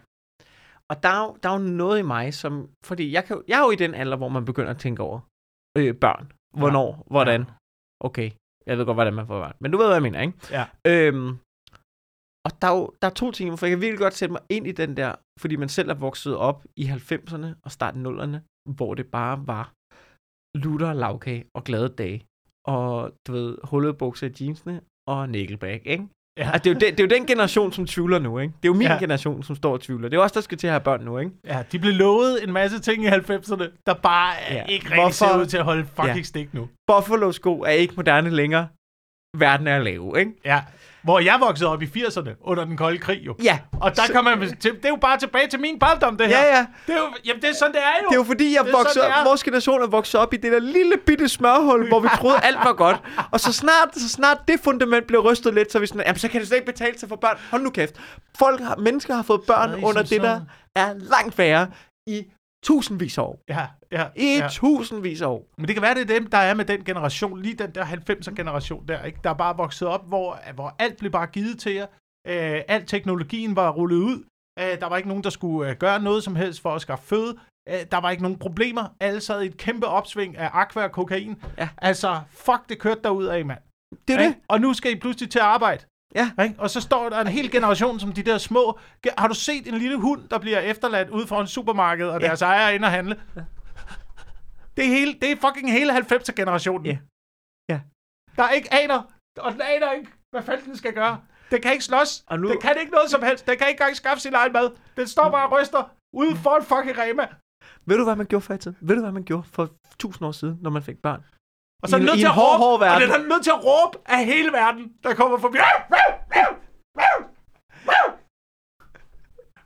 Og 0.90 1.02
der 1.02 1.08
er, 1.08 1.22
jo, 1.26 1.36
der 1.42 1.48
er 1.48 1.58
jo 1.58 1.64
noget 1.82 1.98
i 1.98 2.02
mig, 2.02 2.34
som... 2.34 2.70
Fordi 2.84 3.12
jeg, 3.12 3.24
kan, 3.24 3.42
jeg 3.48 3.60
er 3.60 3.64
jo 3.64 3.70
i 3.70 3.76
den 3.84 3.94
alder, 3.94 4.16
hvor 4.16 4.28
man 4.28 4.44
begynder 4.44 4.70
at 4.70 4.78
tænke 4.78 5.02
over 5.02 5.20
øh, 5.78 5.94
børn. 6.04 6.32
Hvornår? 6.60 6.88
Ja. 6.96 7.02
Hvordan? 7.14 7.40
Ja. 7.40 7.54
Okay. 8.00 8.30
Jeg 8.66 8.78
ved 8.78 8.84
godt, 8.86 8.96
hvordan 8.96 9.14
man 9.14 9.26
får 9.26 9.40
børn. 9.40 9.56
Men 9.60 9.70
du 9.70 9.78
ved, 9.78 9.86
hvad 9.86 9.94
jeg 9.94 10.02
mener, 10.02 10.20
ikke? 10.20 10.38
Ja. 10.50 10.64
Øhm, 10.86 11.28
og 12.46 12.50
der 12.60 12.68
er 12.68 12.76
jo 12.78 12.94
der 13.02 13.08
er 13.08 13.14
to 13.22 13.30
ting, 13.30 13.58
for 13.58 13.66
jeg 13.66 13.72
kan 13.72 13.80
virkelig 13.80 13.98
godt 13.98 14.14
sætte 14.14 14.32
mig 14.32 14.42
ind 14.48 14.66
i 14.66 14.72
den 14.72 14.96
der, 14.96 15.14
fordi 15.40 15.56
man 15.56 15.68
selv 15.68 15.90
er 15.90 15.94
vokset 15.94 16.36
op 16.36 16.64
i 16.76 16.84
90'erne 16.84 17.48
og 17.64 17.70
starten 17.72 18.06
0'erne, 18.06 18.38
hvor 18.76 18.94
det 18.94 19.06
bare 19.10 19.46
var 19.46 19.72
lutter 20.64 20.92
lavkage 20.92 21.44
og 21.54 21.64
glade 21.64 21.88
dage. 21.88 22.18
Og 22.66 23.10
du 23.26 23.32
ved, 23.32 23.56
hullede 23.64 23.94
bukser 23.94 24.26
i 24.26 24.30
jeansene 24.44 24.80
og 25.08 25.28
Nickelback, 25.28 25.82
ikke? 25.86 26.04
Ja. 26.38 26.50
Altså, 26.52 26.58
det, 26.64 26.66
er 26.70 26.74
jo 26.74 26.78
den, 26.80 26.90
det 26.98 27.00
er 27.00 27.04
jo 27.04 27.18
den 27.20 27.26
generation, 27.26 27.72
som 27.72 27.86
tvivler 27.86 28.18
nu, 28.18 28.38
ikke? 28.38 28.52
Det 28.62 28.68
er 28.68 28.72
jo 28.72 28.78
min 28.78 28.86
Ja. 28.86 28.98
generation, 28.98 29.42
som 29.42 29.56
står 29.56 29.72
og 29.72 29.80
tvivler. 29.80 30.08
Det 30.08 30.16
er 30.16 30.20
også 30.20 30.34
der 30.34 30.40
skal 30.40 30.58
til 30.58 30.66
at 30.66 30.72
have 30.72 30.80
børn 30.80 31.04
nu, 31.04 31.18
ikke? 31.18 31.30
ja, 31.46 31.62
de 31.72 31.78
blev 31.78 31.92
lovet 31.92 32.44
en 32.44 32.52
masse 32.52 32.78
ting 32.80 33.04
i 33.04 33.06
90'erne, 33.08 33.82
der 33.86 33.94
bare. 33.94 34.34
Ja. 34.50 34.64
ikke 34.64 34.84
rigtig 34.84 34.96
Hvorfor? 35.00 35.12
ser 35.12 35.38
ud 35.40 35.46
til 35.46 35.56
at 35.56 35.64
holde 35.64 35.84
fucking 35.84 36.16
Ja. 36.16 36.22
stik 36.22 36.54
nu. 36.54 36.68
Buffalo-sko 36.86 37.60
er 37.60 37.70
ikke 37.70 37.94
moderne 37.96 38.30
længere. 38.30 38.68
Verden 39.38 39.66
er 39.66 39.78
lav, 39.78 40.14
ikke? 40.18 40.32
Ja. 40.44 40.62
Hvor 41.04 41.20
jeg 41.20 41.36
voksede 41.40 41.70
op 41.70 41.82
i 41.82 41.86
80'erne 41.86 42.30
under 42.40 42.64
den 42.64 42.76
kolde 42.76 42.98
krig 42.98 43.20
jo. 43.26 43.34
Ja. 43.42 43.58
Og 43.80 43.96
der 43.96 44.02
Så- 44.06 44.12
kan 44.12 44.24
man, 44.24 44.40
det 44.40 44.84
er 44.84 44.88
jo 44.88 44.96
bare 44.96 45.18
tilbage 45.18 45.48
til 45.48 45.60
min 45.60 45.78
barndom, 45.78 46.16
det 46.16 46.26
her. 46.26 46.38
Ja, 46.44 46.56
ja. 46.56 46.66
Det 46.86 46.94
er 46.94 46.98
jo, 46.98 47.06
jamen, 47.24 47.42
det 47.42 47.50
er 47.50 47.54
sådan, 47.54 47.72
det 47.74 47.80
er 47.82 48.02
jo. 48.02 48.08
Det 48.08 48.14
er 48.14 48.18
jo 48.18 48.24
fordi, 48.24 48.54
jeg 48.54 48.66
voksede 48.72 49.04
op, 49.06 49.26
vores 49.26 49.42
generation 49.44 49.82
er 49.82 49.86
vokset 49.86 50.20
op 50.20 50.34
i 50.34 50.36
det 50.36 50.52
der 50.52 50.58
lille 50.58 50.96
bitte 51.06 51.28
smørhul, 51.28 51.88
hvor 51.88 52.00
vi 52.00 52.08
troede, 52.18 52.36
alt 52.42 52.56
var 52.64 52.72
godt. 52.72 52.96
Og 53.30 53.40
så 53.40 53.52
snart, 53.52 53.88
så 53.96 54.08
snart 54.08 54.38
det 54.48 54.60
fundament 54.60 55.06
blev 55.06 55.20
rystet 55.20 55.54
lidt, 55.54 55.72
så 55.72 55.78
vi 55.78 55.86
sådan, 55.86 56.02
jamen 56.06 56.18
så 56.18 56.28
kan 56.28 56.40
det 56.40 56.48
slet 56.48 56.56
ikke 56.58 56.72
betale 56.72 56.98
sig 56.98 57.08
for 57.08 57.16
børn. 57.16 57.36
Hold 57.50 57.62
nu 57.62 57.70
kæft. 57.70 57.94
Folk 58.38 58.60
har, 58.60 58.76
mennesker 58.76 59.14
har 59.14 59.22
fået 59.22 59.40
børn 59.46 59.68
Stadig 59.68 59.84
under 59.84 60.02
det, 60.02 60.20
der 60.20 60.34
sådan. 60.34 60.46
er 60.76 60.94
langt 60.98 61.38
værre 61.38 61.66
i 62.06 62.24
tusindvis 62.62 63.18
af 63.18 63.22
år. 63.22 63.42
Ja, 63.48 63.66
ja, 63.92 64.06
I 64.16 64.38
ja. 64.38 64.48
tusindvis 64.50 65.22
af 65.22 65.26
år. 65.26 65.46
Men 65.58 65.66
det 65.66 65.74
kan 65.74 65.82
være, 65.82 65.94
det 65.94 66.10
er 66.10 66.18
dem, 66.18 66.26
der 66.26 66.38
er 66.38 66.54
med 66.54 66.64
den 66.64 66.84
generation, 66.84 67.42
lige 67.42 67.54
den 67.54 67.70
der 67.74 67.84
90'er 67.84 68.34
generation 68.34 68.88
der, 68.88 69.04
ikke? 69.04 69.18
der 69.24 69.30
er 69.30 69.34
bare 69.34 69.56
vokset 69.56 69.88
op, 69.88 70.08
hvor, 70.08 70.38
hvor 70.54 70.76
alt 70.78 70.96
blev 70.98 71.10
bare 71.10 71.26
givet 71.26 71.58
til 71.58 71.72
jer. 71.72 71.86
Øh, 72.26 72.62
al 72.68 72.86
teknologien 72.86 73.56
var 73.56 73.70
rullet 73.70 73.96
ud. 73.96 74.24
Øh, 74.58 74.80
der 74.80 74.86
var 74.86 74.96
ikke 74.96 75.08
nogen, 75.08 75.24
der 75.24 75.30
skulle 75.30 75.70
øh, 75.70 75.76
gøre 75.76 76.02
noget 76.02 76.24
som 76.24 76.36
helst 76.36 76.60
for 76.60 76.74
at 76.74 76.80
skaffe 76.80 77.06
føde. 77.06 77.38
Øh, 77.68 77.74
der 77.92 78.00
var 78.00 78.10
ikke 78.10 78.22
nogen 78.22 78.38
problemer. 78.38 78.84
Alle 79.00 79.20
sad 79.20 79.42
i 79.42 79.46
et 79.46 79.56
kæmpe 79.56 79.86
opsving 79.86 80.36
af 80.36 80.50
aqua 80.52 80.84
og 80.84 80.92
kokain. 80.92 81.42
Ja. 81.58 81.68
Altså, 81.78 82.20
fuck, 82.30 82.68
det 82.68 82.78
kørte 82.78 83.00
derud 83.04 83.24
af, 83.24 83.44
mand. 83.44 83.58
Det 84.08 84.14
er 84.14 84.18
det. 84.18 84.26
Ikke? 84.26 84.40
Og 84.48 84.60
nu 84.60 84.74
skal 84.74 84.92
I 84.92 84.96
pludselig 84.96 85.30
til 85.30 85.38
at 85.38 85.44
arbejde. 85.44 85.84
Ja. 86.14 86.30
Ikke? 86.42 86.54
Og 86.58 86.70
så 86.70 86.80
står 86.80 87.08
der 87.08 87.20
en 87.20 87.26
hel 87.26 87.50
generation 87.50 88.00
som 88.00 88.12
de 88.12 88.22
der 88.22 88.38
små... 88.38 88.78
Har 89.18 89.28
du 89.28 89.34
set 89.34 89.68
en 89.68 89.74
lille 89.74 89.96
hund, 90.00 90.28
der 90.28 90.38
bliver 90.38 90.58
efterladt 90.60 91.10
ude 91.10 91.26
foran 91.26 91.46
supermarkedet, 91.46 92.12
og 92.12 92.20
Ja. 92.20 92.26
deres 92.26 92.42
ejer 92.42 92.66
er 92.66 92.70
inde 92.70 92.86
og 92.86 92.90
handle? 92.92 93.20
Det 94.76 94.84
er, 94.84 94.88
hele, 94.88 95.12
det 95.14 95.30
er 95.32 95.36
fucking 95.36 95.72
hele 95.72 95.92
90'er-generationen. 95.98 96.86
Ja. 96.86 96.98
Ja. 97.70 97.80
Der 98.36 98.42
er 98.42 98.50
ikke 98.50 98.74
aner, 98.74 99.02
og 99.38 99.52
den 99.52 99.60
aner 99.60 99.92
ikke, 99.92 100.10
hvad 100.34 100.42
fanden 100.42 100.66
den 100.66 100.76
skal 100.76 100.92
gøre. 100.94 101.20
Den 101.50 101.62
kan 101.62 101.72
ikke 101.72 101.84
slås. 101.84 102.24
Og 102.26 102.40
nu- 102.40 102.48
Den 102.48 102.60
kan 102.60 102.76
ikke 102.80 102.92
noget 102.92 103.10
som 103.10 103.22
helst. 103.22 103.46
Den 103.46 103.58
kan 103.58 103.68
ikke 103.68 103.80
engang 103.80 103.96
skaffe 103.96 104.20
sin 104.20 104.34
egen 104.34 104.52
mad. 104.52 104.70
Den 104.96 105.06
står 105.06 105.30
bare 105.30 105.46
og 105.48 105.52
ryster 105.60 105.90
ude 106.12 106.36
for 106.36 106.56
en 106.56 106.62
fucking 106.64 106.98
Rema. 106.98 107.26
Ved 107.86 107.96
du, 107.98 108.04
hvad 108.04 108.16
man 108.16 108.26
gjorde 108.26 108.44
før 108.44 108.54
i 108.54 108.58
tiden? 108.58 108.76
Ved 108.80 108.94
du, 108.96 109.00
hvad 109.02 109.12
man 109.12 109.24
gjorde 109.24 109.42
for 109.52 109.70
tusind 109.98 110.28
år 110.28 110.32
siden, 110.32 110.58
når 110.60 110.70
man 110.70 110.82
fik 110.82 110.98
børn? 111.02 111.24
Og 111.82 111.88
så 111.88 111.96
er 111.96 111.98
I 111.98 112.00
den 112.00 112.06
nødt 112.06 112.18
til 112.18 112.26
at 112.26 112.32
hård, 112.32 112.60
råbe, 112.60 112.64
hård 112.64 112.72
og 112.74 112.80
verden. 112.80 113.08
den 113.08 113.20
er 113.20 113.28
nødt 113.28 113.42
til 113.42 113.50
at 113.50 113.64
råbe 113.64 113.98
af 114.06 114.24
hele 114.24 114.52
verden, 114.52 114.84
der 115.02 115.14
kommer 115.14 115.38
forbi. 115.38 115.58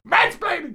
Mansplaining! 0.05 0.75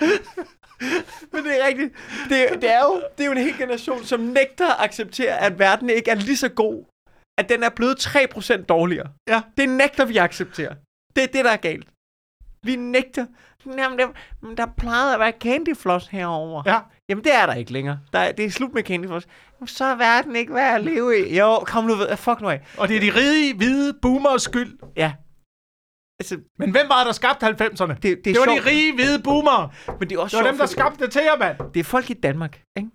Men 1.32 1.44
det 1.44 1.60
er 1.60 1.66
rigtigt. 1.66 1.94
Det, 2.28 2.62
det, 2.62 2.70
er 2.70 2.80
jo, 2.80 2.94
det 3.16 3.20
er 3.20 3.26
jo 3.26 3.32
en 3.32 3.38
hel 3.38 3.58
generation, 3.58 4.04
som 4.04 4.20
nægter 4.20 4.68
at 4.74 4.84
acceptere, 4.84 5.38
at 5.38 5.58
verden 5.58 5.90
ikke 5.90 6.10
er 6.10 6.14
lige 6.14 6.36
så 6.36 6.48
god. 6.48 6.84
At 7.38 7.48
den 7.48 7.62
er 7.62 7.68
blevet 7.68 8.06
3% 8.06 8.64
dårligere. 8.64 9.08
Ja. 9.28 9.42
Det 9.56 9.68
nægter 9.68 10.04
vi 10.04 10.16
at 10.16 10.24
acceptere. 10.24 10.76
Det 11.16 11.22
er 11.24 11.26
det, 11.26 11.44
der 11.44 11.50
er 11.50 11.56
galt. 11.56 11.88
Vi 12.62 12.76
nægter. 12.76 13.26
Jamen, 13.66 13.98
der, 13.98 14.08
men 14.46 14.56
der 14.56 14.66
plejede 14.78 15.14
at 15.14 15.20
være 15.20 15.32
candy 15.40 15.76
floss 15.76 16.06
herover. 16.06 16.62
Ja. 16.66 16.80
Jamen, 17.08 17.24
det 17.24 17.34
er 17.34 17.46
der 17.46 17.54
ikke 17.54 17.72
længere. 17.72 18.00
Der 18.12 18.18
er, 18.18 18.32
det 18.32 18.44
er 18.44 18.50
slut 18.50 18.74
med 18.74 18.82
candy 18.82 19.06
floss. 19.06 19.26
Jamen, 19.60 19.68
så 19.68 19.84
er 19.84 19.94
verden 19.94 20.36
ikke 20.36 20.54
værd 20.54 20.74
at 20.74 20.84
leve 20.84 21.28
i. 21.28 21.38
Jo, 21.38 21.58
kom 21.58 21.84
nu 21.84 21.94
ved. 21.94 22.16
Fuck 22.16 22.40
nu 22.40 22.48
af. 22.48 22.60
Og 22.78 22.88
det 22.88 22.96
er 22.96 23.00
de 23.00 23.18
rige, 23.20 23.56
hvide 23.56 23.94
boomers 24.02 24.42
skyld. 24.42 24.78
Ja. 24.96 25.12
Altså, 26.20 26.40
Men 26.58 26.70
hvem 26.70 26.88
var 26.88 26.98
det, 26.98 27.06
der 27.06 27.12
skabte 27.12 27.46
90'erne? 27.46 27.92
det, 27.94 28.02
det, 28.02 28.10
er 28.12 28.14
Det 28.22 28.36
var 28.38 28.44
sjovt, 28.44 28.64
de 28.64 28.70
rige, 28.70 28.94
hvide 28.94 29.22
boomer. 29.22 29.74
men 29.98 30.08
det 30.10 30.16
er 30.16 30.20
også 30.20 30.36
Det 30.36 30.44
var 30.44 30.50
sjovt, 30.50 30.52
dem, 30.52 30.58
der 30.58 30.66
skabte 30.66 31.04
det 31.04 31.12
til 31.12 31.22
jer, 31.22 31.36
mand. 31.38 31.72
det 31.74 31.80
er 31.80 31.84
folk 31.84 32.10
i 32.10 32.14
Danmark, 32.14 32.62
ikke? 32.78 32.90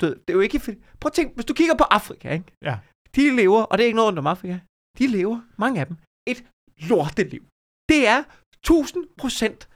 Du 0.00 0.06
ved, 0.06 0.14
det 0.16 0.30
er 0.30 0.32
jo 0.32 0.40
ikke... 0.40 0.58
Prøv 1.00 1.08
at 1.08 1.12
tænke, 1.12 1.34
hvis 1.34 1.44
du 1.44 1.54
kigger 1.54 1.74
på 1.74 1.84
Afrika, 1.84 2.32
ikke? 2.32 2.44
Ja. 2.64 2.76
De 3.16 3.36
lever, 3.36 3.62
og 3.62 3.78
det 3.78 3.84
er 3.84 3.86
ikke 3.86 3.96
noget 3.96 4.08
ondt 4.08 4.18
om 4.18 4.26
Afrika, 4.26 4.58
de 4.98 5.06
lever, 5.06 5.40
mange 5.58 5.80
af 5.80 5.86
dem, 5.86 5.96
et 6.26 6.44
lorteliv. 6.88 7.42
Det 7.88 8.08
er 8.08 8.22
1000 8.54 9.04
procent 9.18 9.68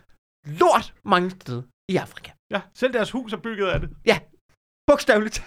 lort 0.47 0.95
mange 1.05 1.31
steder 1.31 1.63
i 1.93 1.97
Afrika. 1.97 2.31
Ja, 2.51 2.61
selv 2.75 2.93
deres 2.93 3.11
hus 3.11 3.33
er 3.33 3.37
bygget 3.37 3.67
af 3.69 3.81
det. 3.81 3.91
Bogstaveligt 4.87 5.39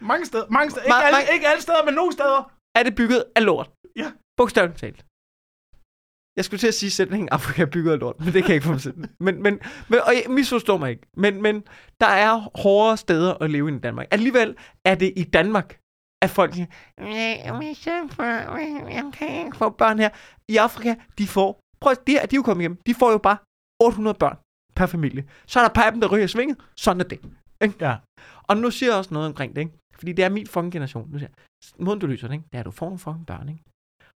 Mange 0.00 0.26
steder. 0.26 0.46
Mange 0.50 0.70
steder. 0.70 0.84
Ikke, 0.86 0.94
Ma- 0.96 1.02
alle, 1.06 1.32
ikke 1.34 1.48
alle 1.48 1.62
steder, 1.62 1.84
men 1.84 1.94
nogle 1.94 2.12
steder. 2.12 2.52
er 2.78 2.82
det 2.82 2.94
bygget 2.96 3.24
af 3.36 3.44
lort. 3.44 3.70
Ja. 3.96 4.12
Bogstaveligt 4.36 4.78
talt. 4.78 5.04
Jeg 6.36 6.44
skulle 6.44 6.60
til 6.60 6.66
at 6.68 6.74
sige 6.74 6.90
sætningen, 6.90 7.28
Afrika 7.36 7.62
er 7.62 7.66
bygget 7.76 7.92
af 7.92 7.98
lort, 7.98 8.16
men 8.20 8.26
det 8.34 8.40
kan 8.44 8.48
jeg 8.48 8.54
ikke 8.54 8.66
få 8.66 8.72
mig. 8.72 9.08
Men, 9.20 9.42
men, 9.42 9.54
men, 9.90 9.98
og 10.06 10.12
jeg 10.14 10.24
misforstår 10.30 10.76
mig 10.76 10.90
ikke. 10.90 11.06
Men, 11.16 11.42
men 11.42 11.54
der 12.00 12.06
er 12.06 12.32
hårdere 12.62 12.96
steder 12.96 13.34
at 13.34 13.50
leve 13.50 13.76
i 13.76 13.78
Danmark. 13.78 14.06
Alligevel 14.10 14.56
er 14.84 14.94
det 14.94 15.12
i 15.16 15.24
Danmark, 15.24 15.68
at 16.24 16.30
folk 16.30 16.54
siger, 16.54 16.66
"Nej, 17.00 17.58
men 17.60 17.74
så 17.74 18.08
får- 18.12 18.90
jeg 18.90 19.04
kan 19.14 19.44
ikke 19.46 19.56
få 19.56 19.68
børn 19.70 19.98
her. 19.98 20.10
I 20.48 20.56
Afrika, 20.56 20.94
de 21.18 21.26
får, 21.26 21.60
prøv 21.80 21.90
at, 21.90 22.06
de, 22.06 22.12
de 22.12 22.18
er 22.18 22.26
jo 22.34 22.42
kommet 22.42 22.62
hjem, 22.62 22.76
de 22.86 22.94
får 22.94 23.10
jo 23.12 23.18
bare 23.18 23.36
800 23.82 24.16
børn 24.22 24.38
per 24.78 24.86
familie. 24.86 25.22
Så 25.46 25.54
er 25.58 25.62
der 25.62 25.70
et 25.70 25.78
par 25.78 25.86
af 25.88 25.92
dem, 25.92 26.00
der 26.00 26.08
ryger 26.12 26.24
i 26.24 26.34
svinget. 26.36 26.56
Sådan 26.84 27.00
er 27.00 27.08
det. 27.12 27.20
Ikke? 27.64 27.76
Ja. 27.86 27.94
Og 28.48 28.56
nu 28.62 28.70
siger 28.70 28.90
jeg 28.90 28.98
også 28.98 29.14
noget 29.14 29.28
omkring 29.28 29.50
det, 29.56 29.60
ikke? 29.64 29.74
Fordi 29.98 30.12
det 30.12 30.24
er 30.24 30.28
min 30.38 30.46
fucking 30.46 30.72
generation. 30.72 31.10
Nu 31.10 31.18
siger 31.18 31.30
jeg, 31.30 31.36
måden 31.86 32.00
du 32.00 32.06
løser 32.06 32.28
det, 32.28 32.34
ikke? 32.34 32.48
det 32.50 32.54
er, 32.54 32.62
at 32.64 32.66
du 32.66 32.70
får 32.80 32.86
nogle 32.86 33.04
fucking 33.06 33.26
børn, 33.26 33.48
ikke? 33.48 33.64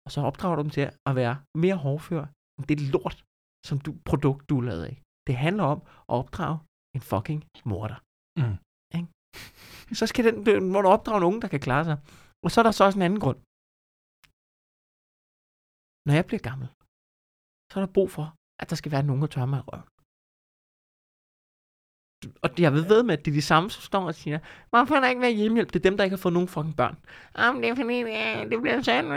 Og 0.06 0.10
så 0.12 0.20
opdrager 0.28 0.56
du 0.56 0.62
dem 0.62 0.70
til 0.76 0.84
at 1.08 1.14
være 1.20 1.36
mere 1.64 1.78
hårdfør 1.84 2.24
end 2.56 2.66
det 2.70 2.80
lort, 2.94 3.24
som 3.68 3.76
du, 3.84 3.90
produkt, 4.10 4.48
du 4.50 4.54
er 4.58 4.64
lavet 4.70 4.84
af. 4.90 4.96
Det 5.26 5.34
handler 5.36 5.64
om 5.74 5.80
at 6.12 6.14
opdrage 6.20 6.58
en 6.96 7.02
fucking 7.12 7.40
morder. 7.70 7.98
Mm. 8.40 8.56
Ikke? 8.98 9.08
Så 10.00 10.04
skal 10.10 10.24
den, 10.28 10.36
den, 10.46 10.72
må 10.72 10.78
du 10.82 10.88
opdrage 10.88 11.18
en 11.20 11.28
unge, 11.28 11.40
der 11.42 11.48
kan 11.54 11.60
klare 11.60 11.84
sig. 11.88 11.96
Og 12.44 12.48
så 12.50 12.56
er 12.60 12.64
der 12.66 12.74
så 12.78 12.82
også 12.84 12.98
en 12.98 13.06
anden 13.08 13.20
grund. 13.24 13.38
Når 16.06 16.14
jeg 16.18 16.24
bliver 16.28 16.42
gammel, 16.50 16.68
så 17.70 17.74
er 17.78 17.82
der 17.84 17.92
brug 17.96 18.10
for, 18.16 18.26
at 18.60 18.70
der 18.70 18.76
skal 18.76 18.92
være 18.92 19.02
nogen, 19.02 19.22
der 19.22 19.28
tør 19.28 19.46
mig 19.46 19.58
i 19.58 19.62
røven. 19.66 19.84
Og 22.42 22.50
jeg 22.58 22.72
ved 22.72 22.84
ved 22.88 23.02
med, 23.02 23.18
at 23.18 23.24
det 23.24 23.30
er 23.30 23.34
de 23.34 23.42
samme, 23.42 23.70
som 23.70 23.82
står 23.82 24.00
og 24.06 24.14
siger, 24.14 24.38
hvorfor 24.70 24.94
er 24.94 25.00
der 25.00 25.08
ikke 25.08 25.20
været 25.20 25.36
hjemmehjælp? 25.36 25.68
Det 25.72 25.76
er 25.78 25.90
dem, 25.90 25.96
der 25.96 26.04
ikke 26.04 26.16
har 26.16 26.20
fået 26.20 26.32
nogen 26.32 26.48
fucking 26.48 26.76
børn. 26.76 26.96
Jamen, 27.38 27.62
det 27.62 27.70
er 27.70 27.74
fordi, 27.74 27.98
det, 28.02 28.50
det 28.50 28.60
bliver 28.62 28.82
sådan, 28.82 29.10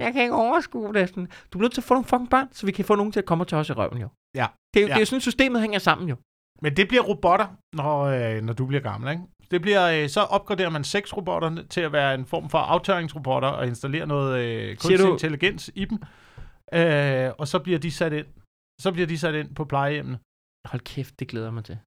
jeg 0.00 0.12
kan 0.12 0.22
ikke 0.22 0.34
overskue 0.34 0.94
det. 0.94 1.08
Sådan. 1.08 1.26
Du 1.26 1.58
bliver 1.58 1.62
nødt 1.62 1.72
til 1.72 1.80
at 1.80 1.84
få 1.84 1.94
nogle 1.94 2.06
fucking 2.06 2.30
børn, 2.30 2.48
så 2.52 2.66
vi 2.66 2.72
kan 2.72 2.84
få 2.84 2.94
nogen 2.94 3.12
til 3.12 3.20
at 3.20 3.26
komme 3.26 3.42
og 3.44 3.48
tørre 3.48 3.60
os 3.60 3.68
i 3.68 3.72
røven, 3.72 3.98
jo. 3.98 4.08
Ja. 4.34 4.46
Det 4.74 4.82
er, 4.82 4.86
Ja. 4.86 4.88
det 4.88 4.94
er 4.96 5.00
jo 5.00 5.04
sådan, 5.06 5.20
systemet 5.20 5.60
hænger 5.60 5.78
sammen, 5.78 6.08
jo. 6.08 6.16
Men 6.62 6.76
det 6.76 6.88
bliver 6.88 7.02
robotter, 7.02 7.46
når, 7.72 8.02
øh, 8.04 8.42
når 8.42 8.52
du 8.52 8.66
bliver 8.66 8.82
gammel, 8.82 9.10
ikke? 9.10 9.22
Det 9.50 9.62
bliver, 9.62 10.02
øh, 10.02 10.08
så 10.08 10.20
opgraderer 10.20 10.70
man 10.70 10.84
seks 10.84 11.16
robotter 11.16 11.62
til 11.70 11.80
at 11.80 11.92
være 11.92 12.14
en 12.14 12.26
form 12.26 12.50
for 12.50 12.58
aftørringsrobotter 12.58 13.48
og 13.48 13.66
installere 13.66 14.06
noget 14.06 14.44
øh, 14.44 14.76
kunstig 14.76 15.10
intelligens 15.10 15.70
i 15.74 15.84
dem. 15.84 15.98
Øh, 16.74 17.30
og 17.38 17.48
så 17.48 17.58
bliver 17.58 17.78
de 17.78 17.90
sat 17.90 18.12
ind. 18.12 18.26
Så 18.80 18.92
bliver 18.92 19.06
de 19.06 19.18
sat 19.18 19.34
ind 19.34 19.54
på 19.54 19.64
plejehjemmene. 19.64 20.18
Hold 20.70 20.80
kæft, 20.80 21.20
det 21.20 21.28
glæder 21.28 21.50
mig 21.50 21.64
til. 21.64 21.78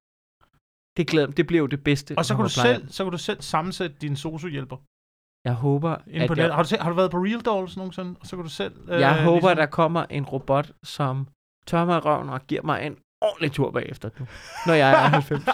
Det, 0.98 1.08
glæder, 1.08 1.28
det 1.28 1.48
bliver 1.48 1.60
jo 1.62 1.68
det 1.68 1.84
bedste. 1.84 2.16
Og 2.18 2.26
så 2.26 2.36
kan, 2.36 2.44
du 2.44 2.50
selv, 2.50 2.90
så 2.90 3.04
kan 3.04 3.12
du 3.12 3.18
selv 3.18 3.42
sammensætte 3.42 3.96
din 4.02 4.16
sociohjælper. 4.16 4.78
Jeg 5.46 5.54
håber, 5.54 5.96
på 5.96 6.02
at 6.06 6.30
net. 6.30 6.38
jeg, 6.38 6.54
Har, 6.56 6.64
du 6.64 6.76
har 6.82 6.90
du 6.90 6.96
været 6.96 7.12
på 7.12 7.18
Real 7.18 7.40
Dolls 7.42 7.78
nogensinde? 7.78 8.16
Og 8.20 8.26
så 8.28 8.36
kan 8.36 8.44
du 8.44 8.50
selv... 8.50 8.90
Øh, 8.90 9.00
jeg 9.00 9.24
håber, 9.24 9.32
ligesom- 9.36 9.50
at 9.52 9.58
der 9.58 9.66
kommer 9.66 10.06
en 10.10 10.26
robot, 10.26 10.72
som 10.84 11.28
tør 11.68 11.86
mig 11.86 11.98
i 11.98 12.00
røven 12.00 12.30
og 12.30 12.42
giver 12.48 12.62
mig 12.62 12.86
en 12.88 12.98
ordentlig 13.22 13.52
tur 13.52 13.72
bagefter, 13.72 14.10
du, 14.10 14.26
når 14.68 14.74
jeg 14.74 14.92
er 14.92 14.96
90. 14.98 15.44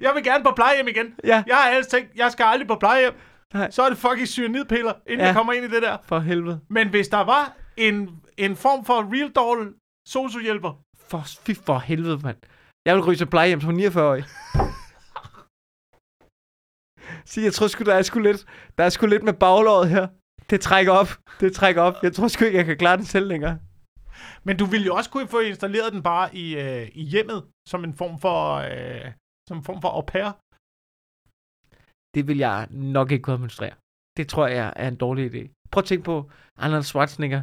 Jeg 0.00 0.12
vil 0.14 0.24
gerne 0.24 0.44
på 0.44 0.52
plejehjem 0.56 0.88
igen. 0.88 1.14
Ja, 1.24 1.44
Jeg 1.46 1.56
har 1.56 1.70
ellers 1.70 1.86
tænkt, 1.86 2.16
jeg 2.16 2.32
skal 2.32 2.44
aldrig 2.44 2.68
på 2.68 2.76
plejehjem. 2.80 3.14
Nej. 3.54 3.70
Så 3.70 3.82
er 3.82 3.88
det 3.88 3.98
fucking 3.98 4.28
cyanidpiller, 4.28 4.92
inden 5.06 5.20
Ja. 5.20 5.26
jeg 5.26 5.34
kommer 5.34 5.52
ind 5.52 5.64
i 5.64 5.68
det 5.68 5.82
der. 5.82 5.96
for 6.04 6.18
helvede. 6.18 6.60
Men 6.70 6.88
hvis 6.88 7.08
der 7.08 7.20
var 7.20 7.56
en, 7.76 8.22
en 8.36 8.56
form 8.56 8.84
for 8.84 8.98
real 9.14 9.30
doll 9.40 9.74
sociohjælper, 10.08 10.72
For, 11.10 11.22
fy 11.46 11.52
for 11.66 11.78
helvede, 11.78 12.18
mand. 12.26 12.38
Jeg 12.86 12.94
vil 12.94 13.04
ryge 13.04 13.16
til 13.16 13.30
plejehjem 13.34 13.60
som 13.60 13.76
49-årig. 13.76 14.24
Sig, 17.30 17.42
jeg 17.44 17.52
tror 17.52 17.66
sgu, 17.66 17.84
der 17.84 17.94
er 17.94 18.02
sgu 18.02 18.18
lidt, 18.18 18.46
der 18.78 18.84
er 18.84 18.88
sgu 18.88 19.06
lidt 19.06 19.22
med 19.22 19.32
baglåret 19.32 19.88
her. 19.88 20.08
Det 20.50 20.60
trækker 20.60 20.92
op. 20.92 21.08
Det 21.40 21.54
trækker 21.54 21.82
op. 21.82 21.94
Jeg 22.02 22.12
tror 22.14 22.28
sgu 22.28 22.44
ikke, 22.44 22.58
jeg 22.58 22.64
kan 22.64 22.78
klare 22.78 22.96
den 22.96 23.04
selv 23.04 23.26
længere. 23.26 23.58
men 24.46 24.56
du 24.56 24.64
ville 24.64 24.86
jo 24.86 24.94
også 24.94 25.10
kunne 25.10 25.28
få 25.28 25.40
installeret 25.40 25.92
den 25.92 26.02
bare 26.02 26.34
i, 26.34 26.46
øh, 26.64 26.88
i 26.94 27.02
hjemmet, 27.02 27.40
som 27.68 27.84
en 27.84 27.94
form 27.94 28.18
for, 28.24 28.38
øh, 28.54 29.12
som 29.48 29.56
en 29.56 29.64
form 29.64 29.80
for 29.80 29.88
au 29.88 30.04
pair. 30.12 30.28
Det 32.14 32.28
vil 32.28 32.38
jeg 32.38 32.66
nok 32.70 33.10
ikke 33.10 33.22
kunne 33.22 33.34
administrere. 33.34 33.74
Det 34.16 34.28
tror 34.28 34.46
jeg 34.46 34.72
er 34.76 34.88
en 34.88 34.96
dårlig 34.96 35.24
idé. 35.30 35.42
Prøv 35.70 35.80
at 35.80 35.84
tænke 35.84 36.04
på 36.04 36.30
Arnold 36.58 36.82
Schwarzenegger 36.82 37.42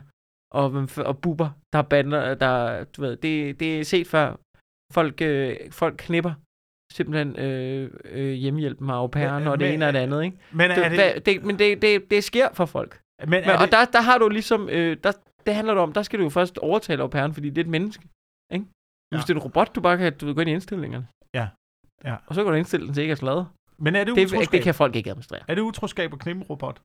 og, 0.54 0.88
og 0.98 1.18
Buber, 1.18 1.50
der 1.74 1.80
er 1.80 1.84
bander, 1.84 2.34
der, 2.36 2.84
du 2.84 3.02
ved, 3.02 3.18
det, 3.18 3.60
det 3.60 3.80
er 3.80 3.84
set 3.84 4.08
før. 4.08 4.36
Folk, 4.94 5.22
øh, 5.22 5.56
folk 5.72 5.96
knipper 5.98 6.34
simpelthen 6.94 7.40
øh, 7.40 7.90
øh, 8.06 8.32
hjemmehjælpen 8.34 8.86
med 8.88 8.94
au 8.96 9.08
pairen 9.08 9.48
og 9.48 9.60
det 9.60 9.66
men- 9.68 9.74
ene 9.74 9.88
og 9.88 9.94
det 9.94 10.00
andet, 10.00 10.24
ikke? 10.24 10.38
Men 10.52 10.72
er 10.72 10.76
Det, 10.90 10.92
det, 10.92 11.16
det, 11.16 11.26
det, 11.26 11.44
men 11.44 11.60
det, 11.60 11.82
det, 11.82 12.12
det 12.12 12.24
sker 12.24 12.48
for 12.54 12.66
folk. 12.66 13.00
men 13.22 13.30
Men, 13.30 13.44
og 13.44 13.60
det, 13.62 13.72
der, 13.72 13.86
der 13.86 14.02
har 14.02 14.18
du 14.18 14.30
ligesom, 14.30 14.70
øh, 14.70 14.98
der, 15.04 15.12
det 15.46 15.56
handler 15.56 15.74
det 15.74 15.84
om, 15.84 15.94
der 15.94 16.02
skal 16.02 16.20
du 16.20 16.24
jo 16.24 16.30
først 16.30 16.58
overtale 16.58 17.02
au 17.02 17.08
pairen, 17.08 17.34
fordi 17.34 17.50
det 17.50 17.58
er 17.58 17.62
et 17.66 17.70
menneske, 17.70 18.04
ikke? 18.54 18.66
Ja. 19.12 19.18
Hvis 19.18 19.26
det 19.26 19.34
er 19.34 19.38
en 19.38 19.44
robot, 19.44 19.76
du 19.76 19.82
bare 19.82 19.98
kan 19.98 20.18
du 20.18 20.34
gå 20.34 20.42
ind 20.42 20.50
i 20.50 20.54
indstillingerne. 20.54 21.08
Ja. 21.34 21.48
Ja. 22.06 22.16
Og 22.28 22.36
så 22.36 22.44
kan 22.44 22.52
du 22.52 22.58
indstille 22.58 22.86
den 22.86 22.94
til 22.94 23.02
ikke 23.02 23.12
at 23.12 23.18
sladre. 23.18 23.48
men 23.78 23.96
er 23.96 24.04
det 24.04 24.16
Det, 24.16 24.26
utroskab? 24.26 24.52
det 24.52 24.64
kan 24.64 24.76
folk 24.76 24.96
ikke 24.96 25.10
administrere. 25.10 25.42
Er 25.48 25.56
det 25.56 25.62
utroskab 25.62 26.14
at 26.14 26.20
knippe 26.20 26.42
en 26.42 26.48
robot? 26.50 26.82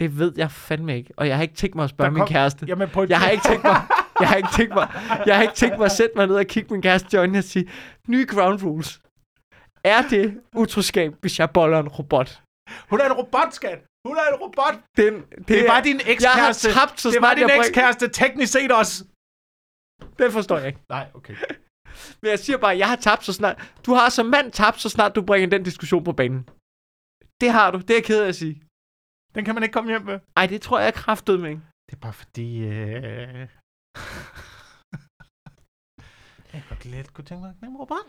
Det 0.00 0.18
ved 0.18 0.32
jeg 0.36 0.50
fandme 0.50 0.96
ikke. 0.96 1.12
Og 1.16 1.28
jeg 1.28 1.36
har 1.36 1.42
ikke 1.42 1.54
tænkt 1.54 1.74
mig 1.76 1.84
at 1.84 1.90
spørge 1.90 2.06
Der 2.06 2.12
min 2.14 2.20
kom- 2.20 2.28
kæreste. 2.28 2.66
Jamen 2.68 2.88
på 2.88 3.02
et 3.02 3.10
Jeg 3.10 3.20
har 3.20 3.30
ikke 3.30 3.44
tænkt 3.48 3.64
mig, 3.64 3.80
jeg 4.20 4.28
har 4.28 4.36
ikke 4.36 4.48
tænkt 4.56 4.74
mig, 4.74 4.88
jeg 5.26 5.34
har 5.36 5.42
ikke 5.42 5.54
tænkt 5.54 5.78
mig 5.78 5.84
at 5.84 5.92
sætte 5.92 6.12
mig 6.16 6.26
ned 6.26 6.36
og 6.36 6.46
kigge 6.46 6.68
min 6.74 6.82
kæreste 6.82 7.16
i 7.16 7.18
øjnene 7.18 7.38
og 7.38 7.44
sige, 7.44 7.70
nye 8.08 8.26
ground 8.26 8.62
rules. 8.64 9.00
Er 9.84 10.02
det 10.08 10.40
utroskab, 10.56 11.12
hvis 11.20 11.38
jeg 11.38 11.50
boller 11.50 11.78
en 11.78 11.88
robot? 11.88 12.42
Hun 12.90 13.00
er 13.00 13.04
en 13.06 13.12
robot, 13.12 13.52
skat. 13.52 13.78
Hun 14.08 14.16
er 14.16 14.26
en 14.34 14.38
robot. 14.44 14.74
Den, 14.96 15.14
det, 15.14 15.48
Det, 15.48 15.64
var 15.68 15.80
din 15.80 15.96
Jeg 15.96 16.04
har 16.06 16.12
ekskæreste. 16.12 16.72
tabt, 16.72 17.00
så 17.00 17.10
Det 17.10 17.22
var 17.22 17.34
din 17.34 17.50
ekskæreste 17.60 18.08
teknisk 18.08 18.52
set 18.52 18.72
også. 18.72 19.04
Den 20.18 20.32
forstår 20.32 20.58
jeg 20.58 20.66
ikke. 20.66 20.78
Nej, 20.88 21.06
okay. 21.14 21.34
Men 22.22 22.30
jeg 22.30 22.38
siger 22.38 22.58
bare, 22.58 22.78
jeg 22.78 22.88
har 22.88 22.96
tabt 22.96 23.24
så 23.24 23.32
snart... 23.32 23.72
Du 23.86 23.94
har 23.94 24.08
som 24.08 24.26
mand 24.26 24.52
tabt, 24.52 24.80
så 24.80 24.88
snart 24.88 25.14
du 25.14 25.22
bringer 25.22 25.48
den 25.50 25.62
diskussion 25.62 26.04
på 26.04 26.12
banen. 26.12 26.48
Det 27.40 27.50
har 27.50 27.70
du. 27.70 27.78
Det 27.78 27.90
er 27.90 27.94
jeg 27.94 28.04
ked 28.04 28.22
af 28.22 28.28
at 28.28 28.34
sige. 28.36 28.62
Den 29.34 29.44
kan 29.44 29.54
man 29.54 29.62
ikke 29.62 29.72
komme 29.72 29.90
hjem 29.90 30.02
med. 30.02 30.20
Ej, 30.36 30.46
det 30.46 30.62
tror 30.62 30.78
jeg 30.78 30.88
er 30.88 30.92
kraftet 31.04 31.40
med. 31.40 31.50
Det 31.86 31.92
er 31.92 32.00
bare 32.06 32.12
fordi... 32.12 32.58
Øh... 32.58 33.48
jeg 36.52 36.62
godt 36.68 36.84
lidt 36.84 37.14
kunne 37.14 37.24
tænke 37.24 37.40
mig 37.42 37.50
at 37.62 37.68
en 37.68 37.76
robot. 37.76 38.06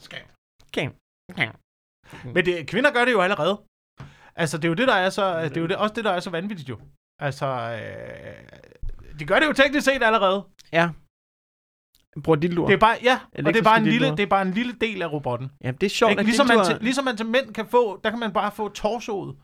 Skat. 0.00 0.26
Okay. 0.68 0.90
Okay. 1.32 1.48
Men 2.34 2.44
det, 2.46 2.68
kvinder 2.68 2.92
gør 2.92 3.04
det 3.04 3.12
jo 3.12 3.20
allerede. 3.20 3.54
Altså, 4.36 4.56
det 4.56 4.64
er 4.64 4.68
jo 4.68 4.74
det, 4.74 4.88
der 4.88 4.94
er 4.94 5.10
så, 5.10 5.42
det 5.44 5.56
er 5.56 5.60
jo 5.60 5.66
det, 5.66 5.76
også 5.76 5.94
det, 5.94 6.04
der 6.04 6.10
er 6.10 6.20
så 6.20 6.30
vanvittigt 6.30 6.68
jo. 6.68 6.80
Altså, 7.18 7.46
øh, 7.46 9.18
de 9.18 9.24
gør 9.26 9.38
det 9.38 9.46
jo 9.46 9.52
teknisk 9.52 9.84
set 9.84 10.02
allerede. 10.02 10.38
Ja. 10.72 10.90
Bruger 12.24 12.36
dit 12.36 12.54
lur. 12.54 12.66
Det 12.66 12.74
er 12.74 12.78
bare, 12.78 12.96
ja, 13.02 13.20
og 13.46 13.54
det 13.54 13.56
er 13.56 13.62
bare, 13.62 13.78
en 13.78 13.84
lille, 13.84 13.98
dildoer. 13.98 14.16
det 14.16 14.22
er 14.22 14.26
bare 14.36 14.42
en 14.42 14.50
lille 14.50 14.72
del 14.72 15.02
af 15.02 15.12
robotten. 15.12 15.52
Jamen, 15.64 15.78
det 15.80 15.86
er 15.86 15.90
sjovt, 15.90 16.10
Ikke? 16.10 16.22
Ligesom, 16.22 16.46
dildoer- 16.46 16.56
man 16.56 16.66
til, 16.66 16.78
ligesom 16.88 17.04
man 17.04 17.16
til 17.16 17.26
mænd 17.26 17.54
kan 17.54 17.66
få, 17.66 18.00
der 18.04 18.10
kan 18.10 18.18
man 18.18 18.32
bare 18.32 18.52
få 18.52 18.68
torsoet. 18.68 19.36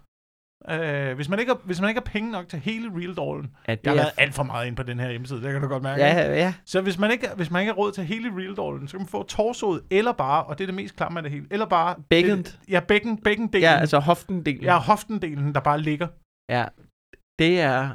Øh, 0.70 1.14
hvis, 1.16 1.28
man 1.28 1.38
ikke 1.38 1.52
har, 1.52 1.60
hvis 1.64 1.80
man 1.80 1.88
ikke 1.90 2.00
har 2.06 2.12
penge 2.12 2.30
nok 2.30 2.48
til 2.48 2.58
hele 2.58 2.90
real 2.96 3.14
dollen. 3.14 3.50
Ja, 3.68 3.76
Jeg 3.84 3.92
har 3.92 3.98
er... 3.98 4.02
været 4.02 4.12
alt 4.18 4.34
for 4.34 4.42
meget 4.42 4.66
ind 4.66 4.76
på 4.76 4.82
den 4.82 5.00
her 5.00 5.10
hjemmeside, 5.10 5.42
det 5.42 5.52
kan 5.52 5.62
du 5.62 5.68
godt 5.68 5.82
mærke. 5.82 6.02
Ja, 6.02 6.34
ja. 6.34 6.54
Så 6.64 6.80
hvis 6.80 6.98
man, 6.98 7.10
ikke, 7.10 7.28
hvis 7.36 7.50
man 7.50 7.60
ikke 7.62 7.72
har 7.72 7.76
råd 7.76 7.92
til 7.92 8.04
hele 8.04 8.30
real 8.36 8.54
dollen, 8.56 8.88
så 8.88 8.92
kan 8.92 9.00
man 9.00 9.08
få 9.08 9.22
torsoet, 9.22 9.82
eller 9.90 10.12
bare, 10.12 10.44
og 10.44 10.58
det 10.58 10.64
er 10.64 10.66
det 10.66 10.74
mest 10.74 10.96
klamme 10.96 11.18
af 11.18 11.22
det 11.22 11.32
hele, 11.32 11.46
eller 11.50 11.66
bare... 11.66 11.94
Bækkenet. 12.10 12.46
Det, 12.46 12.72
ja, 12.72 12.80
bækken, 12.80 13.16
bækkendelen. 13.22 13.62
Ja, 13.62 13.76
altså 13.76 13.98
hoftendelen. 13.98 14.62
Ja, 14.62 14.78
hoftendelen, 14.78 15.54
der 15.54 15.60
bare 15.60 15.80
ligger. 15.80 16.06
ja. 16.50 16.64
Det 17.38 17.60
er... 17.60 17.88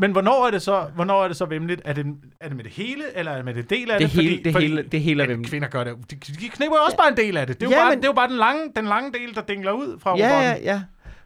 Men 0.00 0.12
hvornår 0.12 0.46
er 0.46 0.50
det 0.50 0.62
så, 0.62 0.80
hvornår 0.94 1.24
er 1.24 1.28
det 1.28 1.36
så 1.36 1.44
vemmeligt? 1.44 1.82
Er 1.84 1.92
det, 1.92 2.06
er 2.40 2.48
det 2.48 2.56
med 2.56 2.64
det 2.64 2.72
hele, 2.72 3.04
eller 3.16 3.32
er 3.32 3.36
det 3.36 3.44
med 3.44 3.54
det 3.54 3.70
del 3.70 3.90
af 3.90 3.98
Det, 3.98 4.12
det? 4.12 4.22
hele, 4.22 4.42
det, 4.44 4.56
hele, 4.62 4.82
det 4.82 5.00
hele 5.00 5.22
er 5.22 5.26
vemmeligt. 5.26 5.50
kvinder 5.50 5.68
gør 5.68 5.84
det. 5.84 5.96
De, 6.10 6.16
de 6.16 6.48
knipper 6.48 6.76
jo 6.76 6.82
også 6.84 6.96
bare 6.96 7.08
en 7.08 7.16
del 7.16 7.36
af 7.36 7.46
det. 7.46 7.60
Det 7.60 7.66
er, 7.66 7.70
jo, 7.70 7.76
Ja, 7.76 7.82
bare, 7.82 7.90
men- 7.90 7.98
det 7.98 8.04
er 8.04 8.08
jo 8.08 8.12
bare 8.12 8.28
den 8.28 8.36
lange, 8.36 8.72
den 8.76 8.84
lange 8.84 9.12
del, 9.12 9.34
der 9.34 9.40
dingler 9.40 9.72
ud 9.72 9.98
fra 9.98 10.16
Ja, 10.18 10.24
robotten. 10.24 10.64
ja, 10.64 10.72
ja. 10.74 10.82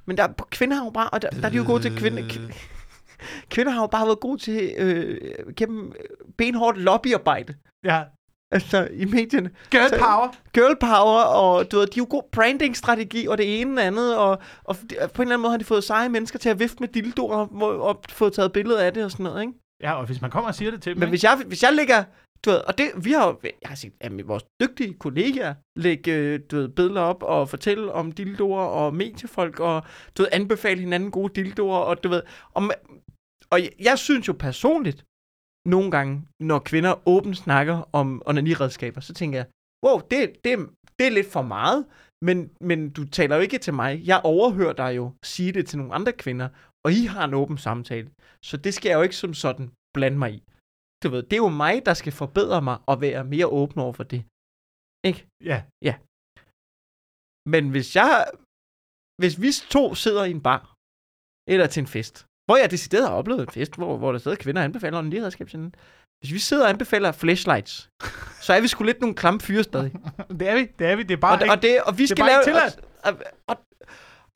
Men 0.06 0.16
der, 0.16 0.28
kvinder 0.50 0.76
har 0.76 0.84
jo 0.84 0.90
bare, 0.90 1.10
og 1.10 1.22
der, 1.22 1.30
der 1.30 1.44
er 1.46 1.50
de 1.50 1.56
jo 1.56 1.64
gode 1.66 1.82
til 1.82 1.96
kvinder. 1.98 2.22
Kvinder 3.50 3.72
har 3.72 3.80
jo 3.80 3.86
bare 3.86 4.06
været 4.06 4.20
gode 4.20 4.38
til 4.42 4.74
øh, 4.78 5.20
gennem 5.56 5.86
øh, 5.86 6.32
benhårdt 6.38 6.78
lobbyarbejde. 6.78 7.54
ja. 7.84 8.02
Altså 8.50 8.88
i 8.92 9.04
medierne. 9.04 9.50
Girl 9.70 9.88
Så- 9.88 9.98
power. 9.98 10.28
Girl 10.52 10.76
power, 10.80 11.22
og 11.22 11.72
du 11.72 11.78
ved, 11.78 11.86
de 11.86 11.92
er 11.92 12.02
jo 12.02 12.06
god 12.10 12.22
branding-strategi, 12.32 13.26
og 13.26 13.38
det 13.38 13.60
ene 13.60 13.72
og 13.72 13.76
det 13.76 13.82
andet, 13.82 14.16
og, 14.18 14.38
og 14.64 14.76
på 14.76 14.82
en 14.82 14.98
eller 14.98 15.20
anden 15.22 15.40
måde 15.40 15.50
har 15.50 15.58
de 15.58 15.64
fået 15.64 15.84
seje 15.84 16.08
mennesker 16.08 16.38
til 16.38 16.48
at 16.48 16.58
vifte 16.58 16.76
med 16.80 16.88
dildoer, 16.88 17.36
og, 17.62 17.80
og 17.82 18.02
fået 18.08 18.32
taget 18.32 18.52
billeder 18.52 18.80
af 18.80 18.92
det 18.94 19.04
og 19.04 19.10
sådan 19.10 19.24
noget, 19.24 19.40
ikke? 19.40 19.52
Ja, 19.82 19.92
og 19.92 20.06
hvis 20.06 20.20
man 20.20 20.30
kommer 20.30 20.48
og 20.48 20.54
siger 20.54 20.70
det 20.70 20.82
til 20.82 20.90
dem, 20.94 20.98
Men 21.00 21.06
ikke? 21.06 21.10
hvis 21.10 21.24
jeg, 21.24 21.42
hvis 21.46 21.62
jeg 21.62 21.72
lægger, 21.72 22.04
du 22.44 22.50
ved, 22.50 22.58
og 22.58 22.78
det, 22.78 22.86
vi 23.04 23.12
har 23.12 23.26
jo, 23.26 23.38
jeg 23.42 23.68
har 23.68 23.74
set 23.74 23.92
at 24.00 24.28
vores 24.28 24.44
dygtige 24.60 24.94
kollegaer 24.94 25.54
lægge, 25.76 26.12
øh, 26.12 26.40
du 26.50 26.56
ved, 26.56 26.68
billeder 26.68 27.00
op 27.00 27.22
og 27.22 27.48
fortælle 27.48 27.92
om 27.92 28.12
dildoer 28.12 28.64
og 28.64 28.94
mediefolk, 28.94 29.60
og 29.60 29.82
du 30.18 30.22
ved, 30.22 30.28
anbefale 30.32 30.80
hinanden 30.80 31.10
gode 31.10 31.32
dildoer, 31.34 31.78
og 31.78 32.04
du 32.04 32.08
ved, 32.08 32.22
og, 32.54 32.62
og 33.50 33.62
jeg, 33.62 33.70
jeg 33.80 33.98
synes 33.98 34.28
jo 34.28 34.32
personligt, 34.32 35.04
nogle 35.66 35.90
gange, 35.90 36.22
når 36.40 36.58
kvinder 36.58 37.08
åbent 37.08 37.36
snakker 37.36 37.88
om 37.92 38.22
onaniredskaber, 38.26 39.00
så 39.00 39.14
tænker 39.14 39.38
jeg, 39.38 39.46
wow, 39.86 40.00
det, 40.10 40.44
det, 40.44 40.68
det 40.98 41.06
er 41.06 41.10
lidt 41.10 41.32
for 41.32 41.42
meget, 41.42 41.86
men, 42.22 42.50
men 42.60 42.90
du 42.90 43.04
taler 43.04 43.36
jo 43.36 43.42
ikke 43.42 43.58
til 43.58 43.74
mig. 43.74 44.02
Jeg 44.04 44.20
overhører 44.24 44.72
dig 44.72 44.96
jo 44.96 45.12
sige 45.24 45.52
det 45.52 45.66
til 45.66 45.78
nogle 45.78 45.94
andre 45.94 46.12
kvinder, 46.12 46.48
og 46.84 46.92
I 46.92 47.04
har 47.04 47.24
en 47.24 47.34
åben 47.34 47.58
samtale. 47.58 48.10
Så 48.42 48.56
det 48.56 48.74
skal 48.74 48.88
jeg 48.88 48.96
jo 48.96 49.02
ikke 49.02 49.16
som 49.16 49.34
sådan 49.34 49.70
blande 49.94 50.18
mig 50.18 50.32
i. 50.34 50.42
Du 51.04 51.08
ved, 51.14 51.22
det 51.22 51.32
er 51.32 51.44
jo 51.46 51.48
mig, 51.64 51.74
der 51.86 51.94
skal 51.94 52.12
forbedre 52.12 52.62
mig 52.68 52.76
og 52.90 52.96
være 53.00 53.24
mere 53.24 53.46
åben 53.46 53.78
over 53.84 53.92
for 53.98 54.06
det. 54.12 54.20
Ikke? 55.08 55.20
Ja, 55.50 55.58
Men 57.52 57.62
hvis 57.74 57.88
jeg... 57.98 58.10
Hvis 59.20 59.34
vi 59.42 59.50
to 59.76 59.94
sidder 59.94 60.24
i 60.24 60.30
en 60.30 60.42
bar, 60.48 60.62
eller 61.52 61.66
til 61.66 61.80
en 61.80 61.86
fest, 61.86 62.26
hvor 62.46 62.56
jeg 62.56 62.70
decideret 62.70 63.08
har 63.08 63.16
oplevet 63.20 63.40
en 63.40 63.54
fest, 63.58 63.72
hvor, 63.76 63.96
hvor 64.00 64.12
der 64.12 64.18
sidder 64.18 64.36
kvinder 64.36 64.60
og 64.62 64.64
anbefaler 64.64 64.98
en 64.98 65.12
redskab 65.24 65.48
til 65.48 65.56
hinanden. 65.56 65.80
Hvis 66.20 66.32
vi 66.32 66.38
sidder 66.38 66.64
og 66.64 66.70
anbefaler 66.70 67.12
flashlights, 67.12 67.88
så 68.44 68.52
er 68.52 68.60
vi 68.60 68.68
sgu 68.68 68.84
lidt 68.84 69.00
nogle 69.00 69.16
klamme 69.16 69.40
fyre 69.40 69.62
stadig. 69.62 69.92
det 70.40 70.48
er 70.48 70.54
vi. 70.54 70.64
Det 70.78 70.86
er 70.86 70.96
vi. 70.96 71.02
Det 71.02 71.14
er 71.14 71.22
bare 71.26 71.36
og, 71.36 71.42
ikke... 71.42 71.52
og, 71.52 71.62
det, 71.62 71.82
og 71.88 71.98
vi 71.98 72.02
er 72.02 72.06
skal 72.06 72.22
bare 72.22 72.28
lave... 72.30 72.40
ikke 72.40 72.50
tilladt. 72.50 72.80
Og, 73.08 73.12
og, 73.50 73.56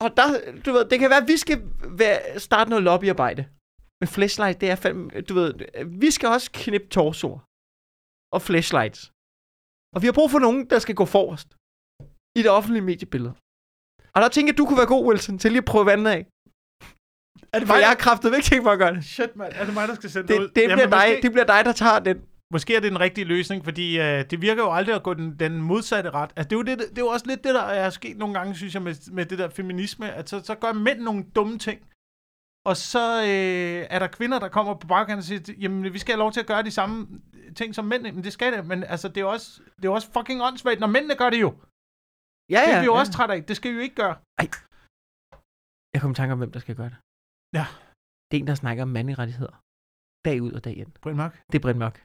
og 0.03 0.17
der, 0.17 0.27
du 0.65 0.71
ved, 0.71 0.85
det 0.89 0.99
kan 0.99 1.09
være, 1.09 1.21
at 1.21 1.27
vi 1.27 1.37
skal 1.37 1.57
være, 2.01 2.39
starte 2.39 2.69
noget 2.69 2.83
lobbyarbejde. 2.83 3.45
Men 4.01 4.07
flashlight, 4.15 4.57
det 4.61 4.67
er 4.73 4.77
fandme, 4.83 5.21
du 5.29 5.33
ved, 5.39 5.49
vi 6.03 6.09
skal 6.15 6.27
også 6.35 6.47
knippe 6.61 6.87
torsoer. 6.95 7.39
Og 8.35 8.41
flashlights. 8.47 9.01
Og 9.95 9.97
vi 10.01 10.07
har 10.09 10.15
brug 10.19 10.29
for 10.31 10.41
nogen, 10.45 10.59
der 10.71 10.79
skal 10.85 10.95
gå 11.01 11.05
forrest. 11.17 11.49
I 12.37 12.41
det 12.45 12.51
offentlige 12.57 12.85
mediebillede. 12.91 13.33
Og 14.13 14.19
der 14.21 14.29
tænker 14.29 14.49
jeg, 14.51 14.57
du 14.57 14.65
kunne 14.65 14.81
være 14.83 14.93
god, 14.95 15.03
Wilson, 15.07 15.37
til 15.41 15.51
lige 15.51 15.65
at 15.65 15.71
prøve 15.73 15.85
vandet 15.91 16.11
af. 16.17 16.21
er 17.53 17.57
det 17.59 17.67
For 17.67 17.73
mig, 17.73 17.81
jeg 17.85 17.91
har 17.93 18.01
kraftet 18.05 18.35
ikke 18.35 18.47
tænkt 18.49 18.63
mig 18.63 18.73
at 18.73 18.81
gøre 18.83 18.93
det. 18.95 19.03
Shit, 19.05 19.35
mand. 19.35 19.51
Er 19.59 19.65
det 19.65 19.73
mig, 19.73 19.87
der 19.87 19.95
skal 19.95 20.09
sende 20.09 20.27
det, 20.27 20.39
ud? 20.39 20.47
Det, 20.47 20.55
det, 20.55 20.63
bliver 20.75 20.89
dig, 20.97 21.09
måske, 21.09 21.21
det 21.25 21.31
bliver 21.31 21.45
dig, 21.53 21.61
der 21.69 21.75
tager 21.83 21.99
den. 21.99 22.17
Måske 22.53 22.75
er 22.75 22.79
det 22.79 22.91
den 22.91 22.99
rigtige 22.99 23.25
løsning, 23.25 23.63
fordi 23.63 23.99
øh, 23.99 24.19
det 24.31 24.41
virker 24.41 24.63
jo 24.63 24.71
aldrig 24.71 24.95
at 24.95 25.03
gå 25.03 25.13
den, 25.13 25.39
den 25.39 25.61
modsatte 25.61 26.09
ret. 26.09 26.31
Altså, 26.35 26.47
det, 26.49 26.55
er 26.55 26.59
jo 26.59 26.63
det, 26.69 26.77
det 26.89 26.97
er 26.97 27.01
jo 27.01 27.07
også 27.07 27.25
lidt 27.25 27.43
det, 27.43 27.53
der 27.53 27.61
er 27.61 27.89
sket 27.89 28.17
nogle 28.17 28.33
gange, 28.37 28.55
synes 28.55 28.73
jeg, 28.73 28.81
med, 28.81 29.11
med 29.11 29.25
det 29.25 29.37
der 29.39 29.49
feminisme, 29.49 30.11
at 30.11 30.29
så, 30.29 30.41
så 30.43 30.55
gør 30.55 30.73
mænd 30.73 30.99
nogle 30.99 31.23
dumme 31.35 31.57
ting. 31.59 31.79
Og 32.69 32.75
så 32.77 33.03
øh, 33.21 33.79
er 33.95 33.99
der 33.99 34.07
kvinder, 34.17 34.39
der 34.39 34.49
kommer 34.57 34.73
på 34.81 34.87
bagkanten 34.87 35.17
og 35.17 35.23
siger, 35.23 35.53
jamen 35.63 35.93
vi 35.95 35.99
skal 35.99 36.11
have 36.13 36.19
lov 36.25 36.31
til 36.31 36.39
at 36.39 36.49
gøre 36.51 36.63
de 36.63 36.71
samme 36.79 36.97
ting 37.55 37.75
som 37.75 37.85
mænd. 37.85 38.01
Men 38.03 38.23
det 38.23 38.33
skal 38.33 38.53
det. 38.53 38.65
Men 38.71 38.83
altså, 38.83 39.07
det 39.13 39.21
er 39.21 39.25
også, 39.25 39.47
det 39.81 39.85
er 39.85 39.89
også 39.89 40.09
fucking 40.17 40.41
åndssvagt, 40.47 40.79
når 40.79 40.87
mændene 40.95 41.15
gør 41.21 41.29
det 41.29 41.41
jo. 41.45 41.49
Ja, 42.55 42.61
Det 42.61 42.71
ja. 42.71 42.75
er 42.75 42.79
vi 42.81 42.85
jo 42.85 42.93
ja. 42.93 42.99
også 42.99 43.11
trætte 43.11 43.33
af. 43.35 43.43
Det 43.49 43.55
skal 43.55 43.71
vi 43.71 43.75
jo 43.75 43.81
ikke 43.87 43.95
gøre. 44.03 44.15
Jeg 45.93 46.01
kom 46.01 46.11
i 46.11 46.15
tanke 46.19 46.31
om, 46.33 46.37
hvem 46.39 46.51
der 46.51 46.59
skal 46.59 46.75
gøre 46.75 46.89
det. 46.93 46.97
Ja. 47.57 47.65
Det 48.31 48.37
er 48.37 48.41
en, 48.43 48.47
der 48.47 48.55
snakker 48.63 48.83
om 48.83 48.89
manderettigheder. 48.97 49.55
Dag 50.25 50.41
ud 50.41 50.51
og 50.51 50.63
dag 50.63 50.77
ind. 50.77 50.91
Brian 51.01 51.17
Mørk. 51.17 51.33
Det 51.51 51.55
er 51.59 51.63
Brind 51.65 51.77
Mørk. 51.77 52.03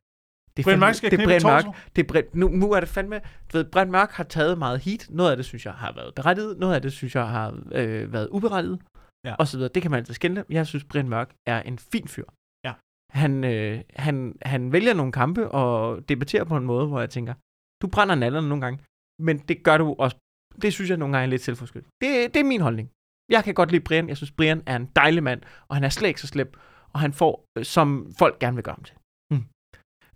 Det 0.57 0.67
er 0.67 0.71
fandme- 0.71 0.77
Mørk 0.85 0.95
skal 0.95 1.11
det 1.11 1.21
er 1.21 1.27
Brind 1.27 1.45
Mørk. 1.45 1.65
Det 1.97 2.03
er 2.05 2.09
Brind, 2.13 2.27
nu, 2.33 2.49
nu 2.49 2.73
er 2.73 2.81
det 2.81 2.89
fandme... 2.89 3.21
Du 3.53 3.57
ved, 3.57 3.65
Brind 3.65 3.91
Mørk 3.91 4.11
har 4.11 4.25
taget 4.25 4.59
meget 4.59 4.81
heat. 4.81 5.07
Noget 5.11 5.31
af 5.31 5.37
det, 5.37 5.47
synes 5.47 5.67
jeg, 5.67 5.75
har 5.75 5.93
været 5.93 6.15
berettiget. 6.15 6.59
Noget 6.59 6.75
af 6.75 6.83
det, 6.83 6.93
synes 6.93 7.15
jeg, 7.15 7.29
har 7.29 7.47
øh, 7.73 8.13
været 8.13 8.29
uberettiget. 8.31 8.81
Ja. 9.25 9.35
Og 9.41 9.47
så 9.49 9.57
videre. 9.57 9.73
Det 9.75 9.83
kan 9.83 9.91
man 9.91 9.99
altid 9.99 10.15
skille. 10.15 10.45
Jeg 10.49 10.67
synes, 10.67 10.85
Brind 10.85 11.09
Mørk 11.09 11.35
er 11.47 11.63
en 11.63 11.79
fin 11.79 12.09
fyr. 12.09 12.29
Ja. 12.67 12.73
Han, 13.21 13.45
øh, 13.45 13.85
han, 14.07 14.17
han 14.43 14.73
vælger 14.73 14.95
nogle 14.95 15.13
kampe 15.13 15.43
og 15.51 16.09
debatterer 16.09 16.45
på 16.45 16.57
en 16.57 16.65
måde, 16.65 16.87
hvor 16.89 17.01
jeg 17.01 17.11
tænker, 17.11 17.35
du 17.83 17.87
brænder 17.95 18.15
nallerne 18.15 18.49
nogle 18.49 18.65
gange, 18.65 18.79
men 19.27 19.39
det 19.39 19.57
gør 19.67 19.77
du 19.79 19.87
også. 20.05 20.17
Det 20.63 20.73
synes 20.73 20.91
jeg 20.91 20.99
nogle 20.99 21.13
gange 21.13 21.27
er 21.27 21.31
lidt 21.31 21.43
selvforskyldt. 21.43 21.87
Det, 22.03 22.11
det 22.35 22.41
er 22.41 22.45
min 22.45 22.61
holdning. 22.61 22.91
Jeg 23.35 23.45
kan 23.45 23.55
godt 23.55 23.71
lide 23.71 23.85
Brian. 23.85 24.09
Jeg 24.09 24.17
synes, 24.17 24.33
Brian 24.39 24.63
er 24.67 24.77
en 24.77 24.87
dejlig 24.87 25.23
mand, 25.23 25.41
og 25.69 25.77
han 25.77 25.85
er 25.85 25.89
slet 25.89 26.09
ikke 26.09 26.21
så 26.21 26.27
slem, 26.27 26.51
og 26.93 26.99
han 27.01 27.13
får, 27.13 27.45
øh, 27.59 27.65
som 27.65 27.89
folk 28.19 28.39
gerne 28.39 28.57
vil 28.57 28.65
gøre 28.65 28.79
ham 28.81 28.85
til. 28.91 28.97
Mm. 29.33 29.45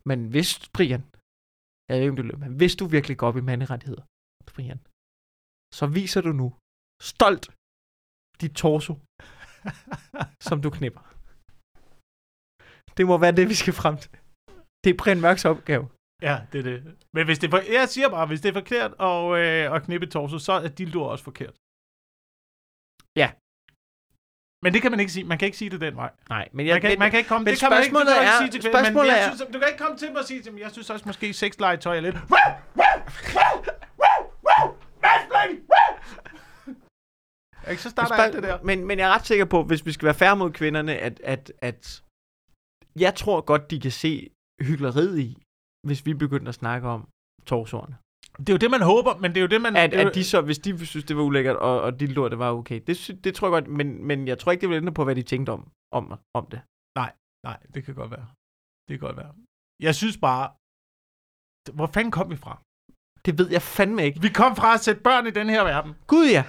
Men 0.08 0.18
hvis, 0.32 0.50
Brian, 0.76 1.02
jeg 1.86 1.94
ved 1.94 2.02
ikke, 2.02 2.14
om 2.14 2.16
du 2.16 2.22
løber, 2.22 2.44
men 2.46 2.56
hvis 2.60 2.74
du 2.76 2.84
virkelig 2.96 3.16
går 3.18 3.28
op 3.28 3.36
i 3.36 3.48
manderettigheder, 3.50 4.04
Brian, 4.50 4.80
så 5.78 5.86
viser 5.98 6.20
du 6.26 6.32
nu 6.42 6.46
stolt 7.12 7.44
dit 8.40 8.54
torso, 8.62 8.92
som 10.48 10.56
du 10.64 10.70
knipper. 10.70 11.02
Det 12.96 13.06
må 13.06 13.14
være 13.18 13.32
det, 13.40 13.48
vi 13.48 13.54
skal 13.62 13.72
frem 13.82 13.96
til. 14.02 14.10
Det 14.84 14.90
er 14.90 14.98
Brian 15.00 15.20
Mørks 15.20 15.44
opgave. 15.44 15.84
Ja, 16.28 16.36
det 16.52 16.58
er 16.58 16.62
det. 16.70 16.78
Men 17.14 17.22
hvis 17.26 17.38
det 17.38 17.46
er 17.46 17.50
for, 17.50 17.72
jeg 17.80 17.88
siger 17.88 18.08
bare, 18.16 18.26
hvis 18.26 18.40
det 18.40 18.48
er 18.48 18.58
forkert 18.62 18.92
at, 19.08 19.20
øh, 19.42 19.74
at 19.76 19.82
knippe 19.86 20.06
torso, 20.06 20.38
så 20.38 20.52
er 20.52 20.68
dildo 20.68 21.00
også 21.12 21.24
forkert. 21.30 21.54
Ja. 23.22 23.28
Men 24.64 24.70
det 24.74 24.80
kan 24.82 24.90
man 24.90 25.00
ikke 25.00 25.12
sige. 25.12 25.24
Man 25.32 25.38
kan 25.38 25.46
ikke 25.46 25.58
sige 25.62 25.70
det 25.70 25.80
den 25.80 25.96
vej. 25.96 26.10
Nej, 26.28 26.44
men 26.52 26.66
Jeg, 26.66 26.74
man, 26.74 26.80
kan, 26.82 26.90
men, 26.90 26.98
man 26.98 27.10
kan 27.10 27.18
ikke 27.20 27.28
komme, 27.32 27.44
men 27.44 27.50
det 27.52 27.60
kan 27.60 27.70
man 27.70 27.82
ikke, 27.84 27.96
kan 27.96 28.06
er- 28.08 28.20
ikke 28.22 28.38
sige 28.42 28.50
til 28.54 28.60
kvinder, 28.62 28.90
men 28.90 29.06
jeg 29.06 29.18
er- 29.20 29.28
synes, 29.36 29.52
du 29.54 29.58
kan 29.60 29.68
ikke 29.72 29.82
komme 29.84 29.96
til 30.02 30.08
mig 30.12 30.18
og 30.22 30.28
sige 30.30 30.42
til 30.42 30.52
mig, 30.52 30.60
jeg 30.66 30.70
synes 30.72 30.90
også 30.90 31.04
måske 31.10 31.26
sexlegetøj 31.32 31.96
er 31.96 32.00
lidt... 32.00 32.16
Ikke, 37.70 37.82
så 37.82 37.90
starter 37.90 38.14
alt 38.14 38.34
det 38.34 38.42
der. 38.42 38.62
Men, 38.62 38.86
men 38.86 38.98
jeg 38.98 39.08
er 39.10 39.14
ret 39.14 39.26
sikker 39.26 39.44
på, 39.44 39.62
hvis 39.62 39.86
vi 39.86 39.92
skal 39.92 40.06
være 40.06 40.14
færre 40.14 40.36
mod 40.36 40.50
kvinderne, 40.52 40.94
at, 40.96 41.20
at, 41.24 41.52
at 41.62 42.02
jeg 43.04 43.14
tror 43.14 43.40
godt, 43.40 43.70
de 43.70 43.80
kan 43.80 43.90
se 43.90 44.30
hyggeleriet 44.60 45.18
i, 45.18 45.42
hvis 45.86 46.06
vi 46.06 46.14
begynder 46.14 46.48
at 46.48 46.54
snakke 46.54 46.88
om 46.88 47.08
torsorerne. 47.46 47.96
Det 48.38 48.48
er 48.48 48.52
jo 48.52 48.58
det, 48.64 48.70
man 48.70 48.82
håber, 48.82 49.12
men 49.22 49.30
det 49.30 49.36
er 49.36 49.40
jo 49.40 49.52
det, 49.54 49.62
man... 49.62 49.76
At, 49.76 49.90
det 49.90 50.02
jo- 50.02 50.08
at 50.08 50.14
de 50.14 50.24
så, 50.24 50.40
hvis 50.40 50.58
de 50.58 50.86
synes, 50.86 51.04
det 51.04 51.16
var 51.16 51.22
ulækkert, 51.22 51.56
og, 51.56 51.80
og 51.80 52.00
de 52.00 52.06
lort, 52.06 52.30
det 52.30 52.38
var 52.38 52.50
okay. 52.52 52.80
Det, 52.86 53.20
det 53.24 53.34
tror 53.34 53.46
jeg 53.48 53.52
godt, 53.62 53.68
men, 53.78 54.04
men 54.08 54.28
jeg 54.28 54.38
tror 54.38 54.52
ikke, 54.52 54.60
det 54.60 54.68
vil 54.68 54.76
ændre 54.76 54.92
på, 54.94 55.04
hvad 55.04 55.14
de 55.14 55.22
tænkte 55.22 55.50
om, 55.50 55.62
om, 55.92 56.04
om 56.34 56.46
det. 56.52 56.60
Nej, 57.46 57.56
det 57.74 57.84
kan 57.84 57.94
godt 57.94 58.10
være. 58.10 58.26
Det 58.88 58.92
kan 58.98 59.06
godt 59.08 59.16
være. 59.16 59.32
Jeg 59.82 59.94
synes 59.94 60.16
bare... 60.16 60.44
Hvor 61.78 61.86
fanden 61.94 62.10
kom 62.10 62.30
vi 62.30 62.36
fra? 62.36 62.54
Det 63.26 63.38
ved 63.38 63.48
jeg 63.56 63.62
fandme 63.62 64.04
ikke. 64.04 64.20
Vi 64.20 64.28
kom 64.40 64.56
fra 64.56 64.74
at 64.74 64.80
sætte 64.80 65.02
børn 65.02 65.26
i 65.26 65.30
den 65.30 65.48
her 65.54 65.62
verden. 65.72 65.92
Gud 66.06 66.26
ja. 66.36 66.44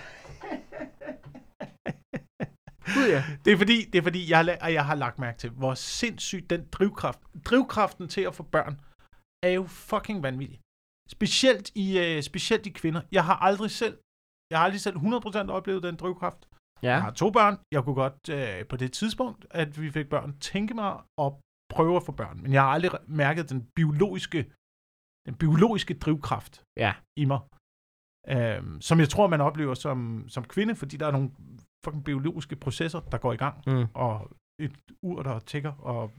Gud 2.95 3.07
ja. 3.15 3.23
Det 3.45 3.53
er 3.53 3.57
fordi, 3.57 3.77
det 3.91 3.97
er 3.99 4.03
fordi 4.03 4.29
jeg, 4.29 4.37
har 4.37 4.45
la- 4.49 4.65
jeg 4.65 4.85
har 4.85 4.95
lagt 4.95 5.19
mærke 5.19 5.37
til, 5.37 5.49
hvor 5.49 5.73
sindssygt 5.73 6.49
den 6.49 6.65
drivkraft, 6.71 7.19
drivkraften 7.45 8.07
til 8.07 8.21
at 8.21 8.35
få 8.35 8.43
børn, 8.43 8.73
er 9.43 9.49
jo 9.59 9.63
fucking 9.67 10.23
vanvittig. 10.23 10.59
Specielt 11.09 11.71
i, 11.75 11.99
øh, 11.99 12.23
specielt 12.23 12.65
i 12.65 12.69
kvinder. 12.69 13.01
Jeg 13.11 13.25
har 13.25 13.35
aldrig 13.35 13.71
selv, 13.71 13.97
jeg 14.51 14.57
har 14.59 14.65
aldrig 14.65 14.81
selv 14.81 14.97
100% 14.97 15.49
oplevet 15.51 15.83
den 15.83 15.95
drivkraft. 15.95 16.41
Jeg 16.81 16.89
Ja. 16.95 16.99
har 16.99 17.11
to 17.11 17.29
børn. 17.31 17.55
Jeg 17.71 17.83
kunne 17.83 17.95
godt 17.95 18.29
øh, 18.37 18.67
på 18.67 18.75
det 18.77 18.91
tidspunkt, 18.93 19.45
at 19.51 19.81
vi 19.81 19.91
fik 19.91 20.09
børn, 20.09 20.39
tænke 20.39 20.73
mig 20.73 20.91
at 21.23 21.31
prøve 21.75 21.95
at 21.95 22.03
få 22.05 22.11
børn. 22.11 22.41
Men 22.43 22.53
jeg 22.53 22.61
har 22.61 22.69
aldrig 22.69 22.91
mærket 23.07 23.49
den 23.49 23.61
biologiske, 23.75 24.39
den 25.27 25.35
biologiske 25.35 25.93
drivkraft 25.93 26.63
Ja. 26.77 26.93
i 27.17 27.25
mig. 27.25 27.39
Øhm, 28.27 28.81
som 28.81 28.99
jeg 28.99 29.09
tror, 29.09 29.27
man 29.27 29.41
oplever 29.41 29.73
som, 29.73 30.25
som 30.27 30.43
kvinde, 30.43 30.75
fordi 30.75 30.97
der 30.97 31.07
er 31.07 31.11
nogle 31.11 31.31
fucking 31.85 32.03
biologiske 32.03 32.55
processer, 32.55 32.99
der 32.99 33.17
går 33.17 33.33
i 33.33 33.35
gang. 33.35 33.63
Mm. 33.67 33.85
Og 33.93 34.31
et 34.59 34.77
ur, 35.01 35.21
der 35.23 35.39
tigger, 35.39 35.71
og 35.71 36.11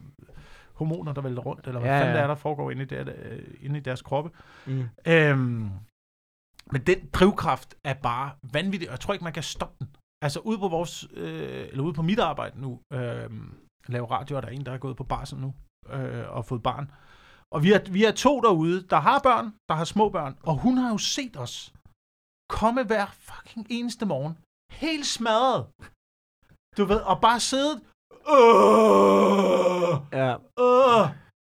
hormoner, 0.74 1.12
der 1.12 1.20
vælter 1.20 1.42
rundt, 1.42 1.66
eller 1.66 1.80
hvad 1.80 1.90
Ja, 1.90 1.96
ja, 1.96 2.01
fanden 2.01 2.14
ja. 2.14 2.18
der 2.18 2.22
er, 2.22 2.28
der 2.28 2.34
foregår 2.34 2.70
inde 2.70 2.82
i, 2.82 2.86
der, 2.86 3.05
øh, 3.16 3.55
inde 3.61 3.76
i 3.76 3.82
deres 3.82 4.03
kroppe. 4.03 4.30
Mm. 4.66 4.84
Øhm, 5.07 5.70
men 6.72 6.82
den 6.86 7.09
drivkraft 7.12 7.74
er 7.84 7.94
bare 7.94 8.30
vanvittig, 8.53 8.88
og 8.88 8.92
jeg 8.92 9.01
tror 9.01 9.14
ikke, 9.14 9.24
man 9.24 9.32
kan 9.32 9.42
stoppe 9.42 9.76
den. 9.78 9.96
Altså 10.22 10.40
ude 10.40 10.59
på 10.59 10.68
vores, 10.68 11.09
øh, 11.12 11.68
eller 11.70 11.82
ude 11.84 11.94
på 11.94 12.03
mit 12.03 12.18
arbejde 12.18 12.61
nu, 12.61 12.80
øh, 12.92 13.30
lave 13.88 14.07
radio, 14.07 14.36
og 14.36 14.42
der 14.42 14.48
er 14.48 14.53
en, 14.53 14.66
der 14.66 14.72
er 14.72 14.78
gået 14.78 14.96
på 14.96 15.05
barsel 15.05 15.38
nu, 15.38 15.55
øh, 15.90 16.30
og 16.36 16.44
fået 16.44 16.62
barn. 16.62 16.90
Og 17.53 17.62
vi 17.62 17.72
er, 17.72 17.92
vi 17.92 18.05
er 18.05 18.12
to 18.12 18.40
derude, 18.40 18.86
der 18.90 18.96
har 18.96 19.18
børn, 19.18 19.46
der 19.68 19.74
har 19.74 19.84
små 19.84 20.09
børn, 20.09 20.36
og 20.42 20.57
hun 20.59 20.76
har 20.76 20.90
jo 20.90 20.98
set 20.98 21.36
os 21.36 21.74
komme 22.59 22.80
hver 22.90 23.07
fucking 23.28 23.64
eneste 23.76 24.05
morgen, 24.12 24.34
helt 24.82 25.07
smadret. 25.16 25.61
Du 26.78 26.82
ved, 26.92 27.01
og 27.11 27.16
bare 27.26 27.40
siddet, 27.51 27.76
øh, 28.36 29.92
Ja. 30.20 30.30
øh, 30.66 31.05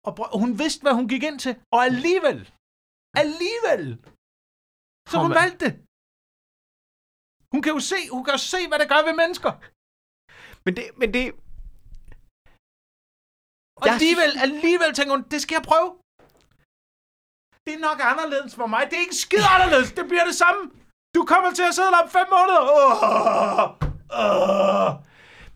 og 0.07 0.12
brø- 0.18 0.34
hun 0.43 0.51
vidste, 0.62 0.82
hvad 0.84 0.95
hun 0.99 1.09
gik 1.12 1.22
ind 1.30 1.38
til, 1.45 1.55
og 1.74 1.80
alligevel, 1.91 2.38
alligevel, 3.22 3.86
så 5.11 5.16
hun 5.24 5.30
mand. 5.30 5.41
valgte 5.41 5.61
det. 5.66 5.72
Hun 7.53 7.61
kan 7.64 7.72
jo 7.76 7.80
se, 7.93 7.99
hun 8.14 8.22
kan 8.24 8.32
jo 8.38 8.43
se, 8.55 8.61
hvad 8.68 8.78
det 8.82 8.88
gør 8.93 9.03
ved 9.09 9.14
mennesker. 9.22 9.53
Men 10.64 10.72
det, 10.78 10.84
men 11.01 11.09
det, 11.16 11.24
Og 13.80 13.84
Jeg 13.86 13.95
alligevel, 13.97 14.32
alligevel 14.47 14.91
tænker 14.95 15.12
hun, 15.16 15.24
det 15.32 15.41
skal 15.43 15.55
jeg 15.59 15.66
prøve. 15.72 15.91
Det 17.64 17.72
er 17.76 17.82
nok 17.88 17.98
anderledes 18.12 18.52
for 18.61 18.66
mig. 18.66 18.82
Det 18.88 18.96
er 18.98 19.04
ikke 19.06 19.22
skide 19.26 19.48
anderledes. 19.54 19.92
Det 19.98 20.04
bliver 20.11 20.26
det 20.30 20.36
samme. 20.44 20.61
Du 21.16 21.20
kommer 21.32 21.50
til 21.58 21.64
at 21.70 21.74
sidde 21.74 21.90
der 21.94 22.02
om 22.04 22.11
fem 22.18 22.28
måneder. 22.36 22.62
Uh, 22.70 23.70
uh. 24.22 24.90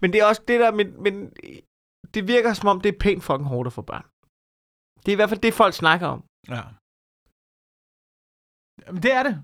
men 0.00 0.09
det 0.12 0.18
er 0.20 0.26
også 0.30 0.42
det 0.50 0.61
der, 0.62 0.70
men, 0.78 0.86
men 1.05 1.14
det 2.14 2.22
virker 2.34 2.52
som 2.52 2.68
om, 2.72 2.80
det 2.80 2.90
er 2.94 2.98
pænt 3.05 3.22
fucking 3.28 3.48
hårdt 3.52 3.66
at 3.66 3.76
få 3.78 3.82
børn. 3.92 4.07
Det 5.02 5.09
er 5.09 5.16
i 5.16 5.20
hvert 5.20 5.32
fald 5.32 5.40
det, 5.46 5.55
folk 5.62 5.74
snakker 5.82 6.07
om. 6.14 6.20
Ja. 6.55 6.62
Jamen, 8.86 9.02
det 9.02 9.12
er 9.18 9.22
det. 9.28 9.34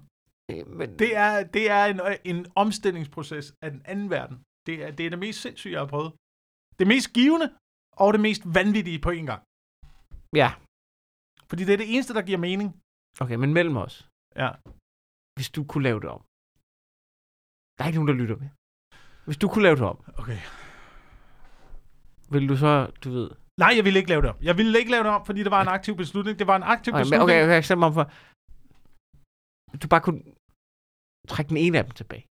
Øh, 0.50 0.66
Men 0.78 0.88
Det 0.98 1.10
er, 1.16 1.32
det 1.56 1.64
er 1.70 1.84
en, 1.92 2.00
en 2.24 2.46
omstillingsproces 2.62 3.46
af 3.64 3.70
den 3.70 3.82
anden 3.84 4.10
verden. 4.10 4.36
Det 4.66 4.74
er, 4.84 4.90
det 4.90 5.06
er 5.06 5.10
det 5.10 5.18
mest 5.18 5.40
sindssyge, 5.40 5.72
jeg 5.72 5.80
har 5.80 5.86
prøvet. 5.94 6.12
Det 6.78 6.86
mest 6.86 7.08
givende 7.18 7.48
og 8.02 8.08
det 8.12 8.20
mest 8.20 8.42
vanvittige 8.58 9.00
på 9.06 9.10
en 9.10 9.26
gang. 9.26 9.42
Ja, 10.40 10.50
Fordi 11.50 11.62
det 11.66 11.72
er 11.72 11.80
det 11.82 11.94
eneste, 11.94 12.14
der 12.14 12.22
giver 12.28 12.38
mening. 12.48 12.68
okay, 13.22 13.34
men 13.42 13.50
mellem 13.58 13.76
os. 13.84 13.94
Ja. 14.42 14.50
Hvis 15.36 15.50
du 15.56 15.60
kunne 15.70 15.84
lave 15.88 16.00
det 16.04 16.08
om. 16.16 16.22
Der 17.76 17.80
er 17.82 17.88
ikke 17.88 17.98
nogen, 18.00 18.12
der 18.12 18.18
lytter 18.22 18.36
med. 18.42 18.48
Hvis 19.26 19.38
du 19.42 19.46
kunne 19.48 19.62
lave 19.68 19.76
det 19.80 19.86
om, 19.92 19.98
Okay. 20.22 20.40
vil 22.34 22.44
du 22.48 22.56
så, 22.64 22.72
du 23.04 23.08
ved... 23.16 23.30
Nej, 23.64 23.72
jeg 23.76 23.84
ville 23.84 23.98
ikke 24.00 24.08
lave 24.14 24.22
det 24.24 24.30
om. 24.30 24.38
Jeg 24.48 24.54
ville 24.58 24.78
ikke 24.80 24.90
lave 24.94 25.04
det 25.06 25.12
om, 25.18 25.22
fordi 25.28 25.40
det 25.46 25.50
var 25.56 25.62
en 25.62 25.68
aktiv 25.78 25.94
beslutning. 26.02 26.38
Det 26.38 26.46
var 26.46 26.56
en 26.56 26.62
aktiv 26.74 26.90
Okay, 26.92 27.00
beslutning. 27.02 27.22
okay, 27.24 27.42
okay, 27.44 27.54
jeg 27.60 27.64
stemmer 27.64 27.86
om 27.86 27.94
for... 27.98 28.04
Du 29.82 29.86
bare 29.94 30.00
kunne 30.06 30.22
trække 31.32 31.48
den 31.48 31.56
ene 31.64 31.78
af 31.78 31.84
dem 31.84 31.94
tilbage. 32.00 32.24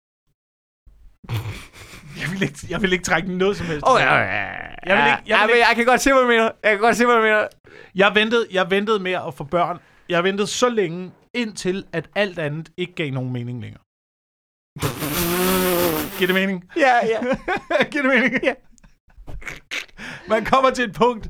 Jeg 2.21 2.27
vil 2.31 2.41
ikke, 2.47 2.59
jeg 2.73 2.79
vil 2.81 2.91
ikke 2.95 3.07
trække 3.11 3.27
noget 3.43 3.55
som 3.59 3.65
helst. 3.71 3.83
Åh, 3.87 3.93
oh, 3.93 3.99
ja, 4.05 4.13
ja, 4.15 4.43
ja. 4.63 4.66
Jeg 4.87 4.97
vil 4.97 5.11
ikke- 5.11 5.23
jeg 5.39 5.47
vil 5.47 5.55
ikke- 5.55 5.67
jeg 5.67 5.75
kan 5.75 5.85
godt 5.85 6.01
se, 6.01 6.11
hvad 6.13 6.21
du 6.21 6.27
mener. 6.27 6.43
Jeg 6.63 6.71
kan 6.71 6.79
godt 6.79 6.97
se, 6.97 7.05
hvad 7.05 7.15
du 7.15 7.21
mener. 7.21 7.47
Jeg 7.95 8.15
ventede, 8.15 8.47
jeg 8.51 8.71
ventede 8.71 8.99
med 8.99 9.11
at 9.11 9.33
få 9.33 9.43
børn. 9.43 9.79
Jeg 10.09 10.23
ventede 10.23 10.47
så 10.47 10.69
længe, 10.69 11.11
indtil 11.33 11.85
at 11.93 12.09
alt 12.15 12.39
andet 12.39 12.71
ikke 12.77 12.93
gav 12.95 13.11
nogen 13.11 13.33
mening 13.33 13.61
længere. 13.61 13.81
Giver 16.17 16.27
det 16.27 16.33
mening? 16.35 16.63
Ja, 16.85 16.95
ja. 17.05 17.19
Giver 17.91 18.03
det 18.03 18.11
mening? 18.21 18.43
Ja. 18.43 18.53
Man 20.29 20.45
kommer 20.45 20.69
til 20.69 20.83
et 20.89 20.93
punkt, 20.95 21.29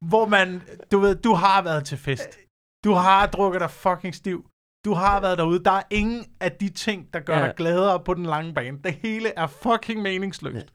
hvor 0.00 0.26
man, 0.26 0.62
du 0.92 0.98
ved, 0.98 1.14
du 1.16 1.34
har 1.34 1.62
været 1.62 1.84
til 1.86 1.98
fest. 1.98 2.38
Du 2.84 2.92
har 2.92 3.26
drukket 3.26 3.60
dig 3.60 3.70
fucking 3.70 4.14
stiv. 4.14 4.46
Du 4.84 4.92
har 4.94 5.20
været 5.20 5.38
derude. 5.38 5.64
Der 5.64 5.70
er 5.70 5.82
ingen 5.90 6.24
af 6.40 6.52
de 6.52 6.68
ting, 6.68 7.14
der 7.14 7.20
gør 7.20 7.38
Ja. 7.38 7.44
dig 7.46 7.54
gladere 7.56 8.00
på 8.00 8.14
den 8.14 8.26
lange 8.26 8.54
bane. 8.54 8.78
Det 8.84 8.94
hele 9.02 9.32
er 9.38 9.46
fucking 9.46 10.02
meningsløst. 10.02 10.66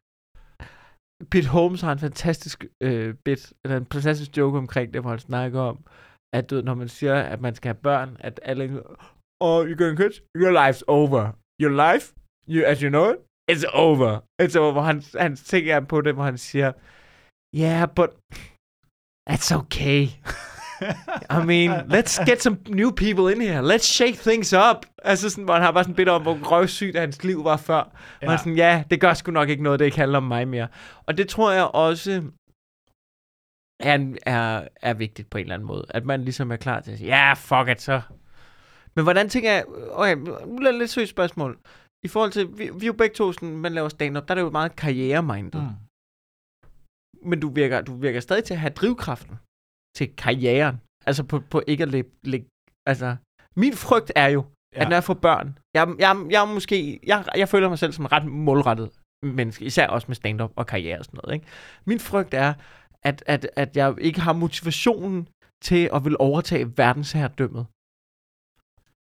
Pete 1.31 1.47
Holmes 1.47 1.81
har 1.81 1.91
en 1.91 1.99
fantastisk 1.99 2.65
øh, 2.83 3.13
bit, 3.25 3.53
eller 3.63 3.77
en 3.77 3.87
fantastisk 3.93 4.37
joke 4.37 4.57
omkring 4.57 4.93
det, 4.93 5.01
hvor 5.01 5.09
han 5.09 5.19
snakker 5.19 5.59
om, 5.59 5.85
at 6.33 6.49
du, 6.49 6.55
ved, 6.55 6.63
når 6.63 6.73
man 6.73 6.87
siger, 6.87 7.15
at 7.15 7.41
man 7.41 7.55
skal 7.55 7.69
have 7.69 7.81
børn, 7.81 8.17
at 8.19 8.39
alle 8.43 8.83
oh, 9.39 9.65
you're 9.67 9.75
going 9.75 9.97
kids, 9.97 10.21
your 10.35 10.51
life's 10.61 10.83
over. 10.87 11.31
Your 11.61 11.93
life, 11.93 12.13
you, 12.47 12.63
as 12.65 12.79
you 12.79 12.89
know 12.89 13.09
it, 13.11 13.17
it's 13.51 13.65
over. 13.73 14.19
Altså, 14.39 14.59
it's 14.59 14.61
over, 14.61 14.71
hvor 14.71 14.81
han, 14.81 15.03
han 15.15 15.35
tænker 15.35 15.79
på 15.79 16.01
det, 16.01 16.13
hvor 16.13 16.23
han 16.23 16.37
siger, 16.37 16.71
yeah, 17.55 17.87
but 17.95 18.09
that's 19.29 19.55
okay. 19.55 20.07
I 21.29 21.45
mean, 21.45 21.91
let's 21.91 22.25
get 22.25 22.41
some 22.41 22.57
new 22.69 22.91
people 22.91 23.33
in 23.33 23.41
here. 23.41 23.61
Let's 23.61 23.85
shake 23.85 24.17
things 24.17 24.53
up. 24.53 24.85
Altså 25.03 25.29
sådan, 25.29 25.43
hvor 25.43 25.53
han 25.53 25.63
har 25.63 25.71
bare 25.71 25.83
sådan 25.83 25.95
bedt 25.95 26.09
om, 26.09 26.21
hvor 26.21 26.37
røvsygt 26.51 26.99
hans 26.99 27.23
liv 27.23 27.43
var 27.43 27.57
før. 27.57 27.75
Ja. 27.75 27.81
Og 27.81 27.91
han 28.21 28.29
er 28.29 28.37
sådan, 28.37 28.55
ja, 28.55 28.83
det 28.89 29.01
gør 29.01 29.13
sgu 29.13 29.31
nok 29.31 29.49
ikke 29.49 29.63
noget, 29.63 29.79
det 29.79 29.85
ikke 29.85 29.97
handler 29.97 30.17
om 30.17 30.23
mig 30.23 30.47
mere. 30.47 30.67
Og 31.05 31.17
det 31.17 31.29
tror 31.29 31.51
jeg 31.51 31.63
også 31.63 32.23
er, 33.79 34.15
er, 34.25 34.67
er 34.81 34.93
vigtigt 34.93 35.29
på 35.29 35.37
en 35.37 35.41
eller 35.41 35.53
anden 35.53 35.67
måde. 35.67 35.85
At 35.89 36.05
man 36.05 36.23
ligesom 36.23 36.51
er 36.51 36.55
klar 36.55 36.79
til 36.79 36.91
at 36.91 36.97
sige, 36.97 37.07
ja, 37.07 37.33
fuck 37.33 37.69
it, 37.69 37.81
så. 37.81 38.01
Men 38.95 39.03
hvordan 39.03 39.29
tænker 39.29 39.51
jeg, 39.51 39.65
okay, 39.91 40.15
nu 40.15 40.55
er 40.55 40.71
det 40.71 40.75
lidt 40.75 40.89
søgt 40.89 41.09
spørgsmål. 41.09 41.59
I 42.03 42.07
forhold 42.07 42.31
til, 42.31 42.57
vi, 42.57 42.69
vi 42.73 42.81
er 42.81 42.87
jo 42.87 42.93
begge 42.93 43.15
to 43.15 43.31
sådan, 43.31 43.57
man 43.57 43.73
laver 43.73 43.89
stand-up, 43.89 44.27
der 44.27 44.33
er 44.33 44.35
det 44.35 44.41
jo 44.41 44.49
meget 44.49 44.75
karrieremindet. 44.75 45.63
Mm. 45.63 45.69
Men 47.29 47.39
du 47.39 47.49
virker, 47.49 47.81
du 47.81 47.95
virker 47.95 48.19
stadig 48.19 48.43
til 48.43 48.53
at 48.53 48.59
have 48.59 48.73
drivkraften 48.73 49.39
til 49.95 50.15
karrieren. 50.15 50.81
Altså 51.05 51.23
på, 51.23 51.39
på 51.39 51.61
ikke 51.67 51.83
at 51.83 51.89
lægge, 51.89 52.09
lægge 52.23 52.47
altså, 52.85 53.15
min 53.55 53.73
frygt 53.73 54.11
er 54.15 54.27
jo, 54.27 54.45
ja. 54.75 54.81
At 54.81 54.89
når 54.89 54.95
jeg 54.95 55.03
får 55.03 55.13
børn, 55.13 55.57
jeg, 55.73 55.87
jeg, 55.99 56.25
jeg 56.29 56.47
måske, 56.47 56.99
jeg, 57.07 57.25
jeg 57.35 57.49
føler 57.49 57.69
mig 57.69 57.79
selv 57.79 57.93
som 57.93 58.05
ret 58.05 58.25
målrettet 58.25 58.89
menneske, 59.23 59.65
især 59.65 59.87
også 59.87 60.05
med 60.07 60.15
stand-up 60.15 60.51
og 60.55 60.67
karriere 60.67 60.99
og 60.99 61.05
sådan 61.05 61.19
noget. 61.23 61.33
Ikke? 61.33 61.45
Min 61.85 61.99
frygt 61.99 62.33
er, 62.33 62.53
at, 63.03 63.23
at, 63.25 63.49
at 63.55 63.77
jeg 63.77 63.95
ikke 64.01 64.21
har 64.21 64.33
motivationen 64.33 65.27
til 65.61 65.89
at 65.93 66.05
vil 66.05 66.15
overtage 66.19 66.77
verdensherredømmet. 66.77 67.65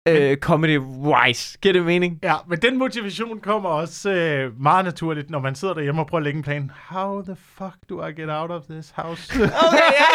Øh, 0.07 0.37
comedy-wise. 0.37 1.57
Giver 1.61 1.73
det 1.73 1.85
mening? 1.85 2.19
Ja, 2.23 2.35
men 2.47 2.59
den 2.61 2.77
motivation 2.77 3.39
kommer 3.39 3.69
også 3.69 4.11
øh, 4.11 4.61
meget 4.61 4.85
naturligt, 4.85 5.29
når 5.29 5.39
man 5.39 5.55
sidder 5.55 5.73
derhjemme 5.73 6.01
og 6.01 6.07
prøver 6.07 6.19
at 6.19 6.23
lægge 6.23 6.37
en 6.37 6.43
plan. 6.43 6.71
How 6.89 7.21
the 7.21 7.35
fuck 7.35 7.75
do 7.89 8.05
I 8.07 8.11
get 8.11 8.29
out 8.29 8.51
of 8.51 8.63
this 8.69 8.93
house? 8.95 9.33
Okay, 9.33 9.91
ja. 9.99 10.09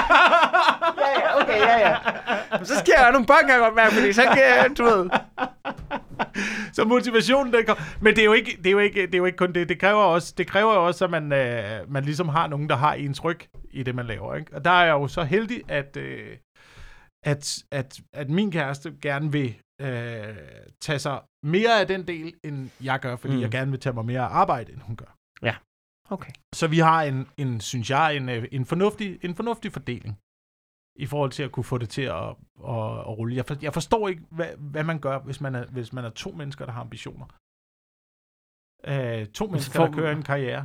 ja, 0.99 1.21
ja, 1.21 1.43
okay, 1.43 1.59
ja, 1.59 1.89
ja. 1.89 1.97
Men 2.59 2.67
så 2.67 2.79
skal 2.79 2.95
jeg 2.99 3.13
nogle 3.13 3.27
jeg 3.49 3.59
godt 3.59 3.75
mærke, 3.75 3.95
fordi 3.95 4.13
så 4.13 4.23
kan 4.23 4.43
jeg, 4.43 4.71
du 4.79 4.85
ved... 4.85 5.11
så 6.73 6.85
motivationen, 6.85 7.53
den 7.53 7.67
kommer. 7.67 7.85
Men 8.01 8.15
det 8.17 8.21
er, 8.21 8.25
jo 8.25 8.33
ikke, 8.33 8.57
det, 8.59 8.67
er 8.67 8.71
jo 8.71 8.79
ikke, 8.79 9.07
det 9.07 9.15
er 9.15 9.19
jo 9.19 9.25
ikke 9.25 9.39
kun 9.39 9.53
det. 9.53 9.69
Det 9.69 9.79
kræver 9.79 10.03
også, 10.03 10.35
det 10.39 10.47
kræver 10.47 10.73
også 10.73 11.05
at 11.05 11.11
man, 11.11 11.33
øh, 11.33 11.93
man 11.93 12.05
ligesom 12.05 12.29
har 12.29 12.47
nogen, 12.47 12.69
der 12.69 12.77
har 12.77 12.95
ens 12.95 13.25
ryg 13.25 13.41
i 13.71 13.83
det, 13.83 13.95
man 13.95 14.07
laver. 14.07 14.35
Ikke? 14.35 14.55
Og 14.55 14.65
der 14.65 14.71
er 14.71 14.85
jeg 14.85 14.93
jo 14.93 15.09
så 15.09 15.25
heldig, 15.25 15.63
at, 15.69 15.97
øh, 15.97 16.37
at, 17.25 17.59
at, 17.71 18.01
at 18.13 18.31
min 18.31 18.53
kæreste 18.53 18.93
gerne 19.03 19.33
vil 19.33 19.55
øh, 19.87 20.37
tage 20.81 20.99
sig 20.99 21.17
mere 21.55 21.81
af 21.81 21.87
den 21.87 22.07
del, 22.07 22.29
end 22.45 22.59
jeg 22.89 23.01
gør, 23.01 23.17
fordi 23.17 23.35
Mm. 23.35 23.41
jeg 23.41 23.51
gerne 23.51 23.71
vil 23.71 23.81
tage 23.81 23.93
mig 23.99 24.05
mere 24.05 24.27
arbejde, 24.43 24.73
end 24.73 24.81
hun 24.81 24.97
gør. 24.97 25.13
Okay. 26.19 26.33
Så 26.55 26.65
vi 26.75 26.79
har 26.79 27.03
en, 27.03 27.19
en 27.43 27.61
synes 27.61 27.91
jeg, 27.91 28.17
en, 28.17 28.29
øh, 28.29 28.49
en, 28.53 28.65
fornuftig, 28.73 29.09
en 29.25 29.35
fornuftig 29.41 29.73
fordeling 29.73 30.15
i 31.05 31.07
forhold 31.13 31.31
til 31.37 31.43
at 31.43 31.53
kunne 31.53 31.65
få 31.73 31.79
det 31.79 31.91
til 31.97 32.03
at, 32.03 32.29
at, 32.77 32.91
at 33.09 33.13
rulle. 33.19 33.37
Jeg, 33.37 33.45
for, 33.49 33.55
jeg 33.67 33.73
forstår 33.79 34.09
ikke, 34.09 34.23
hvad, 34.39 34.51
hvad 34.73 34.85
man 34.85 34.99
gør, 35.07 35.17
hvis 35.29 35.41
man, 35.41 35.55
er, 35.55 35.65
hvis 35.67 35.93
man 35.93 36.05
er 36.05 36.11
to 36.11 36.31
mennesker, 36.41 36.65
der 36.67 36.73
har 36.73 36.81
ambitioner. 36.81 37.27
Uh, 38.93 39.23
to 39.39 39.45
mennesker, 39.53 39.75
får- 39.79 39.87
der 39.87 39.93
kører 39.99 40.13
en 40.17 40.23
karriere. 40.33 40.63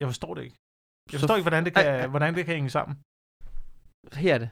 Jeg 0.00 0.08
forstår 0.12 0.32
det 0.34 0.42
ikke. 0.46 0.56
Jeg 1.12 1.18
Så 1.18 1.22
forstår 1.22 1.36
ikke, 1.36 1.48
hvordan 1.50 1.64
det, 1.66 1.72
kan, 1.74 1.86
ej. 1.86 2.06
hvordan 2.14 2.34
det 2.36 2.42
kan 2.46 2.54
hænge 2.58 2.70
sammen. 2.78 2.94
Her 4.24 4.34
er 4.34 4.40
det. 4.44 4.50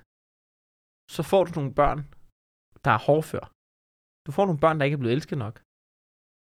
Så 1.16 1.20
får 1.30 1.42
du 1.44 1.50
nogle 1.58 1.72
børn, 1.80 1.98
der 2.84 2.90
er 2.98 3.02
hårdfør. 3.08 3.44
Du 4.26 4.30
får 4.36 4.44
nogle 4.46 4.60
børn, 4.64 4.76
der 4.78 4.84
ikke 4.84 4.94
er 4.98 5.02
blevet 5.02 5.14
elsket 5.18 5.38
nok. 5.44 5.54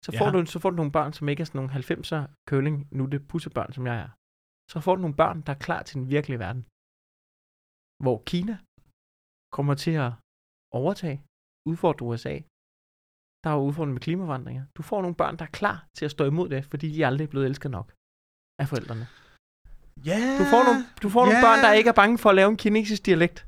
Så 0.07 0.11
får, 0.19 0.27
Ja. 0.27 0.33
du, 0.35 0.39
så 0.55 0.59
får 0.63 0.71
du 0.71 0.77
nogle 0.81 0.93
børn, 0.99 1.13
som 1.13 1.29
ikke 1.31 1.41
er 1.43 1.49
sådan 1.49 1.59
nogle 1.61 1.73
90'er 1.79 2.23
køling, 2.51 2.75
nu 2.99 3.03
det 3.13 3.21
pussebørn, 3.31 3.73
som 3.77 3.85
jeg 3.91 3.97
er. 4.07 4.11
Så 4.73 4.77
får 4.85 4.95
du 4.97 5.01
nogle 5.05 5.17
børn, 5.23 5.39
der 5.47 5.53
er 5.55 5.61
klar 5.67 5.83
til 5.87 5.95
den 6.01 6.07
virkelige 6.17 6.39
verden. 6.45 6.63
Hvor 8.05 8.17
Kina 8.31 8.55
kommer 9.57 9.75
til 9.85 9.95
at 10.07 10.13
overtage, 10.81 11.19
udfordre 11.71 12.07
USA. 12.11 12.35
Der 13.43 13.49
er 13.51 13.57
jo 13.59 13.63
udfordringer 13.69 13.97
med 13.99 14.05
klimaforandringer. 14.09 14.65
Du 14.77 14.83
får 14.91 14.99
nogle 15.05 15.17
børn, 15.23 15.35
der 15.39 15.45
er 15.45 15.55
klar 15.61 15.79
til 15.97 16.05
at 16.05 16.11
stå 16.17 16.25
imod 16.33 16.49
det, 16.55 16.61
fordi 16.73 16.87
de 16.95 17.07
aldrig 17.09 17.25
er 17.27 17.31
blevet 17.33 17.47
elsket 17.51 17.71
nok 17.79 17.89
af 18.63 18.67
forældrene. 18.73 19.07
Ja, 20.11 20.19
Du 20.41 20.45
får 20.53 20.63
nogle, 20.69 20.81
du 21.03 21.09
får 21.15 21.23
nogle 21.25 21.39
Ja. 21.41 21.47
børn, 21.47 21.59
der 21.65 21.73
ikke 21.79 21.91
er 21.95 21.99
bange 22.03 22.17
for 22.23 22.29
at 22.31 22.37
lave 22.41 22.51
en 22.55 22.61
kinesisk 22.65 23.03
dialekt. 23.09 23.39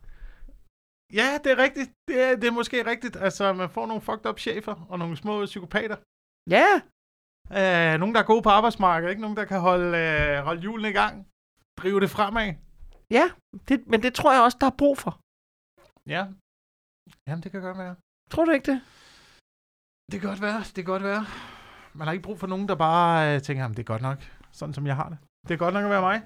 Ja, 1.12 1.38
det 1.44 1.52
er 1.52 1.58
rigtigt. 1.58 1.90
Det 2.08 2.22
er, 2.22 2.36
det 2.36 2.44
er 2.44 2.52
måske 2.52 2.86
rigtigt. 2.86 3.16
Altså, 3.16 3.52
man 3.52 3.70
får 3.70 3.86
nogle 3.86 4.02
fucked 4.02 4.26
up 4.26 4.38
chefer 4.38 4.86
og 4.90 4.98
nogle 4.98 5.16
små 5.16 5.44
psykopater. 5.44 5.96
Ja, 6.50 6.66
Uh, 7.50 7.94
nogen, 8.00 8.14
der 8.14 8.20
er 8.20 8.30
gode 8.32 8.42
på 8.42 8.48
arbejdsmarkedet. 8.48 9.10
Ikke 9.10 9.22
nogen, 9.22 9.36
der 9.36 9.44
kan 9.44 9.60
holde, 9.60 9.90
uh, 10.38 10.44
holde 10.44 10.60
hjulene 10.60 10.88
i 10.90 10.92
gang. 10.92 11.14
Drive 11.78 12.00
det 12.00 12.10
fremad. 12.10 12.54
ja, 13.10 13.24
det, 13.68 13.86
men 13.86 14.02
det 14.02 14.14
tror 14.14 14.32
jeg 14.32 14.42
også, 14.42 14.58
der 14.60 14.66
er 14.66 14.76
brug 14.78 14.98
for. 14.98 15.12
Ja. 16.14 16.22
Jamen, 17.26 17.42
det 17.42 17.50
kan 17.52 17.62
godt 17.62 17.78
være. 17.78 17.94
Tror 18.30 18.44
du 18.44 18.50
ikke 18.50 18.72
det? 18.72 18.80
Det 20.12 20.20
kan 20.20 20.28
godt 20.28 20.42
være. 20.42 20.58
Det 20.58 20.74
kan 20.74 20.84
godt 20.94 21.02
være. 21.02 21.22
man 21.98 22.06
har 22.06 22.12
ikke 22.12 22.22
brug 22.28 22.38
for 22.38 22.46
nogen, 22.46 22.68
der 22.68 22.74
bare 22.74 23.34
øh, 23.34 23.42
tænker, 23.42 23.64
at 23.64 23.70
det 23.70 23.78
er 23.78 23.92
godt 23.94 24.02
nok, 24.02 24.18
sådan 24.52 24.74
som 24.74 24.86
jeg 24.86 24.96
har 24.96 25.08
det. 25.08 25.18
Det 25.48 25.54
er 25.54 25.58
godt 25.58 25.74
nok 25.74 25.84
at 25.84 25.90
være 25.90 26.00
mig. 26.10 26.18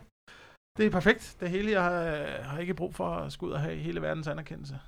Det 0.79 0.87
er 0.87 0.91
perfekt. 0.91 1.37
Det 1.41 1.51
hele, 1.51 1.71
jeg 1.71 1.83
har, 1.83 2.03
øh, 2.03 2.45
har 2.45 2.59
ikke 2.59 2.75
brug 2.75 2.95
for 2.95 3.09
at 3.09 3.33
skulle 3.33 3.49
ud 3.51 3.55
og 3.55 3.61
have 3.61 3.77
hele 3.77 4.03
verdens 4.03 4.27
anerkendelse. 4.29 4.79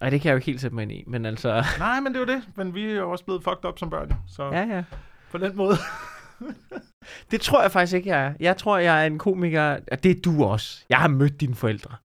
Ej, 0.00 0.10
det 0.10 0.20
kan 0.20 0.28
jeg 0.28 0.32
jo 0.32 0.36
ikke 0.36 0.46
helt 0.46 0.60
sætte 0.60 0.74
mig 0.74 0.82
ind 0.82 0.92
i, 0.92 1.04
men 1.06 1.26
altså... 1.26 1.64
Nej, 1.78 2.00
men 2.00 2.14
det 2.14 2.20
er 2.22 2.26
jo 2.26 2.34
det. 2.34 2.48
Men 2.56 2.74
vi 2.74 2.84
er 2.84 2.94
jo 2.94 3.10
også 3.10 3.24
blevet 3.24 3.44
fucked 3.44 3.64
up 3.64 3.78
som 3.78 3.90
børn, 3.90 4.12
så 4.26 4.42
Ja, 4.44 4.62
ja. 4.76 4.84
på 5.30 5.38
den 5.38 5.56
måde. 5.56 5.74
Det 7.30 7.40
tror 7.40 7.62
jeg 7.62 7.72
faktisk 7.72 7.96
ikke, 7.96 8.08
jeg 8.08 8.26
er. 8.26 8.34
Jeg 8.40 8.56
tror, 8.56 8.78
jeg 8.78 9.02
er 9.02 9.06
en 9.06 9.18
komiker, 9.18 9.80
og 9.92 10.02
det 10.02 10.10
er 10.16 10.20
du 10.24 10.44
også. 10.44 10.84
Jeg 10.88 10.98
har 10.98 11.08
mødt 11.08 11.40
dine 11.40 11.54
forældre. 11.54 11.96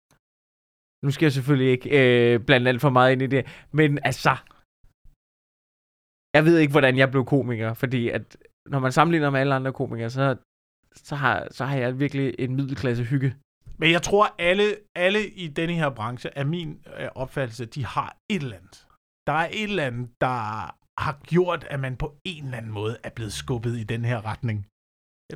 Nu 1.05 1.11
skal 1.11 1.25
jeg 1.25 1.31
selvfølgelig 1.33 1.71
ikke 1.71 1.89
øh, 2.33 2.39
blande 2.45 2.69
alt 2.69 2.81
for 2.81 2.89
meget 2.89 3.11
ind 3.11 3.21
i 3.21 3.27
det, 3.27 3.45
men 3.71 3.99
altså... 4.03 4.33
Jeg 6.35 6.45
ved 6.45 6.57
ikke, 6.57 6.71
hvordan 6.71 6.97
jeg 6.97 7.11
blev 7.11 7.25
komiker, 7.25 7.73
fordi 7.73 8.09
at 8.09 8.37
når 8.65 8.79
man 8.79 8.91
sammenligner 8.91 9.29
med 9.29 9.39
alle 9.39 9.55
andre 9.55 9.73
komikere, 9.73 10.09
så, 10.09 10.35
så, 10.97 11.15
har, 11.15 11.47
så 11.51 11.65
har 11.65 11.77
jeg 11.77 11.99
virkelig 11.99 12.35
en 12.39 12.55
middelklasse 12.55 13.03
hygge. 13.03 13.35
Men 13.77 13.91
jeg 13.91 14.01
tror, 14.01 14.35
alle, 14.39 14.75
alle 14.95 15.29
i 15.29 15.47
denne 15.47 15.73
her 15.73 15.89
branche, 15.89 16.29
er 16.35 16.43
min 16.43 16.79
øh, 16.99 17.09
opfattelse, 17.15 17.65
de 17.65 17.85
har 17.85 18.17
et 18.29 18.41
eller 18.41 18.57
andet. 18.57 18.87
Der 19.27 19.33
er 19.33 19.47
et 19.51 19.63
eller 19.63 19.85
andet, 19.85 20.09
der 20.21 20.37
har 21.01 21.19
gjort, 21.23 21.63
at 21.69 21.79
man 21.79 21.97
på 21.97 22.15
en 22.23 22.43
eller 22.43 22.57
anden 22.57 22.71
måde 22.71 22.97
er 23.03 23.09
blevet 23.09 23.33
skubbet 23.33 23.77
i 23.77 23.83
den 23.83 24.05
her 24.05 24.25
retning. 24.25 24.67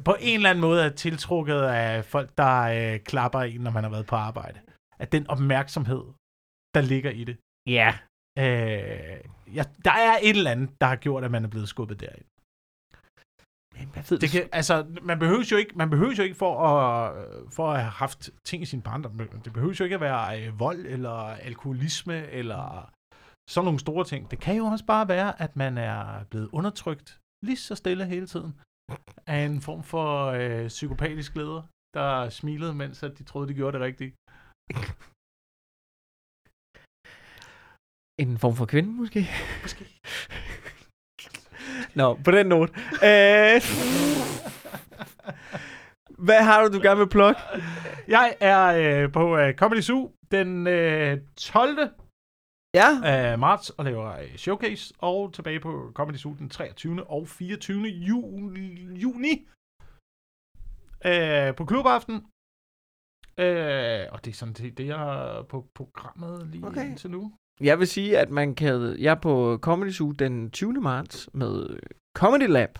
På 0.05 0.15
en 0.19 0.35
eller 0.35 0.49
anden 0.49 0.61
måde 0.61 0.85
er 0.85 0.89
tiltrukket 0.89 1.61
af 1.61 2.05
folk, 2.05 2.29
der 2.37 2.61
øh, 2.61 2.99
klapper 2.99 3.41
en, 3.41 3.61
når 3.61 3.71
man 3.71 3.83
har 3.83 3.91
været 3.91 4.05
på 4.05 4.15
arbejde. 4.15 4.59
At 4.99 5.11
den 5.11 5.27
opmærksomhed, 5.27 6.03
der 6.75 6.81
ligger 6.81 7.11
i 7.11 7.23
det. 7.23 7.37
Ja. 7.67 7.89
Øh, 8.39 9.17
ja, 9.57 9.63
der 9.85 9.91
er 9.91 10.17
et 10.21 10.37
eller 10.37 10.51
andet, 10.51 10.69
der 10.81 10.87
har 10.87 10.95
gjort, 10.95 11.23
at 11.23 11.31
man 11.31 11.43
er 11.43 11.47
blevet 11.49 11.69
skubbet 11.69 11.99
derind. 11.99 12.25
Jeg 13.95 14.03
ved 14.09 14.19
Det 14.19 14.29
kan, 14.29 14.49
altså, 14.51 14.85
man 15.01 15.19
behøver 15.19 15.43
jo 15.51 15.57
ikke, 15.57 15.73
man 15.77 15.89
behøver 15.89 16.13
jo 16.17 16.23
ikke 16.23 16.35
for, 16.35 16.53
at, 16.67 17.13
for 17.53 17.71
at 17.71 17.79
have 17.81 17.91
haft 17.91 18.29
ting 18.45 18.63
i 18.63 18.65
sin 18.65 18.81
barndom. 18.81 19.17
Det 19.45 19.53
behøver 19.53 19.75
jo 19.79 19.83
ikke 19.83 19.95
at 19.95 20.01
være 20.01 20.47
øh, 20.47 20.59
vold 20.59 20.85
eller 20.85 21.17
alkoholisme 21.49 22.27
eller 22.39 22.91
sådan 23.49 23.65
nogle 23.65 23.79
store 23.79 24.05
ting. 24.05 24.31
Det 24.31 24.39
kan 24.39 24.55
jo 24.55 24.65
også 24.65 24.85
bare 24.85 25.07
være, 25.07 25.41
at 25.41 25.55
man 25.55 25.77
er 25.77 26.23
blevet 26.31 26.49
undertrykt 26.51 27.19
lige 27.45 27.57
så 27.57 27.75
stille 27.75 28.05
hele 28.05 28.27
tiden 28.27 28.51
af 29.27 29.39
en 29.45 29.61
form 29.61 29.83
for 29.83 30.07
øh, 30.25 30.67
psykopatisk 30.67 31.35
leder, 31.35 31.61
der 31.93 32.29
smilede, 32.29 32.73
mens 32.73 33.03
at 33.03 33.17
de 33.17 33.23
troede, 33.23 33.47
de 33.47 33.53
gjorde 33.53 33.77
det 33.77 33.85
rigtigt. 33.85 34.11
En 38.23 38.37
form 38.37 38.55
for 38.55 38.65
kvinde, 38.65 38.91
måske? 39.01 39.19
Måske. 39.61 39.83
Nå, 41.95 42.19
på 42.25 42.31
den 42.31 42.45
note. 42.45 42.73
Øh, 42.93 43.61
hvad 46.27 46.43
har 46.43 46.63
du, 46.63 46.77
du 46.77 46.81
gerne 46.81 46.99
vil 46.99 47.09
plukke? 47.09 47.41
Jeg 48.07 48.35
er 48.39 48.63
øh, 49.03 49.11
på 49.11 49.37
øh, 49.37 49.55
Comedy 49.55 49.81
Zoo 49.81 50.11
den 50.31 50.67
øh, 50.67 51.21
12. 51.37 51.79
Ja. 52.73 52.89
af 53.03 53.39
marts 53.39 53.69
og 53.69 53.85
laver 53.85 54.11
øh, 54.19 54.35
showcase, 54.35 54.93
og 54.97 55.33
tilbage 55.33 55.59
på 55.59 55.91
Comedy 55.93 56.15
Zoo 56.15 56.35
den 56.39 56.49
23. 56.49 57.09
og 57.09 57.27
24. 57.27 57.87
Juni, 57.87 58.95
juni 58.95 59.47
øh, 61.05 61.55
på 61.55 61.65
klubaften. 61.65 62.15
Øh, 63.37 64.03
og 64.11 64.25
det 64.25 64.31
er 64.31 64.33
sådan 64.33 64.53
det, 64.53 64.77
det 64.77 64.89
er 64.89 65.43
på 65.49 65.67
programmet 65.75 66.47
lige 66.47 66.67
okay. 66.67 66.85
indtil 66.85 67.11
nu. 67.11 67.33
Jeg 67.69 67.79
vil 67.79 67.87
sige, 67.87 68.17
at 68.17 68.29
man 68.29 68.55
kan... 68.55 68.95
Jeg 68.99 69.11
er 69.11 69.21
på 69.27 69.57
Comedy 69.61 69.91
Zoo 69.91 70.11
den 70.11 70.51
20. 70.51 70.73
marts 70.73 71.29
med 71.33 71.79
Comedy 72.17 72.47
Lab, 72.47 72.79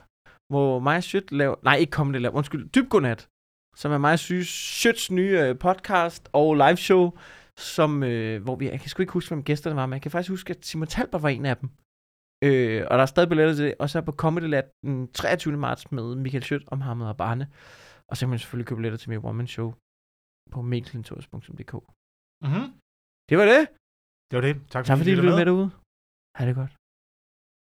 hvor 0.52 0.80
mig 0.80 1.04
Sjøt 1.04 1.32
laver... 1.32 1.56
Nej, 1.64 1.76
ikke 1.76 1.92
Comedy 1.92 2.22
Lab, 2.22 2.34
undskyld. 2.36 2.70
Dybgodnat, 2.70 3.30
som 3.76 3.92
er 3.92 3.98
mig 3.98 4.20
Sjøts 4.20 5.12
nye 5.12 5.40
øh, 5.44 5.60
podcast 5.60 6.30
og 6.34 6.56
live 6.56 6.78
show, 6.78 7.18
som, 7.76 8.04
øh, 8.04 8.44
hvor 8.44 8.56
vi... 8.56 8.70
Jeg 8.70 8.80
kan 8.80 8.90
sgu 8.90 9.02
ikke 9.02 9.14
huske, 9.14 9.30
hvem 9.30 9.44
gæsterne 9.44 9.76
var, 9.76 9.86
men 9.86 9.94
jeg 9.94 10.02
kan 10.02 10.12
faktisk 10.12 10.30
huske, 10.30 10.54
at 10.54 10.66
Simon 10.66 10.88
Talber 10.88 11.20
var 11.20 11.30
en 11.30 11.46
af 11.46 11.58
dem. 11.58 11.70
Øh, 12.44 12.82
og 12.90 12.94
der 12.98 13.02
er 13.02 13.06
stadig 13.14 13.30
billetter 13.30 13.56
til 13.56 13.66
det. 13.66 13.76
Og 13.80 13.90
så 13.90 13.98
er 13.98 14.02
på 14.02 14.12
Comedy 14.12 14.50
Lab 14.50 14.66
den 14.86 15.12
23. 15.12 15.58
marts 15.58 15.92
med 15.92 16.16
Michael 16.16 16.44
Sjøt 16.44 16.64
om 16.68 16.82
Hammed 16.82 17.08
og 17.08 17.18
Barne. 17.18 17.48
Og 18.10 18.18
så 18.18 18.22
kan 18.26 18.30
man 18.30 18.40
selvfølgelig 18.40 18.68
købe 18.68 18.78
billetter 18.78 18.98
til 18.98 19.10
mit 19.10 19.20
one 19.24 19.48
show 19.48 19.74
på 20.52 20.62
mikkelintors.dk. 20.62 21.74
Mm-hmm. 22.46 22.68
Det 23.30 23.38
var 23.38 23.46
det. 23.46 23.68
Det 24.32 24.38
var 24.38 24.42
det. 24.42 24.56
Tak, 24.70 24.86
Tak 24.86 24.98
fordi 24.98 25.16
du 25.16 25.22
lyttede 25.22 25.38
med 25.38 25.46
derude. 25.46 25.70
Ha' 26.36 26.46
det 26.48 26.56
godt. 26.56 26.72